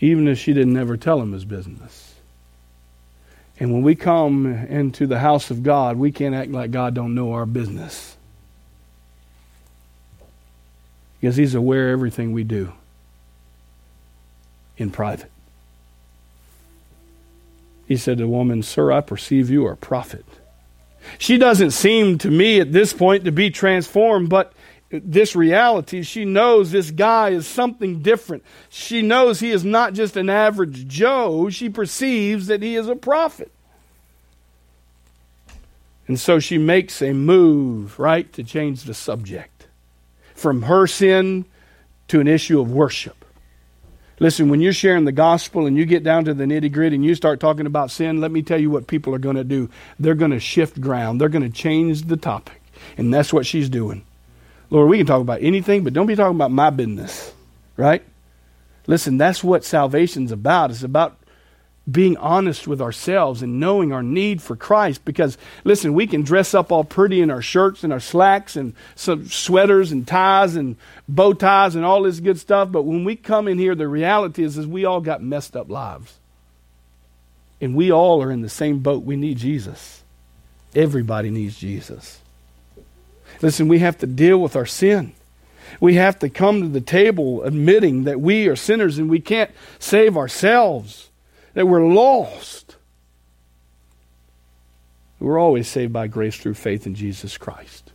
even 0.00 0.26
if 0.26 0.38
she 0.38 0.54
didn't 0.54 0.78
ever 0.78 0.96
tell 0.96 1.20
him 1.20 1.32
his 1.34 1.44
business. 1.44 2.14
And 3.60 3.70
when 3.70 3.82
we 3.82 3.94
come 3.94 4.46
into 4.46 5.06
the 5.06 5.18
house 5.18 5.50
of 5.50 5.62
God, 5.62 5.98
we 5.98 6.10
can't 6.10 6.34
act 6.34 6.52
like 6.52 6.70
God 6.70 6.94
don't 6.94 7.14
know 7.14 7.32
our 7.32 7.44
business. 7.44 8.16
Because 11.20 11.36
he's 11.36 11.54
aware 11.54 11.88
of 11.88 11.98
everything 11.98 12.32
we 12.32 12.42
do 12.42 12.72
in 14.78 14.90
private. 14.90 15.30
He 17.86 17.98
said 17.98 18.16
to 18.16 18.24
the 18.24 18.28
woman, 18.28 18.62
Sir, 18.62 18.90
I 18.90 19.02
perceive 19.02 19.50
you 19.50 19.66
are 19.66 19.72
a 19.72 19.76
prophet. 19.76 20.24
She 21.18 21.36
doesn't 21.36 21.72
seem 21.72 22.16
to 22.18 22.30
me 22.30 22.58
at 22.58 22.72
this 22.72 22.94
point 22.94 23.26
to 23.26 23.32
be 23.32 23.50
transformed, 23.50 24.30
but 24.30 24.54
this 24.92 25.34
reality, 25.34 26.02
she 26.02 26.24
knows 26.24 26.70
this 26.70 26.90
guy 26.90 27.30
is 27.30 27.46
something 27.46 28.02
different. 28.02 28.44
She 28.68 29.00
knows 29.00 29.40
he 29.40 29.50
is 29.50 29.64
not 29.64 29.94
just 29.94 30.16
an 30.16 30.28
average 30.28 30.86
Joe. 30.86 31.48
She 31.48 31.70
perceives 31.70 32.48
that 32.48 32.62
he 32.62 32.76
is 32.76 32.88
a 32.88 32.96
prophet. 32.96 33.50
And 36.06 36.20
so 36.20 36.38
she 36.38 36.58
makes 36.58 37.00
a 37.00 37.12
move, 37.12 37.98
right, 37.98 38.30
to 38.34 38.44
change 38.44 38.82
the 38.82 38.92
subject 38.92 39.66
from 40.34 40.62
her 40.62 40.86
sin 40.86 41.46
to 42.08 42.20
an 42.20 42.28
issue 42.28 42.60
of 42.60 42.70
worship. 42.70 43.24
Listen, 44.18 44.50
when 44.50 44.60
you're 44.60 44.72
sharing 44.72 45.04
the 45.04 45.12
gospel 45.12 45.66
and 45.66 45.76
you 45.76 45.86
get 45.86 46.04
down 46.04 46.26
to 46.26 46.34
the 46.34 46.44
nitty 46.44 46.70
gritty 46.70 46.96
and 46.96 47.04
you 47.04 47.14
start 47.14 47.40
talking 47.40 47.66
about 47.66 47.90
sin, 47.90 48.20
let 48.20 48.30
me 48.30 48.42
tell 48.42 48.60
you 48.60 48.70
what 48.70 48.86
people 48.86 49.14
are 49.14 49.18
going 49.18 49.36
to 49.36 49.44
do. 49.44 49.70
They're 49.98 50.14
going 50.14 50.30
to 50.32 50.40
shift 50.40 50.80
ground, 50.80 51.20
they're 51.20 51.28
going 51.30 51.50
to 51.50 51.56
change 51.56 52.02
the 52.02 52.16
topic. 52.16 52.60
And 52.98 53.12
that's 53.12 53.32
what 53.32 53.46
she's 53.46 53.68
doing. 53.68 54.04
Lord, 54.72 54.88
we 54.88 54.96
can 54.96 55.06
talk 55.06 55.20
about 55.20 55.42
anything, 55.42 55.84
but 55.84 55.92
don't 55.92 56.06
be 56.06 56.16
talking 56.16 56.34
about 56.34 56.50
my 56.50 56.70
business, 56.70 57.34
right? 57.76 58.02
Listen, 58.86 59.18
that's 59.18 59.44
what 59.44 59.66
salvation's 59.66 60.32
about. 60.32 60.70
It's 60.70 60.82
about 60.82 61.18
being 61.90 62.16
honest 62.16 62.66
with 62.66 62.80
ourselves 62.80 63.42
and 63.42 63.60
knowing 63.60 63.92
our 63.92 64.02
need 64.02 64.40
for 64.40 64.56
Christ. 64.56 65.04
Because, 65.04 65.36
listen, 65.62 65.92
we 65.92 66.06
can 66.06 66.22
dress 66.22 66.54
up 66.54 66.72
all 66.72 66.84
pretty 66.84 67.20
in 67.20 67.30
our 67.30 67.42
shirts 67.42 67.84
and 67.84 67.92
our 67.92 68.00
slacks 68.00 68.56
and 68.56 68.72
some 68.94 69.28
sweaters 69.28 69.92
and 69.92 70.08
ties 70.08 70.56
and 70.56 70.76
bow 71.06 71.34
ties 71.34 71.74
and 71.74 71.84
all 71.84 72.04
this 72.04 72.20
good 72.20 72.38
stuff. 72.38 72.72
But 72.72 72.84
when 72.84 73.04
we 73.04 73.14
come 73.14 73.48
in 73.48 73.58
here, 73.58 73.74
the 73.74 73.86
reality 73.86 74.42
is, 74.42 74.56
is 74.56 74.66
we 74.66 74.86
all 74.86 75.02
got 75.02 75.22
messed 75.22 75.54
up 75.54 75.68
lives. 75.68 76.18
And 77.60 77.74
we 77.74 77.92
all 77.92 78.22
are 78.22 78.32
in 78.32 78.40
the 78.40 78.48
same 78.48 78.78
boat. 78.78 79.04
We 79.04 79.16
need 79.16 79.36
Jesus. 79.36 80.02
Everybody 80.74 81.28
needs 81.28 81.58
Jesus. 81.58 82.21
Listen, 83.40 83.68
we 83.68 83.78
have 83.80 83.98
to 83.98 84.06
deal 84.06 84.38
with 84.38 84.56
our 84.56 84.66
sin. 84.66 85.12
We 85.80 85.94
have 85.94 86.18
to 86.20 86.28
come 86.28 86.62
to 86.62 86.68
the 86.68 86.80
table 86.80 87.42
admitting 87.42 88.04
that 88.04 88.20
we 88.20 88.48
are 88.48 88.56
sinners 88.56 88.98
and 88.98 89.08
we 89.08 89.20
can't 89.20 89.50
save 89.78 90.16
ourselves, 90.16 91.10
that 91.54 91.66
we're 91.66 91.86
lost. 91.86 92.76
We're 95.18 95.38
always 95.38 95.68
saved 95.68 95.92
by 95.92 96.08
grace 96.08 96.36
through 96.36 96.54
faith 96.54 96.86
in 96.86 96.94
Jesus 96.94 97.38
Christ. 97.38 97.90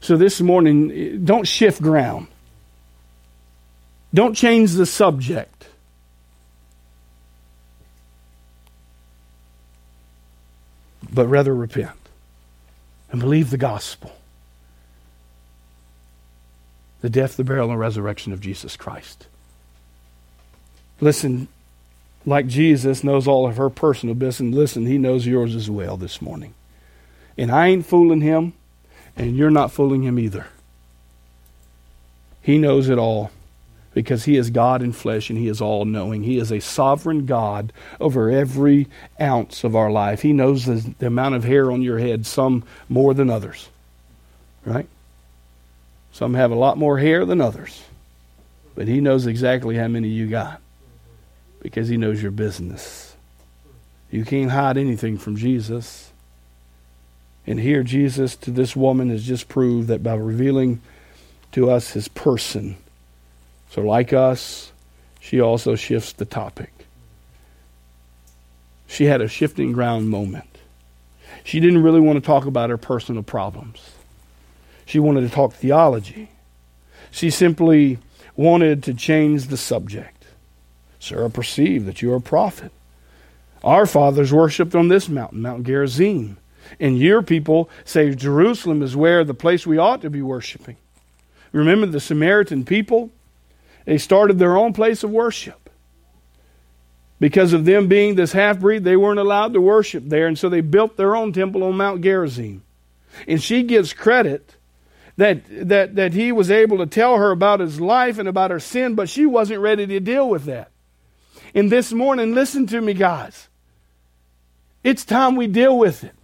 So 0.00 0.16
this 0.16 0.40
morning, 0.40 1.24
don't 1.24 1.46
shift 1.46 1.82
ground. 1.82 2.28
Don't 4.14 4.34
change 4.34 4.72
the 4.72 4.86
subject. 4.86 5.68
But 11.12 11.26
rather 11.26 11.54
repent 11.54 11.98
and 13.10 13.20
believe 13.20 13.50
the 13.50 13.58
gospel 13.58 14.12
the 17.00 17.10
death, 17.10 17.36
the 17.36 17.44
burial, 17.44 17.70
and 17.70 17.78
resurrection 17.78 18.32
of 18.32 18.40
Jesus 18.40 18.76
Christ. 18.76 19.26
Listen, 21.00 21.48
like 22.26 22.46
Jesus 22.46 23.04
knows 23.04 23.28
all 23.28 23.46
of 23.46 23.56
her 23.56 23.70
personal 23.70 24.14
business, 24.14 24.54
listen, 24.54 24.86
he 24.86 24.98
knows 24.98 25.26
yours 25.26 25.54
as 25.54 25.70
well 25.70 25.96
this 25.96 26.20
morning. 26.20 26.54
And 27.36 27.50
I 27.50 27.68
ain't 27.68 27.86
fooling 27.86 28.20
him, 28.20 28.52
and 29.16 29.36
you're 29.36 29.50
not 29.50 29.72
fooling 29.72 30.02
him 30.02 30.18
either. 30.18 30.46
He 32.42 32.58
knows 32.58 32.88
it 32.88 32.98
all 32.98 33.30
because 33.94 34.24
he 34.24 34.36
is 34.36 34.50
God 34.50 34.82
in 34.82 34.92
flesh 34.92 35.28
and 35.28 35.38
he 35.38 35.48
is 35.48 35.60
all 35.60 35.84
knowing. 35.84 36.22
He 36.22 36.38
is 36.38 36.52
a 36.52 36.60
sovereign 36.60 37.26
God 37.26 37.72
over 38.00 38.30
every 38.30 38.86
ounce 39.20 39.64
of 39.64 39.74
our 39.74 39.90
life. 39.90 40.22
He 40.22 40.32
knows 40.32 40.66
the, 40.66 40.94
the 40.98 41.08
amount 41.08 41.34
of 41.34 41.44
hair 41.44 41.70
on 41.70 41.82
your 41.82 41.98
head, 41.98 42.26
some 42.26 42.64
more 42.88 43.12
than 43.12 43.28
others. 43.28 43.68
Right? 44.64 44.88
Some 46.18 46.34
have 46.34 46.50
a 46.50 46.56
lot 46.56 46.76
more 46.76 46.98
hair 46.98 47.24
than 47.24 47.40
others. 47.40 47.84
But 48.74 48.88
he 48.88 49.00
knows 49.00 49.28
exactly 49.28 49.76
how 49.76 49.86
many 49.86 50.08
you 50.08 50.26
got 50.26 50.60
because 51.62 51.86
he 51.86 51.96
knows 51.96 52.20
your 52.20 52.32
business. 52.32 53.14
You 54.10 54.24
can't 54.24 54.50
hide 54.50 54.76
anything 54.76 55.16
from 55.16 55.36
Jesus. 55.36 56.10
And 57.46 57.60
here, 57.60 57.84
Jesus 57.84 58.34
to 58.34 58.50
this 58.50 58.74
woman 58.74 59.10
has 59.10 59.24
just 59.24 59.48
proved 59.48 59.86
that 59.86 60.02
by 60.02 60.14
revealing 60.14 60.80
to 61.52 61.70
us 61.70 61.92
his 61.92 62.08
person. 62.08 62.76
So, 63.70 63.82
like 63.82 64.12
us, 64.12 64.72
she 65.20 65.40
also 65.40 65.76
shifts 65.76 66.14
the 66.14 66.24
topic. 66.24 66.72
She 68.88 69.04
had 69.04 69.20
a 69.20 69.28
shifting 69.28 69.70
ground 69.70 70.10
moment. 70.10 70.58
She 71.44 71.60
didn't 71.60 71.84
really 71.84 72.00
want 72.00 72.16
to 72.16 72.26
talk 72.26 72.44
about 72.44 72.70
her 72.70 72.76
personal 72.76 73.22
problems. 73.22 73.92
She 74.88 74.98
wanted 74.98 75.20
to 75.20 75.28
talk 75.28 75.52
theology. 75.52 76.30
She 77.10 77.28
simply 77.28 77.98
wanted 78.36 78.82
to 78.84 78.94
change 78.94 79.48
the 79.48 79.58
subject. 79.58 80.24
Sir, 80.98 81.26
I 81.26 81.28
perceived 81.28 81.84
that 81.84 82.00
you 82.00 82.10
are 82.14 82.16
a 82.16 82.22
prophet. 82.22 82.72
Our 83.62 83.84
fathers 83.84 84.32
worshipped 84.32 84.74
on 84.74 84.88
this 84.88 85.10
mountain, 85.10 85.42
Mount 85.42 85.66
Gerizim. 85.66 86.38
And 86.80 86.98
your 86.98 87.20
people 87.20 87.68
say 87.84 88.14
Jerusalem 88.14 88.80
is 88.80 88.96
where 88.96 89.24
the 89.24 89.34
place 89.34 89.66
we 89.66 89.76
ought 89.76 90.00
to 90.00 90.08
be 90.08 90.22
worshiping. 90.22 90.78
Remember 91.52 91.84
the 91.84 92.00
Samaritan 92.00 92.64
people? 92.64 93.10
They 93.84 93.98
started 93.98 94.38
their 94.38 94.56
own 94.56 94.72
place 94.72 95.02
of 95.02 95.10
worship. 95.10 95.68
Because 97.20 97.52
of 97.52 97.66
them 97.66 97.88
being 97.88 98.14
this 98.14 98.32
half 98.32 98.58
breed, 98.58 98.84
they 98.84 98.96
weren't 98.96 99.20
allowed 99.20 99.52
to 99.52 99.60
worship 99.60 100.04
there, 100.06 100.26
and 100.26 100.38
so 100.38 100.48
they 100.48 100.62
built 100.62 100.96
their 100.96 101.14
own 101.14 101.34
temple 101.34 101.62
on 101.62 101.76
Mount 101.76 102.00
Gerizim. 102.00 102.62
And 103.26 103.42
she 103.42 103.64
gives 103.64 103.92
credit 103.92 104.54
that, 105.18 105.42
that, 105.68 105.96
that 105.96 106.14
he 106.14 106.30
was 106.30 106.48
able 106.48 106.78
to 106.78 106.86
tell 106.86 107.16
her 107.16 107.32
about 107.32 107.58
his 107.58 107.80
life 107.80 108.18
and 108.18 108.28
about 108.28 108.52
her 108.52 108.60
sin, 108.60 108.94
but 108.94 109.08
she 109.08 109.26
wasn't 109.26 109.60
ready 109.60 109.84
to 109.84 110.00
deal 110.00 110.28
with 110.28 110.44
that. 110.44 110.70
And 111.54 111.72
this 111.72 111.92
morning, 111.92 112.34
listen 112.34 112.68
to 112.68 112.80
me, 112.80 112.94
guys. 112.94 113.48
It's 114.84 115.04
time 115.04 115.34
we 115.34 115.48
deal 115.48 115.76
with 115.76 116.04
it. 116.04 116.14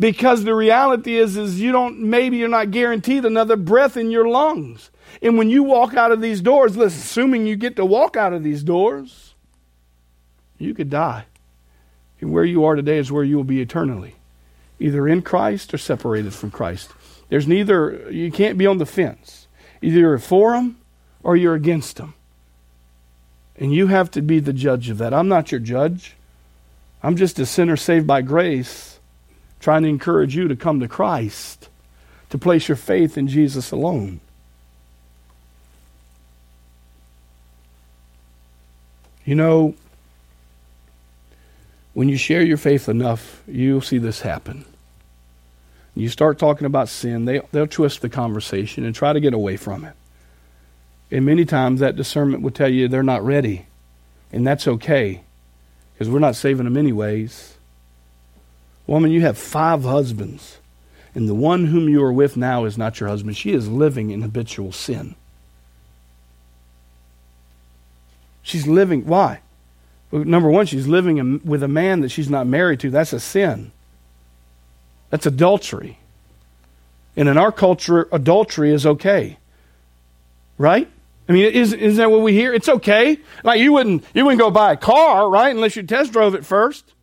Because 0.00 0.44
the 0.44 0.54
reality 0.54 1.16
is, 1.16 1.36
is 1.36 1.60
you 1.60 1.72
don't, 1.72 2.00
maybe 2.00 2.38
you're 2.38 2.48
not 2.48 2.70
guaranteed 2.70 3.26
another 3.26 3.54
breath 3.54 3.98
in 3.98 4.10
your 4.10 4.26
lungs. 4.26 4.90
And 5.20 5.36
when 5.36 5.50
you 5.50 5.62
walk 5.62 5.94
out 5.94 6.10
of 6.10 6.22
these 6.22 6.40
doors, 6.40 6.74
listen, 6.74 7.00
assuming 7.00 7.46
you 7.46 7.54
get 7.54 7.76
to 7.76 7.84
walk 7.84 8.16
out 8.16 8.32
of 8.32 8.42
these 8.42 8.62
doors, 8.62 9.34
you 10.56 10.72
could 10.72 10.88
die. 10.88 11.26
And 12.22 12.32
where 12.32 12.44
you 12.44 12.64
are 12.64 12.76
today 12.76 12.96
is 12.96 13.12
where 13.12 13.24
you 13.24 13.36
will 13.36 13.44
be 13.44 13.60
eternally, 13.60 14.14
either 14.80 15.06
in 15.06 15.20
Christ 15.20 15.74
or 15.74 15.78
separated 15.78 16.32
from 16.32 16.50
Christ. 16.50 16.90
There's 17.32 17.48
neither, 17.48 18.10
you 18.10 18.30
can't 18.30 18.58
be 18.58 18.66
on 18.66 18.76
the 18.76 18.84
fence. 18.84 19.46
Either 19.80 20.00
you're 20.00 20.18
for 20.18 20.52
them 20.52 20.76
or 21.22 21.34
you're 21.34 21.54
against 21.54 21.96
them. 21.96 22.12
And 23.56 23.72
you 23.72 23.86
have 23.86 24.10
to 24.10 24.20
be 24.20 24.38
the 24.38 24.52
judge 24.52 24.90
of 24.90 24.98
that. 24.98 25.14
I'm 25.14 25.28
not 25.28 25.50
your 25.50 25.58
judge. 25.58 26.14
I'm 27.02 27.16
just 27.16 27.38
a 27.38 27.46
sinner 27.46 27.78
saved 27.78 28.06
by 28.06 28.20
grace, 28.20 28.98
trying 29.60 29.84
to 29.84 29.88
encourage 29.88 30.36
you 30.36 30.46
to 30.46 30.54
come 30.54 30.80
to 30.80 30.88
Christ, 30.88 31.70
to 32.28 32.36
place 32.36 32.68
your 32.68 32.76
faith 32.76 33.16
in 33.16 33.28
Jesus 33.28 33.70
alone. 33.70 34.20
You 39.24 39.36
know, 39.36 39.74
when 41.94 42.10
you 42.10 42.18
share 42.18 42.42
your 42.42 42.58
faith 42.58 42.90
enough, 42.90 43.42
you'll 43.48 43.80
see 43.80 43.96
this 43.96 44.20
happen. 44.20 44.66
You 45.94 46.08
start 46.08 46.38
talking 46.38 46.66
about 46.66 46.88
sin, 46.88 47.26
they, 47.26 47.40
they'll 47.52 47.66
twist 47.66 48.00
the 48.00 48.08
conversation 48.08 48.84
and 48.84 48.94
try 48.94 49.12
to 49.12 49.20
get 49.20 49.34
away 49.34 49.56
from 49.56 49.84
it. 49.84 49.94
And 51.10 51.26
many 51.26 51.44
times 51.44 51.80
that 51.80 51.96
discernment 51.96 52.42
will 52.42 52.50
tell 52.50 52.70
you 52.70 52.88
they're 52.88 53.02
not 53.02 53.24
ready. 53.24 53.66
And 54.32 54.46
that's 54.46 54.66
okay 54.66 55.22
because 55.92 56.08
we're 56.08 56.18
not 56.18 56.36
saving 56.36 56.64
them 56.64 56.78
anyways. 56.78 57.56
Woman, 58.86 59.10
you 59.10 59.20
have 59.20 59.36
five 59.36 59.82
husbands, 59.82 60.58
and 61.14 61.28
the 61.28 61.34
one 61.34 61.66
whom 61.66 61.88
you 61.88 62.02
are 62.02 62.12
with 62.12 62.36
now 62.36 62.64
is 62.64 62.78
not 62.78 62.98
your 62.98 63.08
husband. 63.08 63.36
She 63.36 63.52
is 63.52 63.68
living 63.68 64.10
in 64.10 64.22
habitual 64.22 64.72
sin. 64.72 65.14
She's 68.42 68.66
living, 68.66 69.06
why? 69.06 69.40
Number 70.10 70.50
one, 70.50 70.66
she's 70.66 70.88
living 70.88 71.40
with 71.44 71.62
a 71.62 71.68
man 71.68 72.00
that 72.00 72.10
she's 72.10 72.28
not 72.28 72.46
married 72.46 72.80
to. 72.80 72.90
That's 72.90 73.12
a 73.12 73.20
sin. 73.20 73.70
That's 75.12 75.26
adultery. 75.26 75.98
And 77.16 77.28
in 77.28 77.36
our 77.36 77.52
culture, 77.52 78.08
adultery 78.12 78.72
is 78.72 78.86
okay. 78.86 79.36
Right? 80.56 80.90
I 81.28 81.32
mean, 81.32 81.52
is, 81.52 81.74
isn't 81.74 81.98
that 81.98 82.10
what 82.10 82.22
we 82.22 82.32
hear? 82.32 82.54
It's 82.54 82.68
okay. 82.68 83.18
Like 83.44 83.60
you 83.60 83.74
wouldn't, 83.74 84.04
you 84.14 84.24
wouldn't 84.24 84.40
go 84.40 84.50
buy 84.50 84.72
a 84.72 84.76
car, 84.76 85.28
right, 85.28 85.54
unless 85.54 85.76
you 85.76 85.82
test 85.82 86.12
drove 86.12 86.34
it 86.34 86.46
first. 86.46 86.94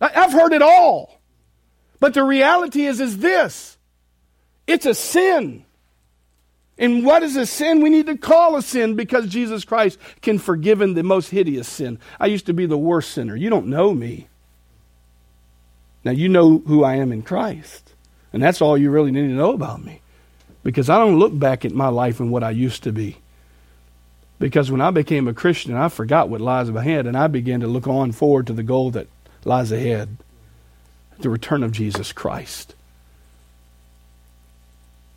I, 0.00 0.12
I've 0.14 0.32
heard 0.32 0.52
it 0.52 0.62
all. 0.62 1.20
But 1.98 2.14
the 2.14 2.22
reality 2.22 2.86
is, 2.86 3.00
is 3.00 3.18
this. 3.18 3.76
It's 4.68 4.86
a 4.86 4.94
sin. 4.94 5.64
And 6.78 7.04
what 7.04 7.24
is 7.24 7.34
a 7.34 7.44
sin? 7.44 7.82
We 7.82 7.90
need 7.90 8.06
to 8.06 8.16
call 8.16 8.54
a 8.54 8.62
sin 8.62 8.94
because 8.94 9.26
Jesus 9.26 9.64
Christ 9.64 9.98
can 10.22 10.38
forgive 10.38 10.78
the 10.78 11.02
most 11.02 11.30
hideous 11.30 11.66
sin. 11.66 11.98
I 12.20 12.26
used 12.26 12.46
to 12.46 12.54
be 12.54 12.66
the 12.66 12.78
worst 12.78 13.10
sinner. 13.10 13.34
You 13.34 13.50
don't 13.50 13.66
know 13.66 13.92
me. 13.92 14.28
Now, 16.04 16.12
you 16.12 16.28
know 16.28 16.58
who 16.58 16.84
I 16.84 16.96
am 16.96 17.12
in 17.12 17.22
Christ. 17.22 17.92
And 18.32 18.42
that's 18.42 18.60
all 18.60 18.78
you 18.78 18.90
really 18.90 19.10
need 19.10 19.28
to 19.28 19.34
know 19.34 19.52
about 19.52 19.84
me. 19.84 20.00
Because 20.62 20.90
I 20.90 20.98
don't 20.98 21.18
look 21.18 21.38
back 21.38 21.64
at 21.64 21.72
my 21.72 21.88
life 21.88 22.20
and 22.20 22.30
what 22.30 22.44
I 22.44 22.50
used 22.50 22.82
to 22.84 22.92
be. 22.92 23.16
Because 24.38 24.70
when 24.70 24.80
I 24.80 24.90
became 24.90 25.26
a 25.26 25.34
Christian, 25.34 25.74
I 25.74 25.88
forgot 25.88 26.28
what 26.28 26.40
lies 26.40 26.68
ahead 26.68 27.06
and 27.06 27.16
I 27.16 27.26
began 27.26 27.60
to 27.60 27.66
look 27.66 27.86
on 27.86 28.12
forward 28.12 28.46
to 28.46 28.52
the 28.52 28.62
goal 28.62 28.90
that 28.92 29.08
lies 29.44 29.72
ahead 29.72 30.16
the 31.18 31.30
return 31.30 31.62
of 31.62 31.72
Jesus 31.72 32.12
Christ. 32.12 32.74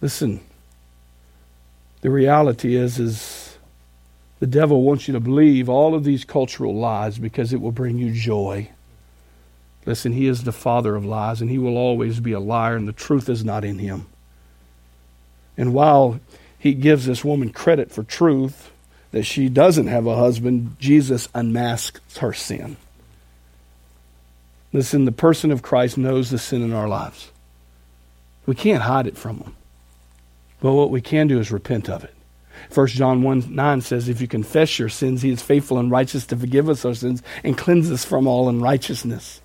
Listen, 0.02 0.40
the 2.02 2.10
reality 2.10 2.76
is, 2.76 2.98
is 3.00 3.58
the 4.40 4.48
devil 4.48 4.82
wants 4.82 5.08
you 5.08 5.14
to 5.14 5.20
believe 5.20 5.70
all 5.70 5.94
of 5.94 6.04
these 6.04 6.26
cultural 6.26 6.76
lies 6.76 7.20
because 7.20 7.54
it 7.54 7.62
will 7.62 7.72
bring 7.72 8.00
you 8.00 8.12
joy. 8.12 8.70
Listen, 9.86 10.14
he 10.14 10.28
is 10.28 10.44
the 10.44 10.52
father 10.52 10.96
of 10.96 11.06
lies, 11.06 11.42
and 11.42 11.50
he 11.50 11.58
will 11.58 11.78
always 11.78 12.20
be 12.20 12.34
a 12.34 12.40
liar, 12.40 12.76
and 12.76 12.88
the 12.88 12.94
truth 12.94 13.30
is 13.30 13.44
not 13.44 13.66
in 13.66 13.80
him. 13.80 14.06
And 15.58 15.74
while 15.74 16.20
he 16.58 16.74
gives 16.74 17.06
this 17.06 17.26
woman 17.26 17.52
credit 17.52 17.92
for 17.92 18.04
truth, 18.04 18.72
that 19.12 19.24
she 19.24 19.50
doesn't 19.50 19.88
have 19.88 20.06
a 20.06 20.16
husband, 20.16 20.76
Jesus 20.80 21.28
unmasks 21.34 22.18
her 22.18 22.34
sin. 22.34 22.78
Listen, 24.74 25.06
the 25.06 25.12
person 25.12 25.52
of 25.52 25.62
Christ 25.62 25.98
knows 25.98 26.30
the 26.30 26.38
sin 26.38 26.62
in 26.62 26.72
our 26.72 26.88
lives. 26.88 27.30
We 28.46 28.56
can't 28.56 28.84
hide 28.84 29.08
it 29.08 29.18
from 29.18 29.40
him. 29.40 29.56
But 30.62 30.74
what 30.74 30.92
we 30.92 31.02
can 31.02 31.28
do 31.28 31.40
is 31.40 31.52
repent 31.52 31.90
of 31.90 32.04
it. 32.04 32.14
1 32.74 32.88
John 32.88 33.24
1 33.24 33.54
9 33.54 33.82
says, 33.82 34.08
If 34.08 34.22
you 34.22 34.28
confess 34.28 34.80
your 34.80 34.90
sins, 34.90 35.24
he 35.24 35.32
is 35.32 35.42
faithful 35.42 35.78
and 35.78 35.92
righteous 35.92 36.26
to 36.28 36.38
forgive 36.38 36.70
us 36.70 36.86
our 36.86 36.94
sins 36.94 37.24
and 37.44 37.58
cleanse 37.58 37.92
us 37.92 38.06
from 38.06 38.28
all 38.28 38.48
unrighteousness. 38.48 39.42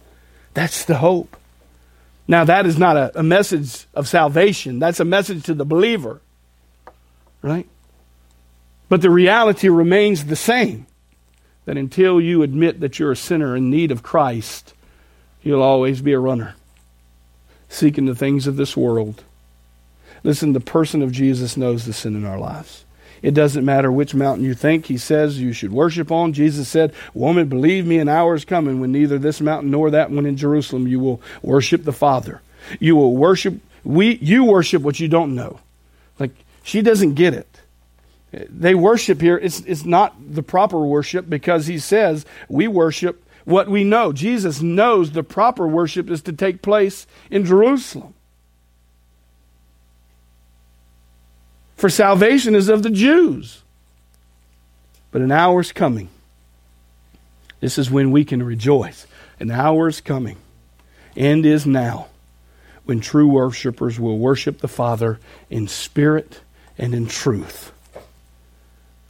That's 0.56 0.86
the 0.86 0.96
hope. 0.96 1.36
Now, 2.26 2.44
that 2.44 2.64
is 2.64 2.78
not 2.78 2.96
a, 2.96 3.20
a 3.20 3.22
message 3.22 3.84
of 3.92 4.08
salvation, 4.08 4.78
that's 4.78 4.98
a 4.98 5.04
message 5.04 5.44
to 5.44 5.54
the 5.54 5.66
believer, 5.66 6.22
right? 7.42 7.68
But 8.88 9.02
the 9.02 9.10
reality 9.10 9.68
remains 9.68 10.24
the 10.24 10.34
same 10.34 10.86
that 11.66 11.76
until 11.76 12.22
you 12.22 12.42
admit 12.42 12.80
that 12.80 12.98
you're 12.98 13.12
a 13.12 13.16
sinner 13.16 13.54
in 13.54 13.68
need 13.68 13.90
of 13.90 14.02
Christ, 14.02 14.72
you'll 15.42 15.60
always 15.60 16.00
be 16.00 16.14
a 16.14 16.18
runner, 16.18 16.54
seeking 17.68 18.06
the 18.06 18.14
things 18.14 18.46
of 18.46 18.56
this 18.56 18.74
world. 18.74 19.24
Listen, 20.24 20.54
the 20.54 20.60
person 20.60 21.02
of 21.02 21.12
Jesus 21.12 21.58
knows 21.58 21.84
the 21.84 21.92
sin 21.92 22.16
in 22.16 22.24
our 22.24 22.38
lives. 22.38 22.85
It 23.26 23.34
doesn't 23.34 23.64
matter 23.64 23.90
which 23.90 24.14
mountain 24.14 24.44
you 24.44 24.54
think 24.54 24.86
he 24.86 24.96
says 24.96 25.40
you 25.40 25.52
should 25.52 25.72
worship 25.72 26.12
on. 26.12 26.32
Jesus 26.32 26.68
said, 26.68 26.92
Woman, 27.12 27.48
believe 27.48 27.84
me, 27.84 27.98
an 27.98 28.08
hour 28.08 28.36
is 28.36 28.44
coming 28.44 28.78
when 28.78 28.92
neither 28.92 29.18
this 29.18 29.40
mountain 29.40 29.72
nor 29.72 29.90
that 29.90 30.12
one 30.12 30.26
in 30.26 30.36
Jerusalem 30.36 30.86
you 30.86 31.00
will 31.00 31.20
worship 31.42 31.82
the 31.82 31.92
Father. 31.92 32.40
You 32.78 32.94
will 32.94 33.16
worship, 33.16 33.58
we, 33.82 34.14
you 34.18 34.44
worship 34.44 34.80
what 34.82 35.00
you 35.00 35.08
don't 35.08 35.34
know. 35.34 35.58
Like, 36.20 36.30
she 36.62 36.82
doesn't 36.82 37.14
get 37.14 37.34
it. 37.34 37.48
They 38.30 38.76
worship 38.76 39.20
here, 39.20 39.38
it's, 39.38 39.58
it's 39.62 39.84
not 39.84 40.14
the 40.32 40.44
proper 40.44 40.78
worship 40.78 41.28
because 41.28 41.66
he 41.66 41.80
says 41.80 42.24
we 42.48 42.68
worship 42.68 43.28
what 43.44 43.68
we 43.68 43.82
know. 43.82 44.12
Jesus 44.12 44.62
knows 44.62 45.10
the 45.10 45.24
proper 45.24 45.66
worship 45.66 46.10
is 46.10 46.22
to 46.22 46.32
take 46.32 46.62
place 46.62 47.08
in 47.28 47.44
Jerusalem. 47.44 48.14
For 51.76 51.90
salvation 51.90 52.54
is 52.54 52.68
of 52.68 52.82
the 52.82 52.90
Jews. 52.90 53.62
But 55.10 55.22
an 55.22 55.30
hour 55.30 55.60
is 55.60 55.72
coming. 55.72 56.08
This 57.60 57.78
is 57.78 57.90
when 57.90 58.10
we 58.10 58.24
can 58.24 58.42
rejoice. 58.42 59.06
An 59.38 59.50
hour 59.50 59.88
is 59.88 60.00
coming, 60.00 60.38
and 61.14 61.44
is 61.44 61.66
now, 61.66 62.08
when 62.84 63.00
true 63.00 63.28
worshipers 63.28 64.00
will 64.00 64.18
worship 64.18 64.58
the 64.58 64.68
Father 64.68 65.20
in 65.50 65.68
spirit 65.68 66.40
and 66.78 66.94
in 66.94 67.06
truth. 67.06 67.72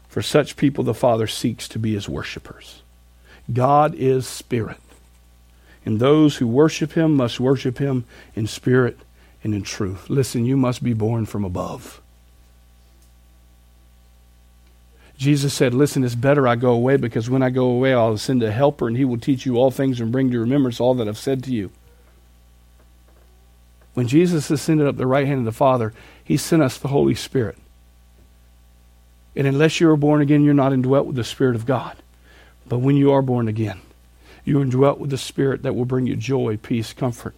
For 0.09 0.23
such 0.23 0.57
people, 0.57 0.83
the 0.83 0.95
Father 0.95 1.27
seeks 1.27 1.69
to 1.69 1.79
be 1.79 1.95
his 1.95 2.09
worshipers. 2.09 2.83
God 3.53 3.95
is 3.95 4.27
spirit, 4.27 4.81
and 5.85 6.01
those 6.01 6.37
who 6.37 6.49
worship 6.49 6.93
him 6.93 7.15
must 7.15 7.39
worship 7.39 7.79
him 7.79 8.05
in 8.35 8.47
spirit 8.47 8.99
and 9.45 9.55
in 9.55 9.63
truth. 9.63 10.11
Listen, 10.11 10.45
you 10.45 10.57
must 10.57 10.83
be 10.83 10.93
born 10.93 11.27
from 11.27 11.45
above. 11.45 12.01
Jesus 15.17 15.55
said, 15.55 15.73
Listen, 15.73 16.05
it's 16.05 16.15
better 16.15 16.47
I 16.47 16.57
go 16.57 16.73
away 16.73 16.97
because 16.97 17.31
when 17.31 17.43
I 17.43 17.51
go 17.51 17.67
away, 17.67 17.95
I'll 17.95 18.19
send 18.19 18.43
a 18.43 18.53
helper 18.53 18.87
and 18.87 18.97
he 18.97 19.05
will 19.05 19.19
teach 19.19 19.47
you 19.47 19.57
all 19.57 19.71
things 19.71 20.01
and 20.01 20.13
bring 20.13 20.31
to 20.31 20.41
remembrance 20.41 20.81
all 20.81 20.95
that 20.95 21.09
I've 21.09 21.19
said 21.19 21.43
to 21.45 21.53
you. 21.53 21.71
When 23.95 24.09
Jesus 24.09 24.51
ascended 24.51 24.87
up 24.87 24.99
the 24.99 25.07
right 25.07 25.27
hand 25.27 25.39
of 25.39 25.45
the 25.47 25.53
Father, 25.53 25.95
he 26.23 26.37
sent 26.37 26.63
us 26.63 26.77
the 26.77 26.89
Holy 26.89 27.15
Spirit. 27.15 27.57
And 29.35 29.47
unless 29.47 29.81
you 29.81 29.89
are 29.91 29.97
born 29.97 30.21
again, 30.21 30.45
you're 30.45 30.55
not 30.55 30.75
indwelt 30.75 31.07
with 31.07 31.17
the 31.17 31.25
Spirit 31.25 31.57
of 31.57 31.65
God. 31.65 31.97
But 32.67 32.79
when 32.79 32.97
you 32.97 33.13
are 33.13 33.23
born 33.23 33.49
again, 33.49 33.81
you 34.45 34.59
are 34.59 34.63
indwelt 34.63 34.99
with 34.99 35.11
the 35.11 35.19
Spirit 35.19 35.63
that 35.63 35.75
will 35.75 35.85
bring 35.87 36.07
you 36.07 36.17
joy, 36.17 36.59
peace, 36.59 36.93
comfort 36.93 37.35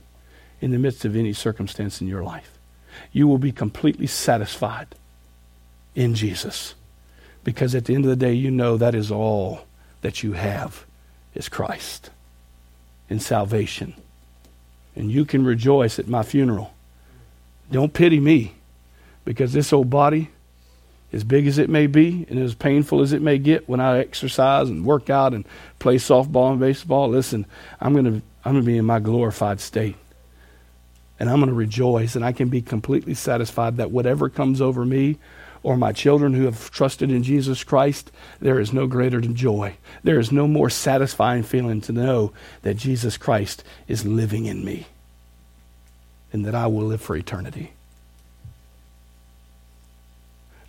in 0.60 0.72
the 0.72 0.78
midst 0.78 1.04
of 1.04 1.14
any 1.14 1.32
circumstance 1.32 2.00
in 2.00 2.08
your 2.08 2.24
life. 2.24 2.58
You 3.12 3.28
will 3.28 3.38
be 3.38 3.52
completely 3.52 4.08
satisfied 4.08 4.88
in 5.94 6.14
Jesus. 6.14 6.74
Because 7.44 7.74
at 7.74 7.86
the 7.86 7.94
end 7.94 8.04
of 8.04 8.10
the 8.10 8.16
day, 8.16 8.32
you 8.32 8.50
know 8.50 8.76
that 8.76 8.94
is 8.94 9.10
all 9.10 9.60
that 10.02 10.22
you 10.22 10.32
have 10.32 10.84
is 11.34 11.48
Christ 11.48 12.10
in 13.08 13.20
salvation. 13.20 13.94
And 14.94 15.10
you 15.10 15.24
can 15.24 15.44
rejoice 15.44 15.98
at 15.98 16.08
my 16.08 16.22
funeral. 16.22 16.72
Don't 17.70 17.92
pity 17.92 18.20
me 18.20 18.54
because 19.24 19.52
this 19.52 19.72
old 19.72 19.90
body, 19.90 20.30
as 21.12 21.24
big 21.24 21.46
as 21.46 21.58
it 21.58 21.70
may 21.70 21.86
be 21.86 22.26
and 22.28 22.38
as 22.38 22.54
painful 22.54 23.00
as 23.00 23.12
it 23.12 23.22
may 23.22 23.38
get 23.38 23.68
when 23.68 23.80
I 23.80 23.98
exercise 23.98 24.68
and 24.68 24.84
work 24.84 25.08
out 25.10 25.34
and 25.34 25.44
play 25.78 25.96
softball 25.96 26.50
and 26.50 26.60
baseball, 26.60 27.08
listen, 27.08 27.46
I'm 27.80 27.92
going 27.92 28.04
to 28.04 28.22
I'm 28.44 28.52
going 28.54 28.64
to 28.64 28.66
be 28.66 28.78
in 28.78 28.84
my 28.86 28.98
glorified 28.98 29.60
state. 29.60 29.96
And 31.20 31.28
I'm 31.28 31.36
going 31.40 31.48
to 31.48 31.54
rejoice 31.54 32.14
and 32.14 32.24
I 32.24 32.32
can 32.32 32.48
be 32.48 32.62
completely 32.62 33.14
satisfied 33.14 33.76
that 33.76 33.90
whatever 33.90 34.28
comes 34.28 34.60
over 34.60 34.84
me 34.84 35.18
or 35.62 35.76
my 35.76 35.92
children 35.92 36.34
who 36.34 36.44
have 36.44 36.70
trusted 36.70 37.10
in 37.10 37.22
Jesus 37.22 37.64
Christ, 37.64 38.10
there 38.40 38.60
is 38.60 38.72
no 38.72 38.86
greater 38.86 39.20
joy. 39.20 39.76
There 40.02 40.18
is 40.18 40.32
no 40.32 40.46
more 40.46 40.70
satisfying 40.70 41.42
feeling 41.42 41.80
to 41.82 41.92
know 41.92 42.32
that 42.62 42.76
Jesus 42.76 43.16
Christ 43.16 43.64
is 43.86 44.06
living 44.06 44.46
in 44.46 44.64
me 44.64 44.86
and 46.32 46.44
that 46.44 46.54
I 46.54 46.66
will 46.66 46.84
live 46.84 47.00
for 47.00 47.16
eternity. 47.16 47.72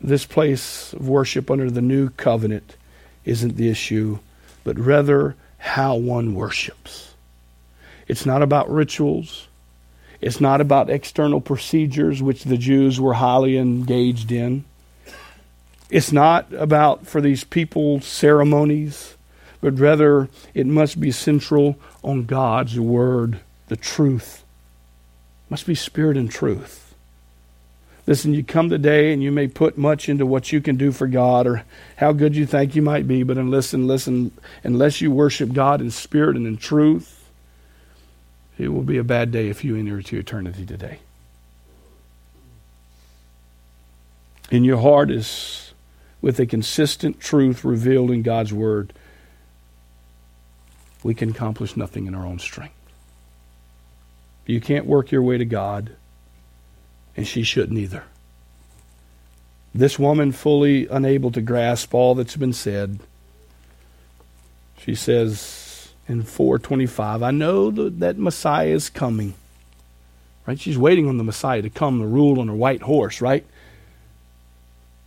This 0.01 0.25
place 0.25 0.93
of 0.93 1.07
worship 1.09 1.51
under 1.51 1.69
the 1.69 1.81
new 1.81 2.09
covenant 2.11 2.77
isn't 3.25 3.57
the 3.57 3.69
issue, 3.69 4.19
but 4.63 4.79
rather 4.79 5.35
how 5.57 5.95
one 5.95 6.35
worships. 6.35 7.13
It's 8.07 8.25
not 8.25 8.41
about 8.41 8.71
rituals. 8.71 9.47
It's 10.21 10.41
not 10.41 10.61
about 10.61 10.89
external 10.89 11.41
procedures, 11.41 12.21
which 12.21 12.43
the 12.43 12.57
Jews 12.57 12.99
were 12.99 13.13
highly 13.13 13.57
engaged 13.57 14.31
in. 14.31 14.65
It's 15.89 16.11
not 16.11 16.51
about 16.53 17.07
for 17.07 17.19
these 17.19 17.43
people 17.43 17.99
ceremonies, 18.01 19.15
but 19.61 19.79
rather 19.79 20.29
it 20.53 20.67
must 20.67 20.99
be 20.99 21.11
central 21.11 21.77
on 22.03 22.25
God's 22.25 22.79
word, 22.79 23.39
the 23.67 23.75
truth. 23.75 24.43
It 25.47 25.51
must 25.51 25.65
be 25.65 25.75
spirit 25.75 26.15
and 26.15 26.29
truth. 26.29 26.93
Listen, 28.05 28.33
you 28.33 28.43
come 28.43 28.69
today 28.69 29.13
and 29.13 29.21
you 29.21 29.31
may 29.31 29.47
put 29.47 29.77
much 29.77 30.09
into 30.09 30.25
what 30.25 30.51
you 30.51 30.61
can 30.61 30.77
do 30.77 30.91
for 30.91 31.07
God 31.07 31.45
or 31.45 31.63
how 31.97 32.11
good 32.11 32.35
you 32.35 32.45
think 32.45 32.75
you 32.75 32.81
might 32.81 33.07
be, 33.07 33.21
but 33.21 33.37
listen, 33.37 33.87
listen, 33.87 34.31
unless 34.63 34.99
you 35.01 35.11
worship 35.11 35.53
God 35.53 35.79
in 35.79 35.91
spirit 35.91 36.35
and 36.35 36.47
in 36.47 36.57
truth, 36.57 37.29
it 38.57 38.69
will 38.69 38.81
be 38.81 38.97
a 38.97 39.03
bad 39.03 39.31
day 39.31 39.49
if 39.49 39.63
you 39.63 39.75
enter 39.75 39.97
into 39.97 40.17
eternity 40.17 40.65
today. 40.65 40.99
In 44.49 44.63
your 44.63 44.79
heart 44.79 45.11
is 45.11 45.68
with 46.21 46.39
a 46.39 46.45
consistent 46.45 47.19
truth 47.19 47.63
revealed 47.63 48.11
in 48.11 48.21
God's 48.21 48.53
Word, 48.53 48.93
we 51.03 51.13
can 51.13 51.29
accomplish 51.31 51.77
nothing 51.77 52.07
in 52.07 52.15
our 52.15 52.25
own 52.25 52.39
strength. 52.39 52.75
You 54.45 54.59
can't 54.59 54.85
work 54.85 55.11
your 55.11 55.21
way 55.21 55.37
to 55.37 55.45
God, 55.45 55.91
and 57.15 57.27
she 57.27 57.43
shouldn't 57.43 57.77
either. 57.77 58.03
This 59.73 59.99
woman, 59.99 60.31
fully 60.31 60.87
unable 60.87 61.31
to 61.31 61.41
grasp 61.41 61.93
all 61.93 62.15
that's 62.15 62.35
been 62.35 62.53
said, 62.53 62.99
she 64.79 64.95
says 64.95 65.89
in 66.07 66.23
425, 66.23 67.21
I 67.21 67.31
know 67.31 67.69
that 67.69 68.17
Messiah 68.17 68.69
is 68.69 68.89
coming. 68.89 69.35
Right? 70.47 70.59
She's 70.59 70.77
waiting 70.77 71.07
on 71.07 71.17
the 71.17 71.23
Messiah 71.23 71.61
to 71.61 71.69
come 71.69 71.99
to 71.99 72.07
rule 72.07 72.39
on 72.39 72.49
a 72.49 72.55
white 72.55 72.81
horse, 72.81 73.21
right? 73.21 73.45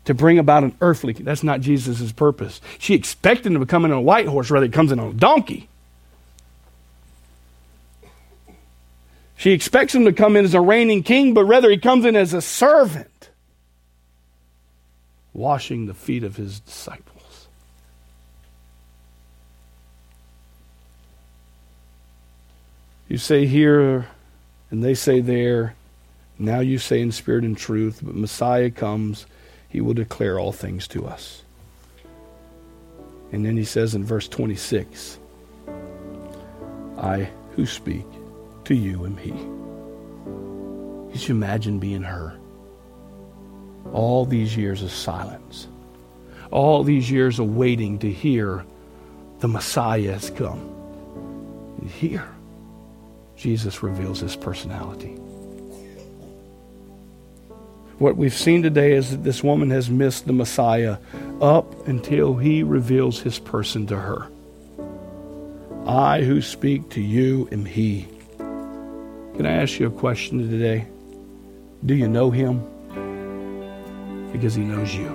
To 0.05 0.15
bring 0.15 0.39
about 0.39 0.65
an 0.65 0.77
earthly. 0.81 1.13
That's 1.13 1.43
not 1.43 1.61
Jesus' 1.61 2.13
purpose. 2.13 2.61
She 2.79 2.95
expected 2.95 3.53
him 3.53 3.61
to 3.61 3.67
come 3.67 3.85
in 3.85 3.93
on 3.93 3.99
a 3.99 4.03
white 4.03 4.27
horse, 4.27 4.51
rather, 4.51 4.67
he 4.67 4.73
comes 4.73 4.93
in 4.93 4.99
on 4.99 5.11
a 5.11 5.15
donkey. 5.15 5.69
She 9.37 9.51
expects 9.51 9.95
him 9.95 10.05
to 10.05 10.13
come 10.13 10.37
in 10.37 10.45
as 10.45 10.55
a 10.55 10.61
reigning 10.61 11.03
king, 11.03 11.35
but 11.35 11.45
rather 11.45 11.69
he 11.69 11.79
comes 11.79 12.05
in 12.05 12.15
as 12.15 12.33
a 12.33 12.41
servant, 12.41 13.31
washing 15.33 15.87
the 15.87 15.95
feet 15.95 16.23
of 16.23 16.37
his 16.37 16.61
disciples. 16.61 17.49
You 23.09 23.19
say 23.19 23.47
here, 23.47 24.07
and 24.71 24.83
they 24.83 24.95
say 24.95 25.21
there. 25.21 25.75
Now 26.39 26.61
you 26.61 26.79
say 26.79 27.01
in 27.01 27.13
spirit 27.13 27.45
and 27.45 27.57
truth, 27.57 28.01
but 28.03 28.15
Messiah 28.15 28.71
comes 28.71 29.27
he 29.73 29.81
will 29.81 29.95
declare 29.95 30.39
all 30.39 30.53
things 30.53 30.87
to 30.87 31.07
us. 31.07 31.43
And 33.33 33.45
then 33.45 33.57
he 33.57 33.65
says 33.65 33.95
in 33.95 34.05
verse 34.05 34.29
26 34.29 35.19
I 36.99 37.31
who 37.57 37.65
speak 37.65 38.05
to 38.65 38.75
you 38.75 39.07
am 39.07 39.17
he. 39.17 39.31
Could 41.11 41.27
you 41.27 41.35
imagine 41.35 41.79
being 41.79 42.03
her? 42.03 42.37
All 43.95 44.27
these 44.27 44.55
years 44.55 44.83
of 44.83 44.91
silence, 44.91 45.67
all 46.51 46.85
these 46.85 47.11
years 47.11 47.39
of 47.39 47.57
waiting 47.57 47.99
to 48.01 48.11
hear 48.11 48.67
the 49.41 49.49
Messiah 49.49 50.13
has 50.13 50.29
come. 50.31 50.61
And 51.79 51.91
here, 51.91 52.29
Jesus 53.37 53.83
reveals 53.83 54.21
his 54.21 54.37
personality. 54.37 55.19
What 58.03 58.17
we've 58.17 58.35
seen 58.35 58.65
today 58.65 58.95
is 58.95 59.13
that 59.13 59.23
this 59.23 59.45
woman 59.45 59.71
has 59.71 59.89
missed 59.89 60.27
the 60.27 60.33
Messiah 60.33 60.97
up 61.41 61.87
until 61.87 62.35
he 62.35 62.65
reveals 62.65 63.21
his 63.21 63.39
person 63.39 63.87
to 63.87 63.97
her. 63.97 64.29
I 65.87 66.23
who 66.23 66.43
speak 66.43 66.91
to 66.91 67.01
you 67.01 67.49
am 67.53 67.65
he. 67.65 68.09
Can 68.39 69.47
I 69.47 69.53
ask 69.53 69.79
you 69.79 69.87
a 69.87 69.91
question 69.91 70.51
today? 70.51 70.85
Do 71.87 71.95
you 71.95 72.09
know 72.09 72.33
him? 72.33 72.59
Because 74.33 74.57
he 74.57 74.65
knows 74.65 74.93
you. 74.93 75.09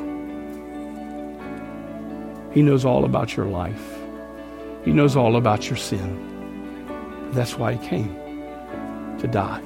He 2.54 2.62
knows 2.62 2.86
all 2.86 3.04
about 3.04 3.36
your 3.36 3.48
life. 3.48 3.98
He 4.86 4.94
knows 4.94 5.18
all 5.18 5.36
about 5.36 5.70
your 5.70 5.76
sin. 5.76 7.32
That's 7.34 7.58
why 7.58 7.74
he 7.74 7.86
came 7.86 8.16
to 9.20 9.28
die, 9.28 9.62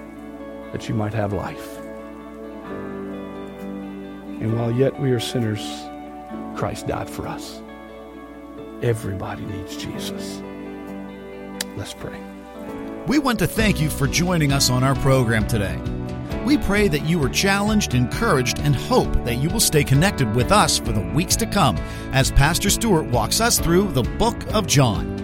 that 0.72 0.90
you 0.90 0.96
might 0.96 1.14
have 1.14 1.34
life. 1.34 1.81
And 4.42 4.58
while 4.58 4.72
yet 4.72 5.00
we 5.00 5.12
are 5.12 5.20
sinners, 5.20 5.62
Christ 6.56 6.88
died 6.88 7.08
for 7.08 7.28
us. 7.28 7.62
Everybody 8.82 9.46
needs 9.46 9.78
Jesus. 9.78 10.42
Let's 11.78 11.94
pray. 11.94 12.20
We 13.06 13.20
want 13.20 13.38
to 13.40 13.48
thank 13.48 13.80
you 13.80 13.88
for 13.88 14.08
joining 14.08 14.52
us 14.52 14.72
on 14.72 14.84
our 14.84 14.96
program 14.96 15.48
today. 15.48 15.80
We 16.44 16.58
pray 16.58 16.88
that 16.88 17.06
you 17.06 17.20
were 17.20 17.30
challenged, 17.30 17.94
encouraged, 17.94 18.58
and 18.62 18.76
hope 18.76 19.14
that 19.26 19.36
you 19.36 19.50
will 19.50 19.60
stay 19.60 19.84
connected 19.84 20.36
with 20.36 20.52
us 20.52 20.80
for 20.80 20.92
the 20.92 21.08
weeks 21.14 21.36
to 21.36 21.46
come 21.46 21.78
as 22.12 22.32
Pastor 22.32 22.72
Stewart 22.72 23.06
walks 23.06 23.42
us 23.42 23.60
through 23.60 23.92
the 23.92 24.02
book 24.04 24.36
of 24.56 24.66
John. 24.66 25.20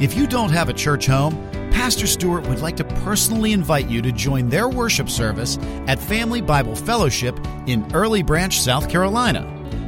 If 0.00 0.16
you 0.16 0.26
don't 0.26 0.50
have 0.50 0.70
a 0.70 0.72
church 0.72 1.06
home, 1.06 1.34
Pastor 1.82 2.06
Stewart 2.06 2.46
would 2.46 2.60
like 2.60 2.76
to 2.76 2.84
personally 3.02 3.52
invite 3.52 3.90
you 3.90 4.00
to 4.02 4.12
join 4.12 4.48
their 4.48 4.68
worship 4.68 5.10
service 5.10 5.58
at 5.88 5.98
Family 5.98 6.40
Bible 6.40 6.76
Fellowship 6.76 7.36
in 7.66 7.84
Early 7.92 8.22
Branch, 8.22 8.56
South 8.56 8.88
Carolina. 8.88 9.44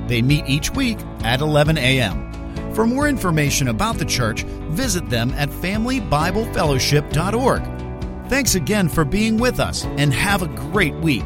They 0.09 0.20
meet 0.20 0.49
each 0.49 0.72
week 0.72 0.99
at 1.22 1.40
11 1.40 1.78
a.m. 1.78 2.74
For 2.74 2.84
more 2.84 3.07
information 3.07 3.68
about 3.68 3.99
the 3.99 4.05
church, 4.05 4.42
visit 4.42 5.09
them 5.09 5.30
at 5.34 5.51
FamilyBibleFellowship.org. 5.51 8.28
Thanks 8.28 8.57
again 8.57 8.88
for 8.88 9.05
being 9.05 9.38
with 9.38 9.61
us 9.61 9.84
and 9.84 10.12
have 10.12 10.42
a 10.42 10.49
great 10.49 10.97
week. 10.97 11.22